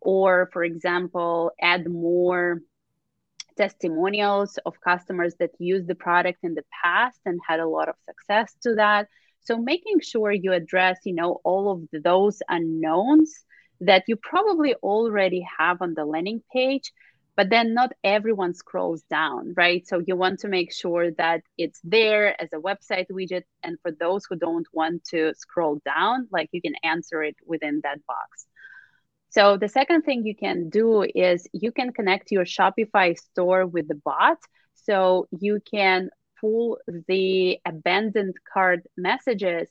Or 0.01 0.51
for 0.53 0.62
example 0.62 1.53
add 1.61 1.88
more 1.88 2.61
testimonials 3.57 4.59
of 4.66 4.80
customers 4.80 5.34
that 5.40 5.50
used 5.59 5.86
the 5.86 5.94
product 5.94 6.40
in 6.42 6.54
the 6.54 6.64
past 6.84 7.20
and 7.24 7.40
had 7.46 7.61
a 7.61 7.68
lot 7.68 7.88
of 7.88 7.96
success 8.07 8.54
to 8.62 8.74
that. 8.76 9.09
So 9.40 9.59
making 9.59 10.00
sure 10.00 10.32
you 10.32 10.52
address 10.52 10.98
you 11.04 11.14
know 11.14 11.40
all 11.44 11.70
of 11.72 12.02
those 12.02 12.42
unknowns 12.48 13.44
that 13.80 14.04
you 14.09 14.16
probably 14.16 14.74
already 14.76 15.46
have 15.59 15.82
on 15.82 15.94
the 15.94 16.04
landing 16.04 16.42
page 16.52 16.92
but 17.36 17.50
then 17.50 17.74
not 17.74 17.92
everyone 18.02 18.54
scrolls 18.54 19.02
down 19.11 19.52
right? 19.57 19.86
So 19.86 20.02
you 20.07 20.16
want 20.16 20.40
to 20.40 20.48
make 20.48 20.72
sure 20.72 21.11
that 21.12 21.42
it's 21.59 21.80
there 21.84 22.40
as 22.40 22.48
a 22.52 22.57
website 22.57 23.07
widget. 23.11 23.42
And 23.62 23.78
for 23.82 23.90
those 23.92 24.24
who 24.28 24.36
don't 24.36 24.66
want 24.72 25.04
to 25.11 25.34
scroll 25.34 25.80
down 25.84 26.28
like 26.32 26.48
you 26.52 26.62
can 26.62 26.74
answer 26.82 27.22
it 27.22 27.36
within 27.46 27.80
that 27.84 28.04
box 28.07 28.46
so 29.37 29.59
the 29.59 29.68
second 29.68 30.03
thing 30.03 30.24
you 30.24 30.34
can 30.34 30.70
do 30.70 31.03
is 31.03 31.47
you 31.53 31.70
can 31.70 31.93
connect 31.93 32.32
your 32.32 32.47
Shopify 32.47 33.18
store 33.18 33.66
with 33.66 33.87
the 33.87 33.95
bot. 33.95 34.39
So 34.74 35.28
you 35.39 35.61
can 35.70 36.09
pull 36.41 36.78
the 37.07 37.59
abandoned 37.66 38.37
cart 38.51 38.87
messages 38.97 39.68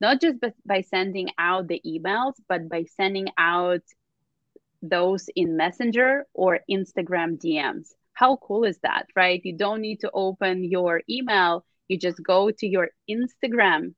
not 0.00 0.18
just 0.20 0.38
by 0.64 0.80
sending 0.80 1.28
out 1.38 1.68
the 1.68 1.82
emails, 1.86 2.32
but 2.48 2.70
by 2.70 2.84
sending 2.84 3.28
out 3.36 3.82
those 4.80 5.28
in 5.36 5.58
Messenger 5.58 6.26
or 6.32 6.60
Instagram 6.70 7.38
DMs. 7.38 7.88
How 8.14 8.36
cool 8.36 8.64
is 8.64 8.78
that, 8.78 9.08
right? 9.14 9.42
You 9.44 9.58
don't 9.58 9.82
need 9.82 10.00
to 10.00 10.10
open 10.14 10.64
your 10.64 11.02
email. 11.08 11.66
You 11.86 11.98
just 11.98 12.22
go 12.22 12.50
to 12.50 12.66
your 12.66 12.88
Instagram, 13.08 13.94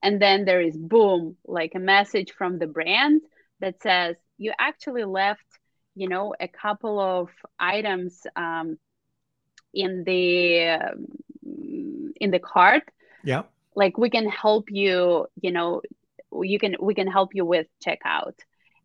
and 0.00 0.22
then 0.22 0.44
there 0.44 0.60
is 0.60 0.76
boom, 0.76 1.36
like 1.44 1.72
a 1.74 1.80
message 1.80 2.32
from 2.38 2.58
the 2.58 2.68
brand 2.68 3.20
that 3.60 3.82
says, 3.82 4.16
You 4.38 4.52
actually 4.58 5.04
left, 5.04 5.46
you 5.94 6.08
know, 6.08 6.34
a 6.38 6.48
couple 6.48 6.98
of 6.98 7.30
items 7.58 8.26
um, 8.36 8.78
in 9.72 10.04
the 10.04 10.78
um, 10.80 12.12
in 12.20 12.30
the 12.30 12.38
cart. 12.38 12.82
Yeah. 13.24 13.42
Like 13.74 13.98
we 13.98 14.10
can 14.10 14.28
help 14.28 14.70
you 14.70 15.26
you 15.40 15.50
know 15.50 15.82
you 16.32 16.58
can 16.58 16.76
we 16.80 16.94
can 16.94 17.06
help 17.06 17.34
you 17.34 17.44
with 17.44 17.66
checkout. 17.84 18.34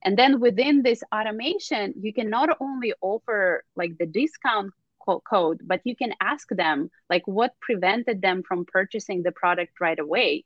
And 0.01 0.17
then 0.17 0.39
within 0.39 0.81
this 0.81 1.03
automation 1.13 1.93
you 1.99 2.13
can 2.13 2.29
not 2.29 2.49
only 2.59 2.93
offer 3.01 3.63
like 3.75 3.97
the 3.97 4.05
discount 4.05 4.73
code 5.17 5.61
but 5.65 5.81
you 5.85 5.95
can 5.95 6.13
ask 6.21 6.47
them 6.49 6.91
like 7.09 7.23
what 7.25 7.59
prevented 7.59 8.21
them 8.21 8.43
from 8.47 8.65
purchasing 8.65 9.23
the 9.23 9.31
product 9.31 9.81
right 9.81 9.97
away 9.97 10.45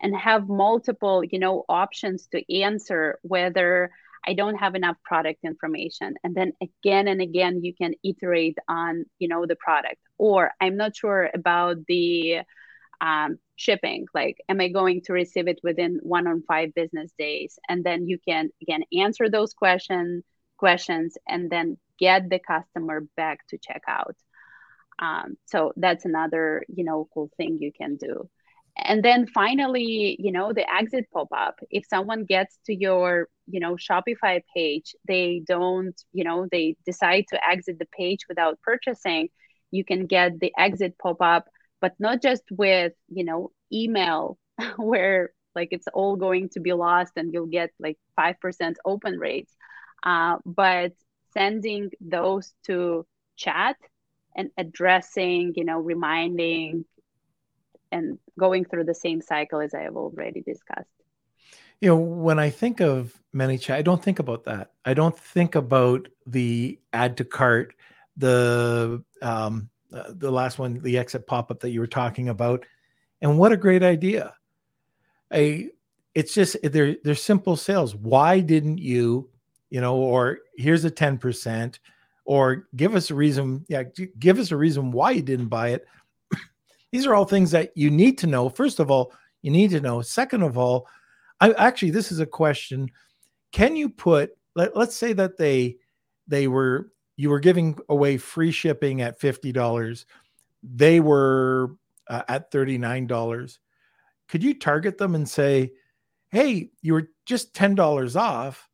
and 0.00 0.16
have 0.16 0.48
multiple 0.48 1.22
you 1.22 1.38
know 1.38 1.64
options 1.68 2.26
to 2.26 2.60
answer 2.60 3.18
whether 3.22 3.92
I 4.26 4.34
don't 4.34 4.56
have 4.56 4.74
enough 4.74 4.96
product 5.02 5.40
information. 5.44 6.14
And 6.22 6.34
then 6.34 6.52
again 6.62 7.08
and 7.08 7.20
again, 7.20 7.64
you 7.64 7.74
can 7.74 7.94
iterate 8.04 8.58
on, 8.68 9.04
you 9.18 9.28
know, 9.28 9.46
the 9.46 9.56
product. 9.56 10.00
Or 10.18 10.50
I'm 10.60 10.76
not 10.76 10.96
sure 10.96 11.30
about 11.32 11.78
the 11.86 12.40
um, 13.00 13.38
shipping. 13.56 14.06
Like, 14.14 14.36
am 14.48 14.60
I 14.60 14.68
going 14.68 15.02
to 15.06 15.14
receive 15.14 15.48
it 15.48 15.60
within 15.62 16.00
one 16.02 16.26
on 16.26 16.42
five 16.46 16.74
business 16.74 17.10
days? 17.18 17.58
And 17.68 17.82
then 17.82 18.06
you 18.06 18.18
can 18.18 18.50
again 18.62 18.82
answer 18.92 19.30
those 19.30 19.54
questions 19.54 20.24
questions 20.60 21.16
and 21.26 21.50
then 21.50 21.78
get 21.98 22.28
the 22.28 22.38
customer 22.38 23.00
back 23.16 23.46
to 23.48 23.58
checkout. 23.58 24.14
Um, 24.98 25.38
so 25.46 25.72
that's 25.76 26.04
another, 26.04 26.64
you 26.68 26.84
know, 26.84 27.08
cool 27.14 27.30
thing 27.38 27.56
you 27.58 27.72
can 27.72 27.96
do 27.96 28.28
and 28.84 29.02
then 29.04 29.26
finally 29.26 30.16
you 30.18 30.32
know 30.32 30.52
the 30.52 30.66
exit 30.72 31.06
pop-up. 31.12 31.56
If 31.70 31.84
someone 31.86 32.24
gets 32.24 32.58
to 32.66 32.74
your 32.74 33.28
you 33.46 33.60
know 33.60 33.76
shopify 33.76 34.42
page 34.54 34.94
they 35.06 35.42
don't 35.46 36.00
you 36.12 36.24
know 36.24 36.46
they 36.50 36.76
decide 36.86 37.24
to 37.30 37.38
exit 37.48 37.78
the 37.78 37.86
page 37.86 38.20
without 38.28 38.60
purchasing 38.62 39.28
you 39.70 39.84
can 39.84 40.06
get 40.06 40.38
the 40.40 40.52
exit 40.58 40.96
pop-up 40.98 41.46
but 41.80 41.94
not 41.98 42.22
just 42.22 42.42
with 42.50 42.92
you 43.08 43.24
know 43.24 43.50
email 43.72 44.38
where 44.76 45.30
like 45.54 45.68
it's 45.72 45.88
all 45.94 46.16
going 46.16 46.48
to 46.50 46.60
be 46.60 46.72
lost 46.72 47.12
and 47.16 47.32
you'll 47.32 47.46
get 47.46 47.70
like 47.80 47.98
5% 48.16 48.76
open 48.84 49.18
rates 49.18 49.54
uh, 50.04 50.36
but 50.46 50.92
sending 51.32 51.90
those 52.00 52.52
to 52.66 53.06
chat 53.36 53.76
and 54.36 54.50
addressing 54.56 55.52
you 55.56 55.64
know 55.64 55.78
reminding 55.78 56.84
and 57.92 58.18
going 58.38 58.64
through 58.64 58.84
the 58.84 58.94
same 58.94 59.20
cycle 59.20 59.60
as 59.60 59.74
I 59.74 59.82
have 59.82 59.96
already 59.96 60.42
discussed. 60.42 60.88
You 61.80 61.88
know, 61.88 61.96
when 61.96 62.38
I 62.38 62.50
think 62.50 62.80
of 62.80 63.18
ManyChat, 63.34 63.74
I 63.74 63.82
don't 63.82 64.02
think 64.02 64.18
about 64.18 64.44
that. 64.44 64.72
I 64.84 64.94
don't 64.94 65.18
think 65.18 65.54
about 65.54 66.08
the 66.26 66.78
add 66.92 67.16
to 67.16 67.24
cart, 67.24 67.74
the 68.16 69.02
um, 69.22 69.70
uh, 69.92 70.04
the 70.08 70.30
last 70.30 70.58
one, 70.58 70.80
the 70.80 70.98
exit 70.98 71.26
pop 71.26 71.50
up 71.50 71.60
that 71.60 71.70
you 71.70 71.80
were 71.80 71.86
talking 71.86 72.28
about, 72.28 72.64
and 73.22 73.38
what 73.38 73.52
a 73.52 73.56
great 73.56 73.82
idea! 73.82 74.34
I, 75.32 75.70
it's 76.14 76.34
just 76.34 76.56
they're 76.62 76.96
they're 77.02 77.14
simple 77.14 77.56
sales. 77.56 77.94
Why 77.94 78.40
didn't 78.40 78.78
you, 78.78 79.30
you 79.70 79.80
know, 79.80 79.96
or 79.96 80.40
here's 80.56 80.84
a 80.84 80.90
ten 80.90 81.16
percent, 81.16 81.80
or 82.26 82.68
give 82.76 82.94
us 82.94 83.10
a 83.10 83.14
reason. 83.14 83.64
Yeah, 83.68 83.84
give 84.18 84.38
us 84.38 84.50
a 84.50 84.56
reason 84.56 84.92
why 84.92 85.12
you 85.12 85.22
didn't 85.22 85.48
buy 85.48 85.70
it 85.70 85.86
these 86.92 87.06
are 87.06 87.14
all 87.14 87.24
things 87.24 87.50
that 87.52 87.70
you 87.76 87.90
need 87.90 88.18
to 88.18 88.26
know. 88.26 88.48
First 88.48 88.80
of 88.80 88.90
all, 88.90 89.12
you 89.42 89.50
need 89.50 89.70
to 89.70 89.80
know. 89.80 90.02
Second 90.02 90.42
of 90.42 90.58
all, 90.58 90.86
I 91.40 91.52
actually 91.52 91.90
this 91.90 92.12
is 92.12 92.20
a 92.20 92.26
question. 92.26 92.90
Can 93.52 93.76
you 93.76 93.88
put 93.88 94.36
let, 94.54 94.76
let's 94.76 94.96
say 94.96 95.12
that 95.14 95.36
they 95.36 95.76
they 96.26 96.48
were 96.48 96.92
you 97.16 97.28
were 97.30 97.40
giving 97.40 97.78
away 97.90 98.16
free 98.16 98.50
shipping 98.50 99.02
at 99.02 99.20
$50. 99.20 100.06
They 100.62 101.00
were 101.00 101.76
uh, 102.08 102.22
at 102.28 102.50
$39. 102.50 103.58
Could 104.28 104.42
you 104.42 104.54
target 104.54 104.96
them 104.96 105.14
and 105.14 105.28
say, 105.28 105.72
"Hey, 106.30 106.70
you 106.80 106.94
were 106.94 107.10
just 107.26 107.52
$10 107.52 108.16
off 108.16 108.68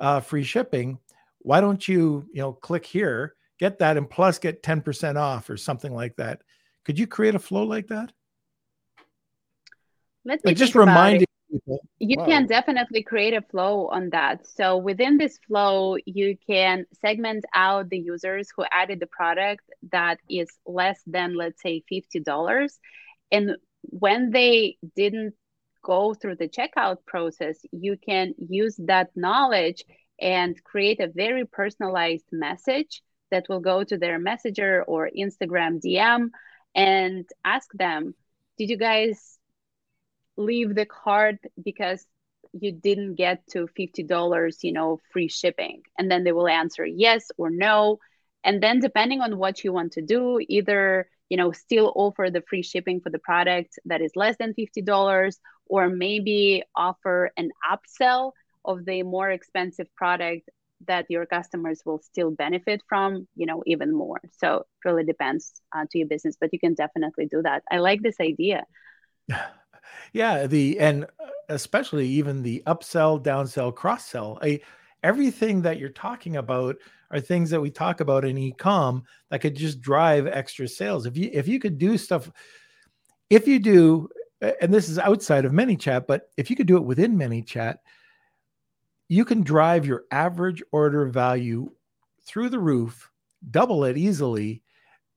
uh, 0.00 0.20
free 0.20 0.42
shipping. 0.42 0.98
Why 1.38 1.60
don't 1.60 1.86
you, 1.86 2.26
you 2.32 2.40
know, 2.40 2.52
click 2.52 2.84
here, 2.84 3.36
get 3.58 3.78
that 3.78 3.96
and 3.96 4.10
plus 4.10 4.38
get 4.38 4.62
10% 4.62 5.16
off 5.16 5.48
or 5.48 5.56
something 5.56 5.94
like 5.94 6.16
that." 6.16 6.42
Could 6.84 6.98
you 6.98 7.06
create 7.06 7.34
a 7.34 7.38
flow 7.38 7.64
like 7.64 7.88
that? 7.88 8.12
Let 10.24 10.44
me 10.44 10.50
like 10.50 10.56
just 10.56 10.74
reminding 10.74 11.26
people. 11.50 11.80
You 11.98 12.16
wow. 12.18 12.26
can 12.26 12.46
definitely 12.46 13.02
create 13.02 13.34
a 13.34 13.42
flow 13.42 13.88
on 13.88 14.10
that. 14.10 14.46
So 14.46 14.76
within 14.76 15.18
this 15.18 15.38
flow, 15.46 15.96
you 16.06 16.36
can 16.46 16.86
segment 17.00 17.44
out 17.54 17.90
the 17.90 17.98
users 17.98 18.48
who 18.54 18.64
added 18.70 19.00
the 19.00 19.06
product 19.06 19.64
that 19.92 20.18
is 20.28 20.48
less 20.66 21.00
than, 21.06 21.36
let's 21.36 21.62
say, 21.62 21.82
$50. 21.90 22.68
And 23.30 23.56
when 23.82 24.30
they 24.30 24.78
didn't 24.96 25.34
go 25.82 26.14
through 26.14 26.36
the 26.36 26.48
checkout 26.48 26.98
process, 27.06 27.58
you 27.70 27.96
can 27.96 28.34
use 28.38 28.76
that 28.86 29.10
knowledge 29.14 29.84
and 30.20 30.62
create 30.64 31.00
a 31.00 31.08
very 31.08 31.44
personalized 31.44 32.26
message 32.32 33.02
that 33.30 33.46
will 33.48 33.60
go 33.60 33.84
to 33.84 33.98
their 33.98 34.18
messenger 34.18 34.82
or 34.84 35.10
Instagram 35.16 35.80
DM 35.84 36.30
and 36.74 37.28
ask 37.44 37.70
them, 37.72 38.14
did 38.58 38.70
you 38.70 38.76
guys 38.76 39.38
leave 40.36 40.74
the 40.74 40.86
card 40.86 41.38
because 41.62 42.04
you 42.52 42.72
didn't 42.72 43.14
get 43.16 43.46
to 43.50 43.68
$50, 43.78 44.56
you 44.62 44.72
know, 44.72 45.00
free 45.12 45.28
shipping? 45.28 45.82
And 45.98 46.10
then 46.10 46.24
they 46.24 46.32
will 46.32 46.48
answer 46.48 46.84
yes 46.84 47.30
or 47.36 47.50
no. 47.50 47.98
And 48.44 48.62
then 48.62 48.80
depending 48.80 49.20
on 49.20 49.38
what 49.38 49.64
you 49.64 49.72
want 49.72 49.92
to 49.92 50.02
do, 50.02 50.38
either 50.48 51.08
you 51.30 51.36
know 51.36 51.52
still 51.52 51.92
offer 51.96 52.28
the 52.30 52.42
free 52.42 52.62
shipping 52.62 53.00
for 53.00 53.10
the 53.10 53.18
product 53.18 53.78
that 53.86 54.02
is 54.02 54.12
less 54.14 54.36
than 54.38 54.54
$50 54.54 55.38
or 55.66 55.88
maybe 55.88 56.62
offer 56.76 57.32
an 57.36 57.50
upsell 57.68 58.32
of 58.64 58.84
the 58.84 59.02
more 59.02 59.30
expensive 59.30 59.92
product 59.94 60.48
that 60.86 61.06
your 61.08 61.26
customers 61.26 61.82
will 61.84 61.98
still 61.98 62.30
benefit 62.30 62.80
from 62.88 63.26
you 63.36 63.46
know 63.46 63.62
even 63.66 63.94
more. 63.94 64.20
So 64.38 64.56
it 64.56 64.88
really 64.88 65.04
depends 65.04 65.52
uh, 65.74 65.84
to 65.90 65.98
your 65.98 66.08
business 66.08 66.36
but 66.40 66.50
you 66.52 66.58
can 66.58 66.74
definitely 66.74 67.26
do 67.26 67.42
that. 67.42 67.62
I 67.70 67.78
like 67.78 68.02
this 68.02 68.16
idea. 68.20 68.64
Yeah 70.12 70.46
the 70.46 70.78
and 70.78 71.04
uh, 71.04 71.26
especially 71.48 72.06
even 72.06 72.42
the 72.42 72.62
upsell 72.66 73.22
downsell 73.22 73.74
cross 73.74 74.06
sell 74.06 74.40
everything 75.02 75.62
that 75.62 75.78
you're 75.78 75.90
talking 75.90 76.36
about 76.36 76.76
are 77.10 77.20
things 77.20 77.50
that 77.50 77.60
we 77.60 77.70
talk 77.70 78.00
about 78.00 78.24
in 78.24 78.38
e-com 78.38 79.04
that 79.30 79.40
could 79.40 79.54
just 79.54 79.80
drive 79.80 80.26
extra 80.26 80.66
sales. 80.66 81.06
If 81.06 81.16
you 81.16 81.30
if 81.32 81.46
you 81.46 81.60
could 81.60 81.78
do 81.78 81.98
stuff 81.98 82.30
if 83.30 83.46
you 83.46 83.58
do 83.58 84.08
and 84.60 84.72
this 84.72 84.88
is 84.88 84.98
outside 84.98 85.44
of 85.44 85.52
ManyChat, 85.52 86.06
but 86.06 86.28
if 86.36 86.50
you 86.50 86.56
could 86.56 86.66
do 86.66 86.76
it 86.76 86.84
within 86.84 87.16
ManyChat, 87.16 87.76
you 89.08 89.24
can 89.24 89.42
drive 89.42 89.86
your 89.86 90.04
average 90.10 90.62
order 90.72 91.06
value 91.06 91.70
through 92.22 92.48
the 92.48 92.58
roof, 92.58 93.10
double 93.50 93.84
it 93.84 93.96
easily 93.96 94.62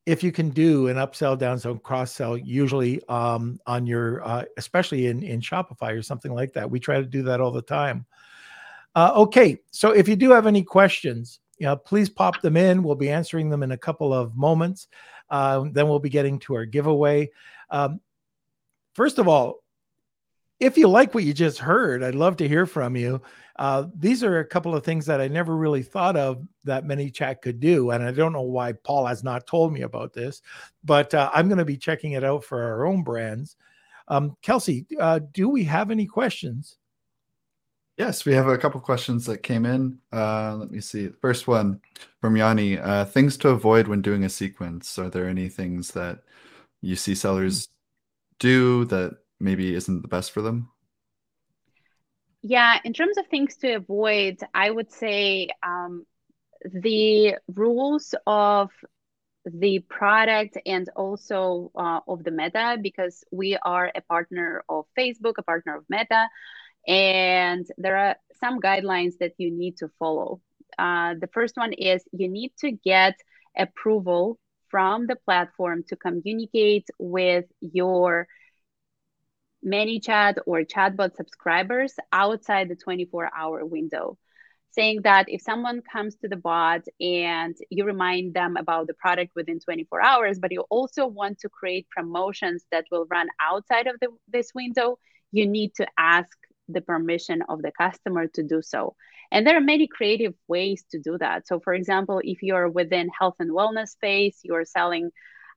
if 0.05 0.23
you 0.23 0.31
can 0.31 0.49
do 0.49 0.87
an 0.87 0.95
upsell, 0.95 1.37
downsell, 1.37 1.83
cross 1.83 2.13
sell, 2.13 2.37
usually 2.37 3.01
um, 3.09 3.59
on 3.67 3.85
your, 3.85 4.25
uh, 4.25 4.45
especially 4.55 5.07
in, 5.07 5.21
in 5.21 5.41
Shopify 5.41 5.97
or 5.97 6.01
something 6.01 6.33
like 6.33 6.53
that. 6.53 6.71
We 6.71 6.79
try 6.79 6.95
to 6.95 7.05
do 7.05 7.23
that 7.23 7.41
all 7.41 7.51
the 7.51 7.61
time. 7.61 8.05
Uh, 8.95 9.11
okay, 9.15 9.59
so 9.71 9.91
if 9.91 10.07
you 10.07 10.15
do 10.15 10.31
have 10.31 10.47
any 10.47 10.63
questions, 10.63 11.41
you 11.57 11.65
know, 11.65 11.75
please 11.75 12.09
pop 12.09 12.41
them 12.41 12.55
in. 12.55 12.83
We'll 12.83 12.95
be 12.95 13.09
answering 13.09 13.49
them 13.49 13.63
in 13.63 13.71
a 13.71 13.77
couple 13.77 14.13
of 14.13 14.35
moments. 14.37 14.87
Uh, 15.29 15.65
then 15.73 15.89
we'll 15.89 15.99
be 15.99 16.09
getting 16.09 16.39
to 16.39 16.55
our 16.55 16.65
giveaway. 16.65 17.29
Um, 17.69 17.99
first 18.93 19.19
of 19.19 19.27
all, 19.27 19.61
if 20.59 20.77
you 20.77 20.87
like 20.87 21.13
what 21.13 21.25
you 21.25 21.33
just 21.33 21.59
heard, 21.59 22.01
I'd 22.01 22.15
love 22.15 22.37
to 22.37 22.47
hear 22.47 22.65
from 22.65 22.95
you. 22.95 23.21
Uh, 23.57 23.85
these 23.97 24.23
are 24.23 24.39
a 24.39 24.45
couple 24.45 24.75
of 24.75 24.83
things 24.83 25.05
that 25.05 25.19
I 25.19 25.27
never 25.27 25.55
really 25.55 25.83
thought 25.83 26.15
of 26.15 26.45
that 26.63 26.85
ManyChat 26.85 27.41
could 27.41 27.59
do. 27.59 27.91
And 27.91 28.03
I 28.03 28.11
don't 28.11 28.33
know 28.33 28.41
why 28.41 28.73
Paul 28.73 29.05
has 29.05 29.23
not 29.23 29.47
told 29.47 29.73
me 29.73 29.81
about 29.81 30.13
this, 30.13 30.41
but 30.83 31.13
uh, 31.13 31.31
I'm 31.33 31.47
going 31.47 31.57
to 31.57 31.65
be 31.65 31.77
checking 31.77 32.11
it 32.11 32.23
out 32.23 32.43
for 32.43 32.63
our 32.63 32.85
own 32.85 33.03
brands. 33.03 33.55
Um, 34.07 34.37
Kelsey, 34.41 34.85
uh, 34.99 35.19
do 35.33 35.49
we 35.49 35.63
have 35.65 35.91
any 35.91 36.05
questions? 36.05 36.77
Yes, 37.97 38.25
we 38.25 38.33
have 38.33 38.47
a 38.47 38.59
couple 38.59 38.79
questions 38.79 39.25
that 39.25 39.41
came 39.41 39.65
in. 39.65 39.97
Uh, 40.13 40.55
let 40.55 40.69
me 40.69 40.79
see. 40.79 41.09
First 41.19 41.47
one 41.47 41.81
from 42.21 42.37
Yanni 42.37 42.77
uh, 42.77 43.05
Things 43.05 43.37
to 43.37 43.49
avoid 43.49 43.87
when 43.87 44.03
doing 44.03 44.23
a 44.23 44.29
sequence. 44.29 44.99
Are 44.99 45.09
there 45.09 45.27
any 45.27 45.49
things 45.49 45.91
that 45.91 46.19
you 46.81 46.95
see 46.95 47.15
sellers 47.15 47.69
do 48.37 48.85
that 48.85 49.17
maybe 49.39 49.73
isn't 49.73 50.03
the 50.03 50.07
best 50.07 50.31
for 50.31 50.43
them? 50.43 50.69
Yeah, 52.47 52.79
in 52.85 52.93
terms 52.93 53.17
of 53.17 53.27
things 53.27 53.57
to 53.57 53.73
avoid, 53.75 54.37
I 54.53 54.69
would 54.71 54.91
say 54.91 55.49
um, 55.63 56.05
the 56.65 57.35
rules 57.53 58.15
of 58.27 58.71
the 59.45 59.79
product 59.89 60.57
and 60.65 60.89
also 60.95 61.71
uh, 61.75 62.01
of 62.07 62.23
the 62.23 62.31
meta 62.31 62.77
because 62.81 63.23
we 63.31 63.57
are 63.63 63.91
a 63.95 64.01
partner 64.01 64.63
of 64.69 64.85
facebook 64.99 65.33
a 65.37 65.43
partner 65.43 65.77
of 65.77 65.85
meta 65.89 66.27
and 66.87 67.65
there 67.77 67.97
are 67.97 68.15
some 68.39 68.59
guidelines 68.61 69.13
that 69.19 69.33
you 69.37 69.51
need 69.51 69.77
to 69.77 69.89
follow. 69.99 70.41
Uh, 70.77 71.15
the 71.19 71.27
first 71.33 71.57
one 71.57 71.73
is 71.73 72.03
you 72.13 72.29
need 72.29 72.51
to 72.59 72.71
get 72.71 73.15
approval 73.57 74.39
from 74.69 75.07
the 75.07 75.15
platform 75.25 75.83
to 75.89 75.95
communicate 75.95 76.87
with 76.99 77.45
your 77.61 78.27
ManyChat 79.67 80.37
or 80.45 80.61
chatbot 80.61 81.15
subscribers 81.15 81.93
outside 82.11 82.69
the 82.69 82.75
24 82.75 83.29
hour 83.35 83.65
window 83.65 84.17
saying 84.77 85.01
that 85.03 85.25
if 85.27 85.41
someone 85.41 85.81
comes 85.81 86.15
to 86.17 86.27
the 86.27 86.35
bot 86.35 86.81
and 86.99 87.55
you 87.71 87.83
remind 87.83 88.35
them 88.35 88.55
about 88.57 88.85
the 88.85 88.93
product 88.93 89.31
within 89.35 89.59
24 89.59 90.01
hours, 90.01 90.37
but 90.39 90.51
you 90.51 90.61
also 90.69 91.07
want 91.07 91.39
to 91.39 91.49
create 91.49 91.89
promotions 91.89 92.63
that 92.71 92.85
will 92.91 93.07
run 93.09 93.27
outside 93.41 93.87
of 93.87 93.95
the, 93.99 94.09
this 94.27 94.51
window, 94.53 94.99
you 95.31 95.47
need 95.47 95.73
to 95.75 95.87
ask 95.97 96.37
the 96.69 96.81
permission 96.81 97.41
of 97.49 97.63
the 97.63 97.71
customer 97.71 98.27
to 98.27 98.43
do 98.43 98.61
so. 98.61 98.95
And 99.31 99.47
there 99.47 99.57
are 99.57 99.61
many 99.61 99.87
creative 99.87 100.35
ways 100.47 100.85
to 100.91 100.99
do 100.99 101.17
that. 101.17 101.47
So, 101.47 101.59
for 101.59 101.73
example, 101.73 102.21
if 102.23 102.43
you're 102.43 102.69
within 102.69 103.09
health 103.19 103.35
and 103.39 103.51
wellness 103.51 103.89
space, 103.89 104.39
you're 104.43 104.65
selling, 104.65 105.09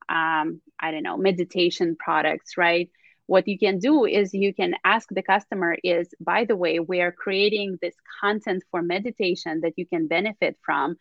um, 0.08 0.62
I 0.80 0.92
don't 0.92 1.02
know, 1.02 1.18
meditation 1.18 1.94
products, 1.98 2.56
right? 2.56 2.88
What 3.30 3.46
you 3.46 3.56
can 3.56 3.78
do 3.78 4.06
is 4.06 4.34
you 4.34 4.52
can 4.52 4.74
ask 4.82 5.08
the 5.08 5.22
customer 5.22 5.76
is 5.84 6.08
by 6.18 6.44
the 6.44 6.56
way 6.56 6.80
we 6.80 7.00
are 7.00 7.12
creating 7.12 7.78
this 7.80 7.94
content 8.20 8.60
for 8.72 8.82
meditation 8.82 9.60
that 9.60 9.74
you 9.76 9.86
can 9.86 10.08
benefit 10.08 10.58
from. 10.66 10.96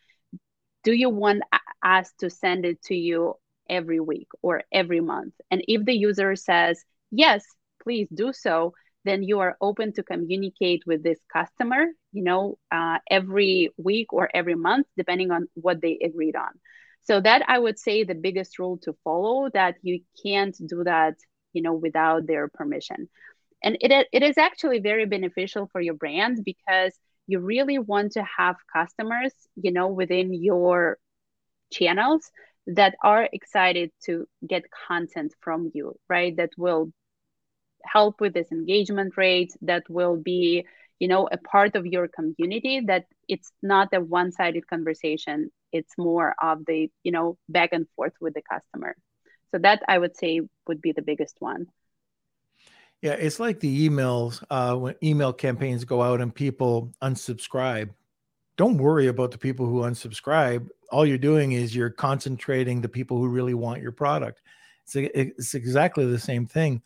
Do 0.84 0.94
you 0.94 1.10
want 1.10 1.42
us 1.84 2.14
to 2.20 2.30
send 2.30 2.66
it 2.66 2.84
to 2.84 2.96
you 2.96 3.34
every 3.68 4.00
week 4.00 4.28
or 4.44 4.62
every 4.72 5.02
month? 5.02 5.34
And 5.50 5.64
if 5.68 5.84
the 5.86 5.96
user 5.96 6.36
says 6.36 6.86
yes 7.10 7.44
please 7.82 8.08
do 8.14 8.32
so 8.32 8.74
then 9.06 9.24
you 9.24 9.40
are 9.40 9.58
open 9.60 9.92
to 9.94 10.04
communicate 10.04 10.84
with 10.86 11.02
this 11.02 11.20
customer 11.34 11.84
you 12.12 12.24
know 12.24 12.60
uh, 12.72 13.00
every 13.10 13.72
week 13.78 14.14
or 14.14 14.30
every 14.32 14.54
month 14.54 14.86
depending 14.96 15.32
on 15.32 15.48
what 15.56 15.82
they 15.82 15.98
agreed 16.04 16.36
on. 16.36 16.54
So 17.02 17.20
that 17.22 17.42
i 17.48 17.58
would 17.58 17.80
say 17.80 18.04
the 18.04 18.22
biggest 18.28 18.60
rule 18.60 18.78
to 18.84 18.94
follow 19.04 19.50
that 19.56 19.78
you 19.82 20.02
can't 20.24 20.56
do 20.74 20.84
that 20.84 21.16
you 21.54 21.62
know 21.62 21.74
without 21.74 22.28
their 22.28 22.48
permission. 22.48 23.10
And 23.64 23.78
it, 23.82 24.08
it 24.14 24.24
is 24.24 24.38
actually 24.38 24.80
very 24.80 25.06
beneficial 25.06 25.68
for 25.72 25.82
your 25.82 25.94
brand 25.96 26.44
because 26.46 26.94
you 27.28 27.40
really 27.40 27.78
want 27.80 28.14
to 28.14 28.24
have 28.38 28.56
customers 28.74 29.34
you 29.56 29.72
know 29.72 29.88
within 29.88 30.34
your 30.34 30.98
channels 31.72 32.32
that 32.68 32.96
are 33.04 33.28
excited 33.32 33.92
to 34.06 34.28
get 34.48 34.64
content 34.88 35.34
from 35.42 35.72
you 35.74 35.96
right? 36.10 36.36
That 36.38 36.52
will 36.58 36.92
help 37.86 38.20
with 38.22 38.34
this 38.34 38.52
engagement 38.52 39.18
rate 39.18 39.54
that 39.62 39.84
will 39.90 40.18
be 40.18 40.66
you 41.00 41.08
know 41.08 41.28
a 41.32 41.38
part 41.38 41.76
of 41.76 41.86
your 41.86 42.08
community 42.08 42.82
that 42.88 43.06
it's 43.28 43.52
not 43.62 43.90
a 43.94 44.02
one-sided 44.02 44.68
conversation. 44.68 45.50
It's 45.72 45.94
more 45.98 46.36
of 46.42 46.66
the 46.66 46.90
you 47.04 47.12
know 47.12 47.38
back 47.50 47.70
and 47.74 47.88
forth 47.96 48.14
with 48.22 48.34
the 48.34 48.42
customer 48.42 48.96
so 49.52 49.58
that 49.60 49.84
I 49.88 49.98
would 49.98 50.16
say 50.16 50.42
would 50.68 50.82
be 50.82 50.92
the 50.92 51.02
biggest 51.02 51.36
one. 51.40 51.68
Yeah, 53.02 53.14
it's 53.14 53.40
like 53.40 53.60
the 53.60 53.90
emails 53.90 54.44
uh, 54.50 54.76
when 54.76 54.96
email 55.02 55.32
campaigns 55.32 55.86
go 55.86 56.02
out 56.02 56.20
and 56.20 56.36
people 56.36 56.92
unsubscribe. 57.02 57.92
Don't 58.58 58.78
worry 58.78 59.08
about 59.08 59.32
the 59.32 59.38
people 59.38 59.66
who 59.66 59.82
unsubscribe. 59.82 60.68
All 60.92 61.06
you're 61.06 61.18
doing 61.18 61.54
is 61.54 61.74
you're 61.74 61.90
concentrating 61.90 62.82
the 62.82 62.90
people 62.90 63.18
who 63.18 63.30
really 63.30 63.54
want 63.54 63.82
your 63.82 63.94
product. 63.94 64.42
It's, 64.84 64.96
it's 64.96 65.54
exactly 65.54 66.06
the 66.06 66.20
same 66.20 66.46
thing. 66.46 66.82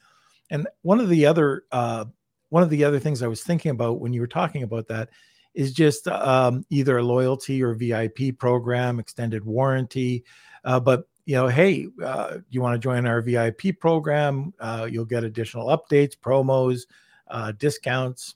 And 0.51 0.68
one 0.84 0.99
of 0.99 1.09
the 1.09 1.26
other 1.26 1.64
uh, 1.72 2.05
one 2.49 2.61
of 2.61 2.70
the 2.70 2.84
other 2.84 2.99
things 2.99 3.24
I 3.24 3.28
was 3.28 3.41
thinking 3.41 3.72
about 3.72 3.99
when 3.99 4.14
you 4.14 4.22
were 4.22 4.28
talking 4.28 4.61
about 4.61 4.88
that 4.89 5.09
is 5.55 5.74
just 5.74 6.07
um, 6.07 6.64
either 6.70 6.99
a 6.99 7.03
loyalty 7.03 7.64
or 7.64 7.74
VIP 7.74 8.38
program, 8.38 8.99
extended 8.99 9.43
warranty. 9.43 10.24
Uh, 10.64 10.80
but 10.80 11.07
you 11.26 11.36
know, 11.36 11.48
hey, 11.48 11.88
uh, 12.04 12.40
you 12.50 12.62
want 12.62 12.74
to 12.76 12.80
join 12.80 13.06
our 13.06 13.22
VIP 13.22 13.80
program? 13.80 14.54
Uh, 14.60 14.88
you'll 14.90 15.06
get 15.06 15.24
additional 15.24 15.68
updates, 15.68 16.18
promos, 16.18 16.82
uh, 17.30 17.54
discounts, 17.54 18.36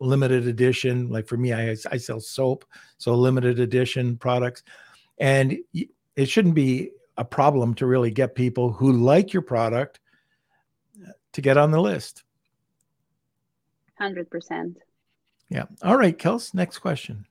limited 0.00 0.46
edition. 0.46 1.08
Like 1.08 1.26
for 1.26 1.36
me, 1.36 1.52
I, 1.52 1.76
I 1.90 1.96
sell 1.96 2.20
soap, 2.20 2.64
so 2.98 3.14
limited 3.14 3.58
edition 3.58 4.16
products. 4.16 4.62
And 5.18 5.58
it 5.72 6.28
shouldn't 6.28 6.54
be 6.54 6.90
a 7.16 7.24
problem 7.24 7.74
to 7.74 7.86
really 7.86 8.10
get 8.10 8.34
people 8.34 8.72
who 8.72 8.92
like 8.92 9.32
your 9.32 9.42
product 9.42 10.00
uh, 11.06 11.12
to 11.32 11.40
get 11.40 11.56
on 11.56 11.70
the 11.70 11.80
list. 11.80 12.24
100%. 14.00 14.76
Yeah. 15.48 15.64
All 15.82 15.96
right, 15.96 16.16
Kels, 16.16 16.54
next 16.54 16.78
question. 16.78 17.26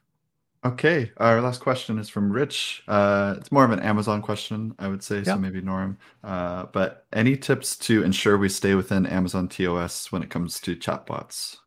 Okay, 0.64 1.12
our 1.18 1.42
last 1.42 1.60
question 1.60 1.98
is 1.98 2.08
from 2.08 2.32
Rich. 2.32 2.84
Uh, 2.88 3.34
it's 3.38 3.52
more 3.52 3.66
of 3.66 3.72
an 3.72 3.80
Amazon 3.80 4.22
question, 4.22 4.76
I 4.78 4.90
would 4.90 5.02
say, 5.02 5.24
so 5.24 5.36
maybe 5.36 5.60
Norm. 5.60 5.98
Uh, 6.24 6.66
but 6.72 7.08
any 7.12 7.36
tips 7.36 7.76
to 7.78 8.04
ensure 8.04 8.38
we 8.38 8.48
stay 8.48 8.76
within 8.76 9.08
Amazon 9.08 9.48
TOS 9.48 10.12
when 10.12 10.22
it 10.22 10.30
comes 10.30 10.60
to 10.62 10.76
chatbots? 10.76 11.58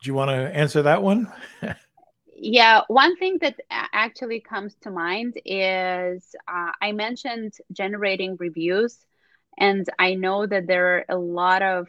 Do 0.00 0.08
you 0.08 0.14
want 0.14 0.30
to 0.30 0.56
answer 0.56 0.82
that 0.82 1.02
one? 1.02 1.32
Yeah, 2.40 2.82
one 2.86 3.16
thing 3.16 3.38
that 3.40 3.56
actually 3.70 4.40
comes 4.40 4.76
to 4.82 4.90
mind 4.92 5.40
is 5.44 6.36
uh, 6.46 6.70
I 6.80 6.92
mentioned 6.92 7.54
generating 7.72 8.36
reviews, 8.38 8.96
and 9.58 9.84
I 9.98 10.14
know 10.14 10.46
that 10.46 10.68
there 10.68 10.98
are 10.98 11.04
a 11.08 11.18
lot 11.18 11.62
of 11.62 11.88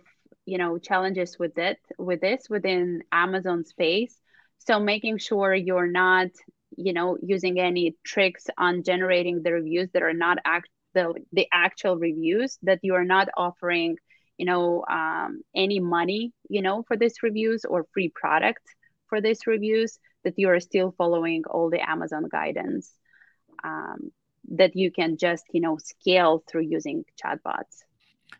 you 0.49 0.57
know 0.57 0.77
challenges 0.77 1.37
with 1.39 1.57
it 1.57 1.79
with 1.97 2.21
this 2.21 2.49
within 2.49 3.03
Amazon 3.11 3.65
space. 3.65 4.15
So 4.59 4.79
making 4.79 5.19
sure 5.19 5.53
you're 5.53 5.91
not 5.91 6.29
you 6.75 6.93
know 6.93 7.17
using 7.21 7.59
any 7.59 7.95
tricks 8.03 8.47
on 8.57 8.83
generating 8.83 9.43
the 9.43 9.53
reviews 9.53 9.89
that 9.93 10.03
are 10.03 10.13
not 10.13 10.37
act 10.45 10.69
the 10.93 11.13
the 11.33 11.47
actual 11.53 11.97
reviews 11.97 12.57
that 12.63 12.79
you 12.81 12.95
are 12.95 13.05
not 13.05 13.27
offering 13.37 13.97
you 14.37 14.45
know 14.45 14.83
um, 14.89 15.41
any 15.55 15.79
money 15.79 16.33
you 16.49 16.61
know 16.61 16.83
for 16.87 16.95
these 16.97 17.21
reviews 17.21 17.65
or 17.65 17.85
free 17.93 18.11
product 18.13 18.63
for 19.07 19.21
these 19.21 19.45
reviews 19.47 19.99
that 20.23 20.33
you 20.37 20.49
are 20.49 20.59
still 20.59 20.93
following 20.97 21.43
all 21.49 21.69
the 21.69 21.89
amazon 21.89 22.25
guidance 22.31 22.93
um, 23.63 24.11
that 24.49 24.75
you 24.75 24.91
can 24.91 25.17
just 25.17 25.43
you 25.51 25.61
know 25.61 25.77
scale 25.77 26.43
through 26.47 26.65
using 26.77 27.03
chatbots 27.21 27.83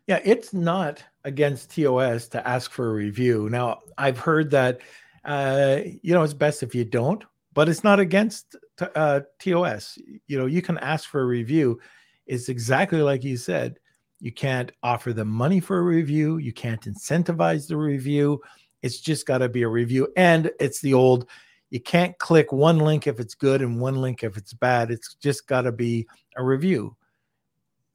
Yeah, 0.08 0.20
it's 0.24 0.54
not 0.54 1.04
against 1.24 1.76
TOS 1.76 2.28
to 2.30 2.48
ask 2.48 2.72
for 2.72 2.90
a 2.90 2.94
review. 2.94 3.50
Now, 3.50 3.80
I've 3.98 4.18
heard 4.18 4.50
that 4.52 4.80
uh, 5.26 5.82
you 6.02 6.14
know 6.14 6.24
it's 6.24 6.34
best 6.34 6.64
if 6.64 6.74
you 6.74 6.86
don't, 6.86 7.24
but 7.54 7.70
it's 7.70 7.84
not 7.84 8.00
against 8.00 8.56
t- 8.78 8.86
uh, 8.96 9.22
TOS. 9.40 9.98
You 10.28 10.38
know, 10.40 10.46
you 10.46 10.62
can 10.62 10.78
ask 10.80 11.10
for 11.10 11.22
a 11.22 11.26
review. 11.26 11.80
It's 12.26 12.50
exactly 12.50 13.02
like 13.02 13.24
you 13.24 13.38
said. 13.38 13.80
You 14.20 14.32
can't 14.32 14.72
offer 14.84 15.14
them 15.14 15.30
money 15.30 15.60
for 15.60 15.78
a 15.78 15.84
review. 15.84 16.38
You 16.38 16.54
can't 16.54 16.82
incentivize 16.82 17.68
the 17.68 17.78
review. 17.78 18.42
It's 18.82 19.00
just 19.00 19.26
got 19.26 19.40
to 19.40 19.50
be 19.50 19.62
a 19.64 19.68
review, 19.68 20.08
and 20.18 20.52
it's 20.60 20.82
the 20.82 20.94
old. 20.94 21.30
You 21.70 21.80
can't 21.80 22.18
click 22.18 22.52
one 22.52 22.80
link 22.80 23.06
if 23.06 23.20
it's 23.20 23.36
good 23.36 23.62
and 23.62 23.80
one 23.80 24.02
link 24.02 24.24
if 24.24 24.38
it's 24.38 24.54
bad. 24.54 24.90
It's 24.90 25.14
just 25.16 25.46
got 25.46 25.62
to 25.62 25.72
be 25.72 26.08
a 26.36 26.44
review 26.44 26.96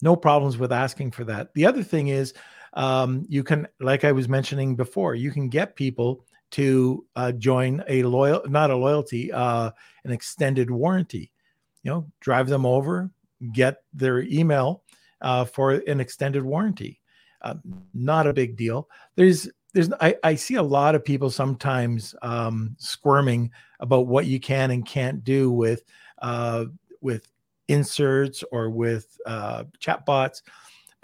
no 0.05 0.15
problems 0.15 0.59
with 0.59 0.71
asking 0.71 1.11
for 1.11 1.25
that. 1.25 1.53
The 1.55 1.65
other 1.67 1.83
thing 1.83 2.09
is, 2.09 2.35
um, 2.75 3.25
you 3.29 3.43
can, 3.43 3.67
like 3.81 4.05
I 4.05 4.13
was 4.13 4.29
mentioning 4.29 4.77
before, 4.77 5.15
you 5.15 5.33
can 5.33 5.49
get 5.49 5.77
people 5.77 6.27
to 6.51 7.07
uh, 7.17 7.33
join 7.33 7.83
a 7.89 8.03
loyal, 8.03 8.43
not 8.47 8.71
a 8.71 8.77
loyalty, 8.77 9.33
uh, 9.33 9.71
an 10.05 10.13
extended 10.13 10.71
warranty. 10.71 11.33
You 11.83 11.91
know, 11.91 12.13
drive 12.21 12.49
them 12.49 12.67
over, 12.67 13.11
get 13.53 13.79
their 13.93 14.23
email 14.23 14.83
uh, 15.23 15.47
for 15.47 15.73
an 15.73 16.01
extended 16.01 16.45
warranty. 16.45 17.01
Uh, 17.41 17.55
not 17.93 18.27
a 18.27 18.33
big 18.33 18.57
deal. 18.57 18.89
There's, 19.17 19.49
there's, 19.73 19.91
I, 20.01 20.17
I 20.23 20.35
see 20.35 20.55
a 20.55 20.63
lot 20.63 20.95
of 20.95 21.05
people 21.05 21.31
sometimes 21.31 22.15
um, 22.23 22.77
squirming 22.79 23.51
about 23.81 24.07
what 24.07 24.27
you 24.27 24.39
can 24.39 24.71
and 24.71 24.87
can't 24.87 25.25
do 25.25 25.51
with, 25.51 25.83
uh, 26.23 26.67
with 27.01 27.29
inserts 27.69 28.45
or 28.53 28.71
with 28.71 29.19
uh, 29.27 29.65
chatbots 29.81 30.43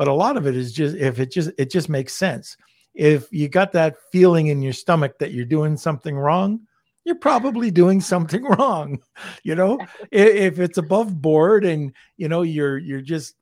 but 0.01 0.09
a 0.09 0.15
lot 0.15 0.39
of 0.39 0.47
it 0.47 0.57
is 0.57 0.73
just 0.73 0.97
if 0.97 1.21
it 1.21 1.31
just 1.31 1.51
it 1.59 1.71
just 1.71 1.91
makes 1.91 2.15
sense. 2.15 2.57
If 2.95 3.31
you 3.31 3.51
got 3.51 3.71
that 3.73 3.97
feeling 4.11 4.47
in 4.47 4.63
your 4.63 4.73
stomach 4.73 5.19
that 5.19 5.33
you're 5.33 5.45
doing 5.45 5.77
something 5.77 6.17
wrong 6.17 6.61
you're 7.05 7.17
probably 7.17 7.71
doing 7.71 8.01
something 8.01 8.43
wrong 8.59 8.99
you 9.43 9.55
know? 9.55 9.79
If, 10.11 10.55
if 10.55 10.59
it's 10.59 10.79
above 10.79 11.21
board 11.21 11.67
and 11.67 11.93
you 12.17 12.31
know 12.31 12.41
you're 12.41 12.79
you're 12.79 13.03
just 13.03 13.35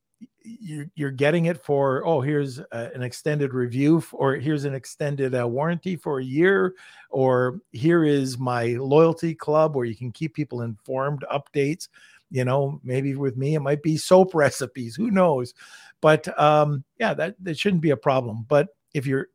you're, 0.42 0.86
you're 0.96 1.12
getting 1.12 1.44
it 1.44 1.64
for 1.64 2.04
oh 2.04 2.20
here's 2.20 2.58
a, 2.58 2.90
an 2.92 3.02
extended 3.02 3.54
review 3.54 4.02
or 4.10 4.34
here's 4.34 4.64
an 4.64 4.74
extended 4.74 5.36
uh, 5.40 5.46
warranty 5.46 5.94
for 5.94 6.18
a 6.18 6.24
year 6.24 6.74
or 7.10 7.60
here 7.70 8.04
is 8.04 8.36
my 8.36 8.74
loyalty 8.80 9.32
club 9.32 9.76
where 9.76 9.86
you 9.86 9.94
can 9.94 10.10
keep 10.10 10.34
people 10.34 10.62
informed 10.62 11.24
updates 11.32 11.86
you 12.30 12.44
know 12.44 12.80
maybe 12.84 13.14
with 13.14 13.36
me 13.36 13.54
it 13.54 13.60
might 13.60 13.82
be 13.82 13.96
soap 13.96 14.34
recipes 14.34 14.94
who 14.94 15.10
knows 15.10 15.54
but 16.00 16.38
um 16.40 16.84
yeah 16.98 17.14
that 17.14 17.34
that 17.42 17.58
shouldn't 17.58 17.82
be 17.82 17.90
a 17.90 17.96
problem 17.96 18.44
but 18.48 18.68
if 18.94 19.06
you're 19.06 19.28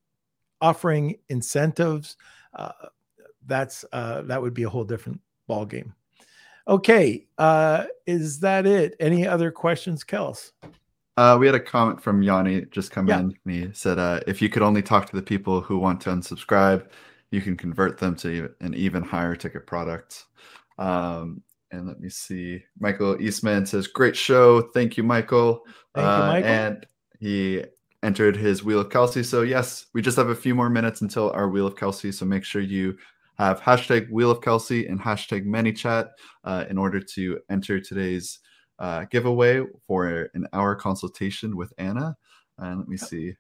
offering 0.62 1.16
incentives 1.30 2.18
uh, 2.54 2.72
that's 3.46 3.84
uh 3.92 4.22
that 4.22 4.42
would 4.42 4.54
be 4.54 4.64
a 4.64 4.70
whole 4.70 4.84
different 4.84 5.20
ball 5.48 5.66
game 5.66 5.94
okay 6.68 7.26
uh 7.38 7.86
is 8.06 8.40
that 8.40 8.66
it 8.66 8.96
any 9.00 9.28
other 9.28 9.52
questions 9.52 10.04
kels 10.04 10.52
uh, 11.16 11.38
we 11.40 11.46
had 11.46 11.54
a 11.56 11.60
comment 11.60 12.02
from 12.02 12.24
Yanni 12.24 12.66
just 12.72 12.92
come 12.92 13.08
Yeah. 13.08 13.20
in. 13.20 13.38
And 13.46 13.54
he 13.54 13.70
said, 13.74 14.00
uh, 14.00 14.22
"If 14.26 14.42
you 14.42 14.50
could 14.50 14.64
only 14.64 14.82
talk 14.82 15.08
to 15.10 15.16
the 15.16 15.22
people 15.22 15.62
who 15.62 15.78
want 15.78 16.02
to 16.02 16.10
unsubscribe, 16.10 16.88
you 17.30 17.40
can 17.42 17.56
convert 17.56 18.00
them 18.00 18.16
to 18.18 18.52
an 18.62 18.74
even 18.74 19.04
higher 19.04 19.36
ticket 19.36 19.68
product." 19.68 20.26
Um, 20.80 21.44
and 21.74 21.88
let 21.88 22.00
me 22.00 22.10
see. 22.10 22.64
Michael 22.80 23.22
Eastman 23.22 23.66
says, 23.66 23.88
"Great 23.88 24.16
show, 24.16 24.62
thank 24.74 24.96
you, 24.96 25.04
Michael." 25.04 25.66
Thank 25.94 26.06
you, 26.06 26.12
Uh, 26.12 26.28
Michael. 26.28 26.50
And 26.50 26.88
he 27.20 27.64
entered 28.04 28.36
his 28.36 28.64
Wheel 28.64 28.82
of 28.82 28.90
Kelsey. 28.90 29.24
So 29.24 29.42
yes, 29.42 29.88
we 29.94 30.02
just 30.02 30.18
have 30.18 30.30
a 30.30 30.36
few 30.36 30.54
more 30.54 30.70
minutes 30.70 31.02
until 31.02 31.32
our 31.32 31.50
Wheel 31.50 31.68
of 31.68 31.76
Kelsey. 31.76 32.12
So 32.12 32.26
make 32.26 32.44
sure 32.44 32.62
you 32.62 32.98
have 33.38 33.62
hashtag 33.62 34.10
Wheel 34.12 34.30
of 34.30 34.42
Kelsey 34.42 34.88
and 34.88 35.00
hashtag 35.00 35.46
ManyChat 35.46 36.10
uh, 36.44 36.66
in 36.70 36.78
order 36.78 37.00
to 37.00 37.40
enter 37.50 37.80
today's 37.80 38.40
uh, 38.80 39.06
giveaway 39.10 39.66
for 39.88 40.30
an 40.34 40.48
hour 40.54 40.76
consultation 40.76 41.56
with 41.56 41.74
Anna. 41.78 42.16
And 42.58 42.80
let 42.80 42.88
me 42.88 42.98
see. 42.98 43.36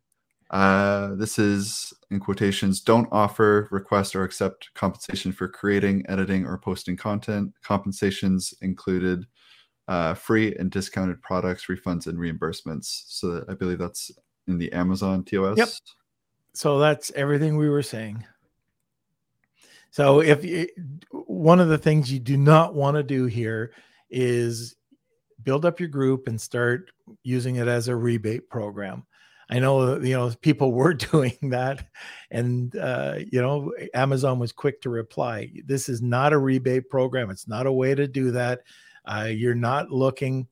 Uh, 0.54 1.16
this 1.16 1.38
is 1.40 1.94
in 2.12 2.20
quotations 2.20 2.80
don't 2.80 3.10
offer, 3.12 3.68
request, 3.72 4.16
or 4.16 4.24
accept 4.24 4.74
compensation 4.76 5.34
for 5.34 5.48
creating, 5.48 6.06
editing, 6.08 6.46
or 6.46 6.58
posting 6.58 6.96
content. 6.96 7.52
Compensations 7.64 8.54
included 8.62 9.26
uh, 9.88 10.14
free 10.14 10.56
and 10.56 10.72
discounted 10.72 11.22
products, 11.22 11.66
refunds, 11.66 12.08
and 12.08 12.18
reimbursements. 12.18 13.04
So 13.08 13.44
I 13.50 13.56
believe 13.56 13.80
that's 13.80 14.12
in 14.48 14.58
the 14.58 14.72
Amazon 14.72 15.24
TOS. 15.24 15.58
Yep. 15.58 15.70
so 16.54 16.80
that's 16.80 17.12
everything 17.16 17.58
we 17.58 17.70
were 17.70 17.84
saying 17.84 18.24
so 19.94 20.22
if 20.22 20.44
you, 20.44 20.68
one 21.12 21.60
of 21.60 21.70
the 21.70 21.78
things 21.78 22.12
you 22.12 22.18
do 22.18 22.36
not 22.36 22.74
want 22.74 22.98
to 22.98 23.04
do 23.04 23.26
here 23.26 23.74
is 24.10 24.76
build 25.44 25.66
up 25.66 25.80
your 25.80 25.88
group 25.88 26.28
and 26.28 26.42
start 26.42 26.90
using 27.22 27.58
it 27.58 27.68
as 27.68 27.90
a 27.90 27.96
rebate 27.96 28.50
program 28.50 29.06
i 29.54 29.60
know 29.60 29.98
you 30.02 30.14
know 30.14 30.32
people 30.42 30.72
were 30.80 30.94
doing 30.94 31.38
that 31.44 31.88
and 32.32 32.76
uh, 32.76 33.16
you 33.32 33.42
know 33.42 33.72
amazon 33.94 34.40
was 34.40 34.52
quick 34.52 34.82
to 34.82 34.90
reply 34.90 35.50
this 35.66 35.88
is 35.88 36.02
not 36.02 36.34
a 36.34 36.38
rebate 36.38 36.90
program 36.90 37.30
it's 37.30 37.48
not 37.48 37.68
a 37.68 37.72
way 37.72 37.96
to 37.96 38.08
do 38.08 38.32
that 38.32 38.62
uh, 39.06 39.28
you're 39.30 39.56
not 39.56 39.90
looking 39.92 40.48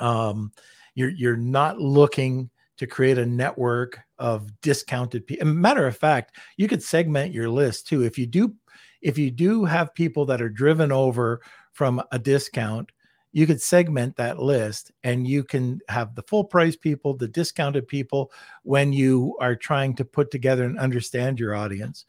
um, 0.00 0.52
you're 0.94 1.10
you're 1.10 1.36
not 1.36 1.78
looking 1.78 2.50
to 2.78 2.86
create 2.86 3.18
a 3.18 3.26
network 3.26 4.00
of 4.18 4.48
discounted 4.60 5.26
people. 5.26 5.46
Matter 5.46 5.86
of 5.86 5.96
fact, 5.96 6.36
you 6.56 6.68
could 6.68 6.82
segment 6.82 7.34
your 7.34 7.50
list 7.50 7.88
too. 7.88 8.02
If 8.02 8.18
you 8.18 8.26
do, 8.26 8.54
if 9.02 9.18
you 9.18 9.30
do 9.30 9.64
have 9.64 9.94
people 9.94 10.24
that 10.26 10.40
are 10.40 10.48
driven 10.48 10.90
over 10.92 11.40
from 11.72 12.02
a 12.12 12.18
discount, 12.18 12.90
you 13.32 13.46
could 13.46 13.60
segment 13.60 14.16
that 14.16 14.38
list 14.38 14.90
and 15.04 15.26
you 15.26 15.44
can 15.44 15.80
have 15.88 16.14
the 16.14 16.22
full 16.22 16.44
price 16.44 16.76
people, 16.76 17.14
the 17.14 17.28
discounted 17.28 17.86
people 17.86 18.32
when 18.62 18.92
you 18.92 19.36
are 19.40 19.54
trying 19.54 19.94
to 19.96 20.04
put 20.04 20.30
together 20.30 20.64
and 20.64 20.78
understand 20.78 21.38
your 21.38 21.54
audience. 21.54 22.06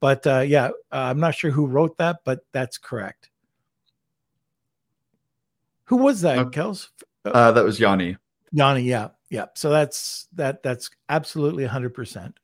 But 0.00 0.26
uh, 0.26 0.40
yeah, 0.40 0.68
uh, 0.90 0.96
I'm 1.10 1.20
not 1.20 1.34
sure 1.34 1.50
who 1.50 1.66
wrote 1.66 1.96
that, 1.98 2.20
but 2.24 2.40
that's 2.52 2.78
correct. 2.78 3.30
Who 5.84 5.96
was 5.96 6.22
that, 6.22 6.38
Okay. 6.38 6.60
Kels? 6.60 6.88
Uh, 7.24 7.52
that 7.52 7.64
was 7.64 7.78
Yanni. 7.78 8.16
Yanni, 8.50 8.82
yeah, 8.82 9.08
yeah. 9.30 9.46
So 9.54 9.70
that's 9.70 10.26
that. 10.34 10.62
That's 10.62 10.90
absolutely 11.08 11.64
hundred 11.64 11.94
percent. 11.94 12.38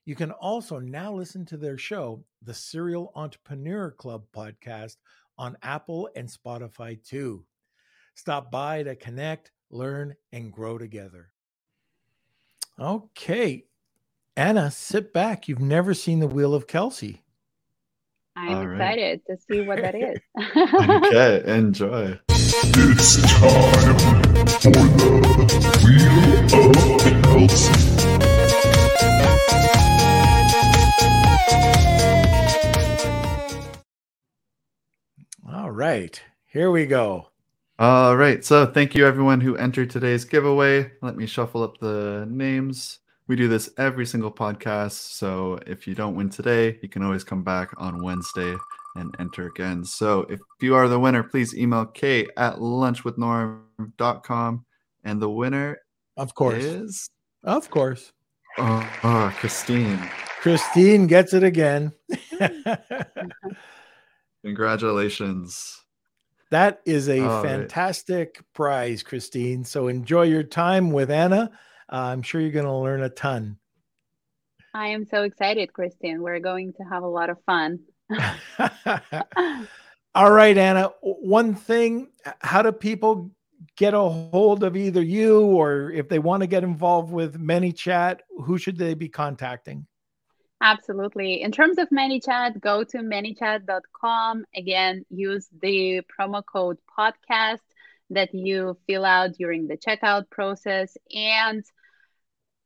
You 0.05 0.15
can 0.15 0.31
also 0.31 0.79
now 0.79 1.13
listen 1.13 1.45
to 1.47 1.57
their 1.57 1.77
show, 1.77 2.25
the 2.43 2.55
Serial 2.55 3.13
Entrepreneur 3.15 3.91
Club 3.91 4.25
podcast, 4.35 4.97
on 5.37 5.57
Apple 5.63 6.09
and 6.17 6.29
Spotify 6.29 7.03
too. 7.03 7.45
Stop 8.15 8.51
by 8.51 8.83
to 8.83 8.97
connect, 8.97 9.53
learn, 9.71 10.15
and 10.33 10.53
grow 10.53 10.79
together. 10.79 11.31
Okay. 12.81 13.65
Anna, 14.39 14.71
sit 14.71 15.13
back. 15.13 15.49
You've 15.49 15.59
never 15.61 15.95
seen 15.95 16.21
the 16.21 16.29
Wheel 16.29 16.55
of 16.55 16.69
Kelsey. 16.69 17.25
I'm 18.37 18.55
All 18.55 18.67
right. 18.69 18.97
excited 18.97 19.23
to 19.29 19.37
see 19.51 19.63
what 19.63 19.83
that 19.83 19.97
is. 19.97 20.21
Okay. 20.89 21.43
Enjoy. 21.47 22.21
It's 22.77 23.17
time 23.23 23.99
for 24.61 24.71
the 24.71 25.73
Wheel 25.85 26.35
of 26.39 26.51
Kelsey. 27.23 27.83
All 35.53 35.71
right. 35.73 36.23
Here 36.47 36.71
we 36.71 36.87
go. 36.87 37.29
All 37.79 38.17
right. 38.17 38.45
So 38.45 38.67
thank 38.67 38.95
you 38.95 39.07
everyone 39.07 39.41
who 39.41 39.57
entered 39.57 39.91
today's 39.91 40.25
giveaway. 40.25 40.93
Let 41.03 41.17
me 41.17 41.27
shuffle 41.27 41.65
up 41.65 41.79
the 41.79 42.27
names. 42.31 43.01
We 43.29 43.37
do 43.37 43.47
this 43.47 43.71
every 43.77 44.07
single 44.07 44.33
podcast. 44.33 44.93
So 44.93 45.59
if 45.67 45.87
you 45.87 45.95
don't 45.95 46.17
win 46.17 46.31
today, 46.31 46.79
you 46.83 46.89
can 46.89 47.03
always 47.03 47.25
come 47.25 47.45
back 47.45 47.69
on 47.77 48.03
Wednesday 48.03 48.57
and 48.97 49.15
enter 49.21 49.47
again. 49.47 49.85
So 49.85 50.21
if 50.31 50.41
you 50.61 50.75
are 50.75 50.89
the 50.89 50.99
winner, 50.99 51.23
please 51.23 51.55
email 51.55 51.85
k 51.85 52.27
at 52.39 52.55
lunchwithnorm.com. 52.57 54.65
And 55.05 55.23
the 55.23 55.29
winner 55.31 55.79
Of 56.17 56.35
course. 56.35 56.65
is 56.65 57.11
Of 57.45 57.69
course. 57.71 58.13
oh, 58.59 58.91
oh, 59.05 59.33
Christine. 59.39 59.99
Christine 60.41 61.07
gets 61.07 61.33
it 61.35 61.43
again. 61.45 61.93
Congratulations. 64.45 65.83
that 66.51 66.81
is 66.87 67.09
a 67.09 67.21
right. 67.21 67.43
fantastic 67.43 68.41
prize, 68.55 69.03
Christine. 69.03 69.65
So 69.65 69.89
enjoy 69.89 70.23
your 70.25 70.43
time 70.45 70.91
with 70.93 71.11
Anna. 71.11 71.51
Uh, 71.91 71.97
I'm 71.97 72.23
sure 72.23 72.41
you're 72.41 72.51
going 72.51 72.65
to 72.65 72.75
learn 72.75 73.03
a 73.03 73.09
ton. 73.09 73.59
I 74.75 74.89
am 74.89 75.07
so 75.07 75.23
excited, 75.23 75.73
Christian. 75.73 76.23
We're 76.23 76.41
going 76.41 76.73
to 76.75 76.83
have 76.85 77.03
a 77.03 77.09
lot 77.09 77.31
of 77.31 77.39
fun. 77.47 77.81
All 80.15 80.31
right, 80.31 80.57
Anna. 80.57 80.91
One 81.01 81.55
thing 81.55 82.09
how 82.41 82.63
do 82.63 82.73
people 82.73 83.31
get 83.77 83.95
a 83.95 84.01
hold 84.01 84.65
of 84.65 84.77
either 84.77 85.03
you 85.03 85.41
or 85.41 85.91
if 85.91 86.09
they 86.09 86.19
want 86.19 86.43
to 86.43 86.47
get 86.47 86.65
involved 86.65 87.13
with 87.13 87.41
ManyChat, 87.41 88.21
who 88.45 88.59
should 88.59 88.77
they 88.77 88.95
be 88.95 89.09
contacting? 89.09 89.87
Absolutely. 90.61 91.43
In 91.43 91.53
terms 91.53 91.79
of 91.79 91.89
ManyChat, 91.91 92.61
go 92.61 92.83
to 92.85 92.99
manychat.com. 92.99 94.45
Again, 94.57 95.05
use 95.09 95.49
the 95.63 96.03
promo 96.19 96.43
code 96.45 96.79
podcast 96.99 97.61
that 98.11 98.35
you 98.35 98.77
fill 98.87 99.05
out 99.05 99.35
during 99.35 99.69
the 99.69 99.77
checkout 99.77 100.29
process 100.31 100.97
and 101.15 101.65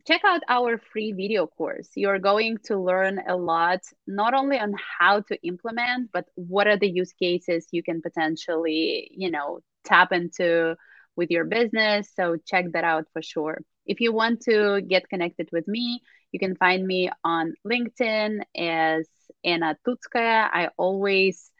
check 0.07 0.23
out 0.25 0.43
our 0.49 0.79
free 0.79 1.13
video 1.13 1.47
course. 1.47 1.89
You're 1.95 2.19
going 2.19 2.59
to 2.65 2.79
learn 2.79 3.21
a 3.27 3.37
lot, 3.37 3.81
not 4.07 4.35
only 4.35 4.59
on 4.59 4.75
how 4.99 5.21
to 5.21 5.39
implement, 5.47 6.11
but 6.13 6.27
what 6.35 6.67
are 6.67 6.77
the 6.77 6.91
use 6.91 7.13
cases 7.13 7.69
you 7.71 7.83
can 7.83 8.03
potentially, 8.03 9.11
you 9.15 9.31
know, 9.31 9.61
tap 9.85 10.13
into 10.13 10.77
with 11.17 11.31
your 11.31 11.45
business. 11.45 12.11
So 12.15 12.37
check 12.47 12.67
that 12.73 12.85
out 12.85 13.07
for 13.13 13.23
sure. 13.23 13.59
If 13.87 14.01
you 14.01 14.13
want 14.13 14.43
to 14.43 14.81
get 14.81 15.09
connected 15.09 15.49
with 15.53 15.67
me, 15.69 16.01
you 16.33 16.39
can 16.39 16.57
find 16.57 16.87
me 16.87 17.11
on 17.25 17.55
LinkedIn 17.67 18.41
as 18.57 19.09
Anna 19.45 19.77
Tutskaya. 19.87 20.49
I 20.53 20.71
always 20.77 21.51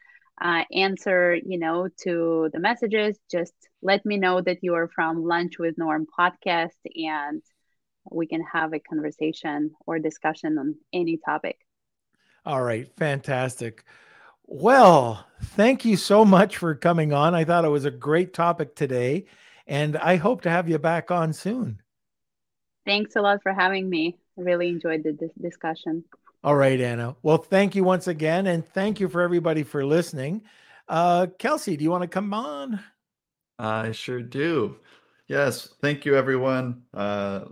uh, 0.41 0.63
answer, 0.73 1.35
you 1.35 1.59
know, 1.59 1.89
to 2.03 2.49
the 2.51 2.59
messages. 2.59 3.17
Just 3.29 3.53
let 3.81 4.05
me 4.05 4.17
know 4.17 4.41
that 4.41 4.59
you 4.61 4.73
are 4.73 4.89
from 4.89 5.23
Lunch 5.23 5.59
with 5.59 5.77
Norm 5.77 6.07
podcast 6.17 6.79
and 6.95 7.41
we 8.11 8.27
can 8.27 8.43
have 8.43 8.73
a 8.73 8.79
conversation 8.79 9.71
or 9.85 9.99
discussion 9.99 10.57
on 10.57 10.75
any 10.91 11.17
topic. 11.17 11.57
All 12.45 12.61
right, 12.61 12.89
fantastic. 12.97 13.83
Well, 14.45 15.25
thank 15.41 15.85
you 15.85 15.95
so 15.95 16.25
much 16.25 16.57
for 16.57 16.75
coming 16.75 17.13
on. 17.13 17.33
I 17.33 17.45
thought 17.45 17.65
it 17.65 17.69
was 17.69 17.85
a 17.85 17.91
great 17.91 18.33
topic 18.33 18.75
today, 18.75 19.25
and 19.65 19.95
I 19.97 20.17
hope 20.17 20.41
to 20.41 20.49
have 20.49 20.67
you 20.67 20.77
back 20.77 21.11
on 21.11 21.31
soon. 21.31 21.81
Thanks 22.85 23.15
a 23.15 23.21
lot 23.21 23.41
for 23.41 23.53
having 23.53 23.89
me. 23.89 24.17
I 24.37 24.41
really 24.41 24.67
enjoyed 24.67 25.03
the 25.03 25.29
discussion. 25.41 26.03
All 26.43 26.55
right, 26.55 26.79
Anna. 26.79 27.15
Well, 27.21 27.37
thank 27.37 27.75
you 27.75 27.85
once 27.85 28.07
again, 28.07 28.47
and 28.47 28.67
thank 28.67 28.99
you 28.99 29.07
for 29.07 29.21
everybody 29.21 29.63
for 29.63 29.85
listening. 29.85 30.41
Uh, 30.89 31.27
Kelsey, 31.39 31.77
do 31.77 31.83
you 31.85 31.91
want 31.91 32.01
to 32.01 32.09
come 32.09 32.33
on? 32.33 32.81
I 33.57 33.93
sure 33.93 34.21
do. 34.21 34.75
Yes, 35.27 35.73
thank 35.81 36.03
you, 36.03 36.17
everyone. 36.17 36.83
Uh, 36.93 37.45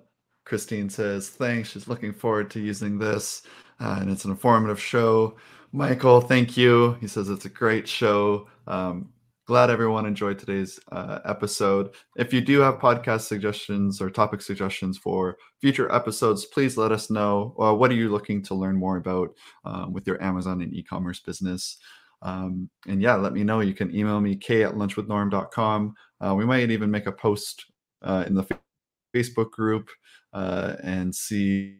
Christine 0.46 0.90
says 0.90 1.30
thanks. 1.30 1.70
She's 1.70 1.88
looking 1.88 2.14
forward 2.14 2.50
to 2.52 2.60
using 2.60 2.98
this, 2.98 3.44
uh, 3.80 3.98
and 4.00 4.10
it's 4.10 4.26
an 4.26 4.32
informative 4.32 4.82
show. 4.82 5.38
Michael, 5.72 6.20
thank 6.20 6.58
you. 6.58 6.98
He 7.00 7.08
says 7.08 7.30
it's 7.30 7.46
a 7.46 7.50
great 7.50 7.88
show. 7.88 8.48
Um, 8.68 9.10
glad 9.46 9.70
everyone 9.70 10.06
enjoyed 10.06 10.38
today's 10.38 10.80
uh, 10.92 11.20
episode. 11.26 11.92
If 12.16 12.34
you 12.34 12.42
do 12.42 12.60
have 12.60 12.76
podcast 12.76 13.22
suggestions 13.22 14.02
or 14.02 14.10
topic 14.10 14.42
suggestions 14.42 14.98
for 14.98 15.38
future 15.62 15.92
episodes, 15.94 16.46
please 16.46 16.78
let 16.78 16.92
us 16.92 17.10
know. 17.10 17.56
Uh, 17.60 17.74
what 17.74 17.92
are 17.92 17.96
you 17.96 18.10
looking 18.10 18.42
to 18.44 18.56
learn 18.56 18.76
more 18.76 18.98
about 18.98 19.30
um, 19.66 19.94
with 19.94 20.06
your 20.06 20.22
Amazon 20.22 20.62
and 20.62 20.74
e-commerce 20.74 21.20
business? 21.20 21.78
Um, 22.22 22.70
and 22.88 23.02
yeah, 23.02 23.16
let 23.16 23.34
me 23.34 23.44
know. 23.44 23.62
You 23.62 23.74
can 23.74 23.96
email 23.96 24.22
me 24.22 24.36
k 24.36 24.64
at 24.64 24.74
lunchwithnorm.com. 24.74 25.96
Uh, 26.20 26.36
we 26.36 26.46
might 26.46 26.70
even 26.70 26.92
make 26.92 27.08
a 27.08 27.12
post 27.12 27.66
uh, 28.04 28.24
in 28.28 28.36
the 28.36 28.44
Facebook 29.14 29.52
group 29.52 29.90
uh, 30.34 30.76
and 30.84 31.14
see 31.14 31.78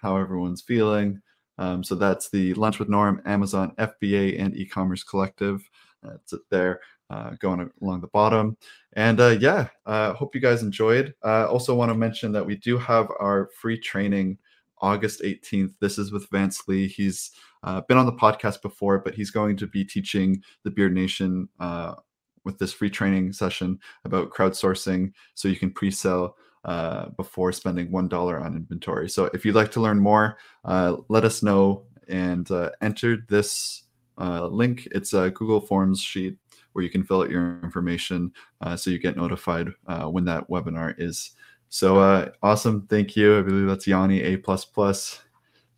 how 0.00 0.16
everyone's 0.16 0.62
feeling. 0.62 1.20
Um, 1.58 1.84
so 1.84 1.94
that's 1.94 2.30
the 2.30 2.54
Lunch 2.54 2.78
with 2.78 2.88
Norm, 2.88 3.20
Amazon, 3.26 3.74
FBA, 3.78 4.40
and 4.40 4.56
e-commerce 4.56 5.02
collective. 5.02 5.68
That's 6.02 6.32
it 6.32 6.40
there, 6.50 6.80
uh, 7.10 7.32
going 7.38 7.70
along 7.82 8.00
the 8.00 8.08
bottom. 8.08 8.56
And 8.94 9.20
uh, 9.20 9.36
yeah, 9.40 9.68
uh, 9.84 10.14
hope 10.14 10.34
you 10.34 10.40
guys 10.40 10.62
enjoyed. 10.62 11.14
I 11.22 11.44
also 11.44 11.74
want 11.74 11.90
to 11.90 11.94
mention 11.94 12.32
that 12.32 12.46
we 12.46 12.56
do 12.56 12.78
have 12.78 13.10
our 13.20 13.50
free 13.60 13.78
training 13.78 14.38
August 14.80 15.22
18th. 15.22 15.74
This 15.80 15.98
is 15.98 16.12
with 16.12 16.28
Vance 16.30 16.66
Lee. 16.66 16.88
He's 16.88 17.32
uh, 17.62 17.82
been 17.82 17.98
on 17.98 18.06
the 18.06 18.12
podcast 18.12 18.62
before, 18.62 18.98
but 18.98 19.14
he's 19.14 19.30
going 19.30 19.56
to 19.58 19.66
be 19.66 19.84
teaching 19.84 20.42
the 20.64 20.70
Beard 20.70 20.94
Nation 20.94 21.48
uh, 21.58 21.96
with 22.44 22.58
this 22.58 22.72
free 22.72 22.90
training 22.90 23.32
session 23.32 23.78
about 24.04 24.30
crowdsourcing 24.30 25.12
so 25.34 25.48
you 25.48 25.56
can 25.56 25.70
pre-sell 25.70 26.36
uh, 26.64 27.08
before 27.16 27.52
spending 27.52 27.90
one 27.90 28.08
dollar 28.08 28.38
on 28.40 28.56
inventory. 28.56 29.08
So 29.08 29.30
if 29.32 29.44
you'd 29.44 29.54
like 29.54 29.70
to 29.72 29.80
learn 29.80 29.98
more, 29.98 30.36
uh, 30.64 30.96
let 31.08 31.24
us 31.24 31.42
know 31.42 31.84
and 32.08 32.50
uh, 32.50 32.70
enter 32.82 33.18
this 33.28 33.84
uh, 34.18 34.46
link. 34.46 34.86
It's 34.92 35.14
a 35.14 35.30
Google 35.30 35.60
Forms 35.60 36.00
sheet 36.00 36.36
where 36.72 36.84
you 36.84 36.90
can 36.90 37.02
fill 37.02 37.22
out 37.22 37.30
your 37.30 37.58
information 37.62 38.32
uh, 38.60 38.76
so 38.76 38.90
you 38.90 38.98
get 38.98 39.16
notified 39.16 39.68
uh, 39.86 40.04
when 40.04 40.24
that 40.26 40.48
webinar 40.48 40.94
is. 40.98 41.32
So 41.70 42.30
awesome! 42.42 42.86
Thank 42.88 43.16
you. 43.16 43.38
I 43.38 43.42
believe 43.42 43.68
that's 43.68 43.86
Yanni 43.86 44.22
A 44.22 44.36
plus. 44.36 45.22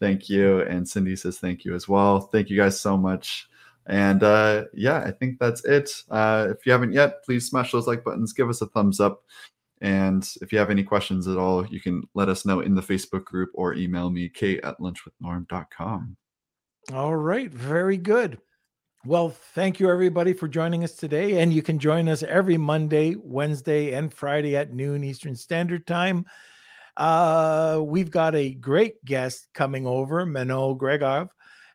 Thank 0.00 0.28
you, 0.28 0.62
and 0.62 0.88
Cindy 0.88 1.14
says 1.14 1.38
thank 1.38 1.64
you 1.64 1.74
as 1.74 1.86
well. 1.86 2.22
Thank 2.22 2.50
you 2.50 2.56
guys 2.56 2.80
so 2.80 2.96
much. 2.96 3.48
And 3.86 4.22
uh, 4.22 4.64
yeah, 4.74 4.98
I 4.98 5.10
think 5.10 5.38
that's 5.38 5.64
it. 5.64 5.90
Uh, 6.10 6.48
if 6.50 6.64
you 6.64 6.72
haven't 6.72 6.92
yet, 6.92 7.24
please 7.24 7.48
smash 7.48 7.72
those 7.72 7.86
like 7.86 8.04
buttons, 8.04 8.32
give 8.32 8.48
us 8.48 8.60
a 8.60 8.66
thumbs 8.66 9.00
up. 9.00 9.22
And 9.80 10.28
if 10.40 10.52
you 10.52 10.58
have 10.58 10.70
any 10.70 10.84
questions 10.84 11.26
at 11.26 11.36
all, 11.36 11.66
you 11.66 11.80
can 11.80 12.04
let 12.14 12.28
us 12.28 12.46
know 12.46 12.60
in 12.60 12.74
the 12.74 12.82
Facebook 12.82 13.24
group 13.24 13.50
or 13.54 13.74
email 13.74 14.10
me, 14.10 14.28
kate 14.28 14.60
at 14.62 14.78
lunchwithnorm.com. 14.78 16.16
All 16.92 17.16
right. 17.16 17.50
Very 17.50 17.96
good. 17.96 18.38
Well, 19.04 19.30
thank 19.30 19.80
you 19.80 19.90
everybody 19.90 20.32
for 20.32 20.46
joining 20.46 20.84
us 20.84 20.92
today. 20.92 21.40
And 21.40 21.52
you 21.52 21.62
can 21.62 21.80
join 21.80 22.08
us 22.08 22.22
every 22.22 22.56
Monday, 22.56 23.16
Wednesday, 23.16 23.94
and 23.94 24.14
Friday 24.14 24.56
at 24.56 24.72
noon 24.72 25.02
Eastern 25.02 25.34
Standard 25.34 25.84
Time. 25.88 26.24
Uh, 26.96 27.80
we've 27.82 28.12
got 28.12 28.36
a 28.36 28.54
great 28.54 29.04
guest 29.04 29.48
coming 29.54 29.86
over, 29.88 30.24
Manol 30.24 30.78
Gregov. 30.78 31.28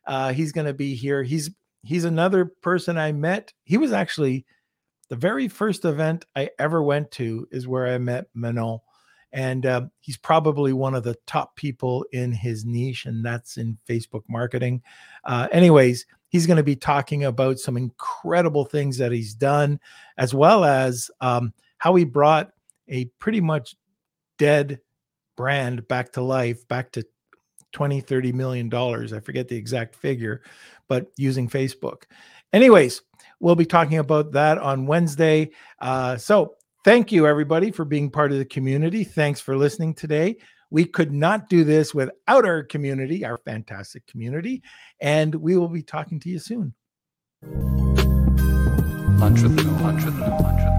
Uh, 0.06 0.32
he's 0.32 0.52
going 0.52 0.66
to 0.66 0.72
be 0.72 0.94
here. 0.94 1.22
He's 1.22 1.50
he's 1.88 2.04
another 2.04 2.44
person 2.44 2.98
I 2.98 3.12
met. 3.12 3.54
He 3.64 3.78
was 3.78 3.92
actually 3.92 4.44
the 5.08 5.16
very 5.16 5.48
first 5.48 5.86
event 5.86 6.26
I 6.36 6.50
ever 6.58 6.82
went 6.82 7.10
to 7.12 7.48
is 7.50 7.66
where 7.66 7.86
I 7.86 7.96
met 7.96 8.26
Manon. 8.34 8.80
And 9.32 9.64
uh, 9.64 9.86
he's 10.00 10.18
probably 10.18 10.74
one 10.74 10.94
of 10.94 11.02
the 11.02 11.16
top 11.26 11.56
people 11.56 12.04
in 12.12 12.30
his 12.30 12.66
niche, 12.66 13.06
and 13.06 13.24
that's 13.24 13.56
in 13.56 13.78
Facebook 13.88 14.22
marketing. 14.28 14.82
Uh, 15.24 15.48
anyways, 15.50 16.04
he's 16.28 16.46
going 16.46 16.58
to 16.58 16.62
be 16.62 16.76
talking 16.76 17.24
about 17.24 17.58
some 17.58 17.78
incredible 17.78 18.66
things 18.66 18.98
that 18.98 19.12
he's 19.12 19.32
done, 19.32 19.80
as 20.18 20.34
well 20.34 20.64
as 20.66 21.10
um, 21.22 21.54
how 21.78 21.94
he 21.94 22.04
brought 22.04 22.50
a 22.88 23.06
pretty 23.18 23.40
much 23.40 23.74
dead 24.36 24.78
brand 25.38 25.88
back 25.88 26.12
to 26.12 26.20
life, 26.20 26.68
back 26.68 26.92
to 26.92 27.04
20, 27.72 28.00
30 28.00 28.32
million 28.32 28.68
dollars. 28.68 29.12
I 29.12 29.20
forget 29.20 29.48
the 29.48 29.56
exact 29.56 29.94
figure, 29.94 30.42
but 30.88 31.06
using 31.16 31.48
Facebook. 31.48 32.04
Anyways, 32.52 33.02
we'll 33.40 33.54
be 33.54 33.66
talking 33.66 33.98
about 33.98 34.32
that 34.32 34.58
on 34.58 34.86
Wednesday. 34.86 35.50
Uh, 35.80 36.16
so 36.16 36.54
thank 36.84 37.12
you, 37.12 37.26
everybody, 37.26 37.70
for 37.70 37.84
being 37.84 38.10
part 38.10 38.32
of 38.32 38.38
the 38.38 38.44
community. 38.44 39.04
Thanks 39.04 39.40
for 39.40 39.56
listening 39.56 39.94
today. 39.94 40.36
We 40.70 40.84
could 40.84 41.12
not 41.12 41.48
do 41.48 41.64
this 41.64 41.94
without 41.94 42.44
our 42.44 42.62
community, 42.62 43.24
our 43.24 43.38
fantastic 43.38 44.06
community. 44.06 44.62
And 45.00 45.34
we 45.34 45.56
will 45.56 45.68
be 45.68 45.82
talking 45.82 46.20
to 46.20 46.28
you 46.28 46.38
soon. 46.38 46.74
Lunch 49.18 49.42
with 49.42 49.56
the, 49.56 50.77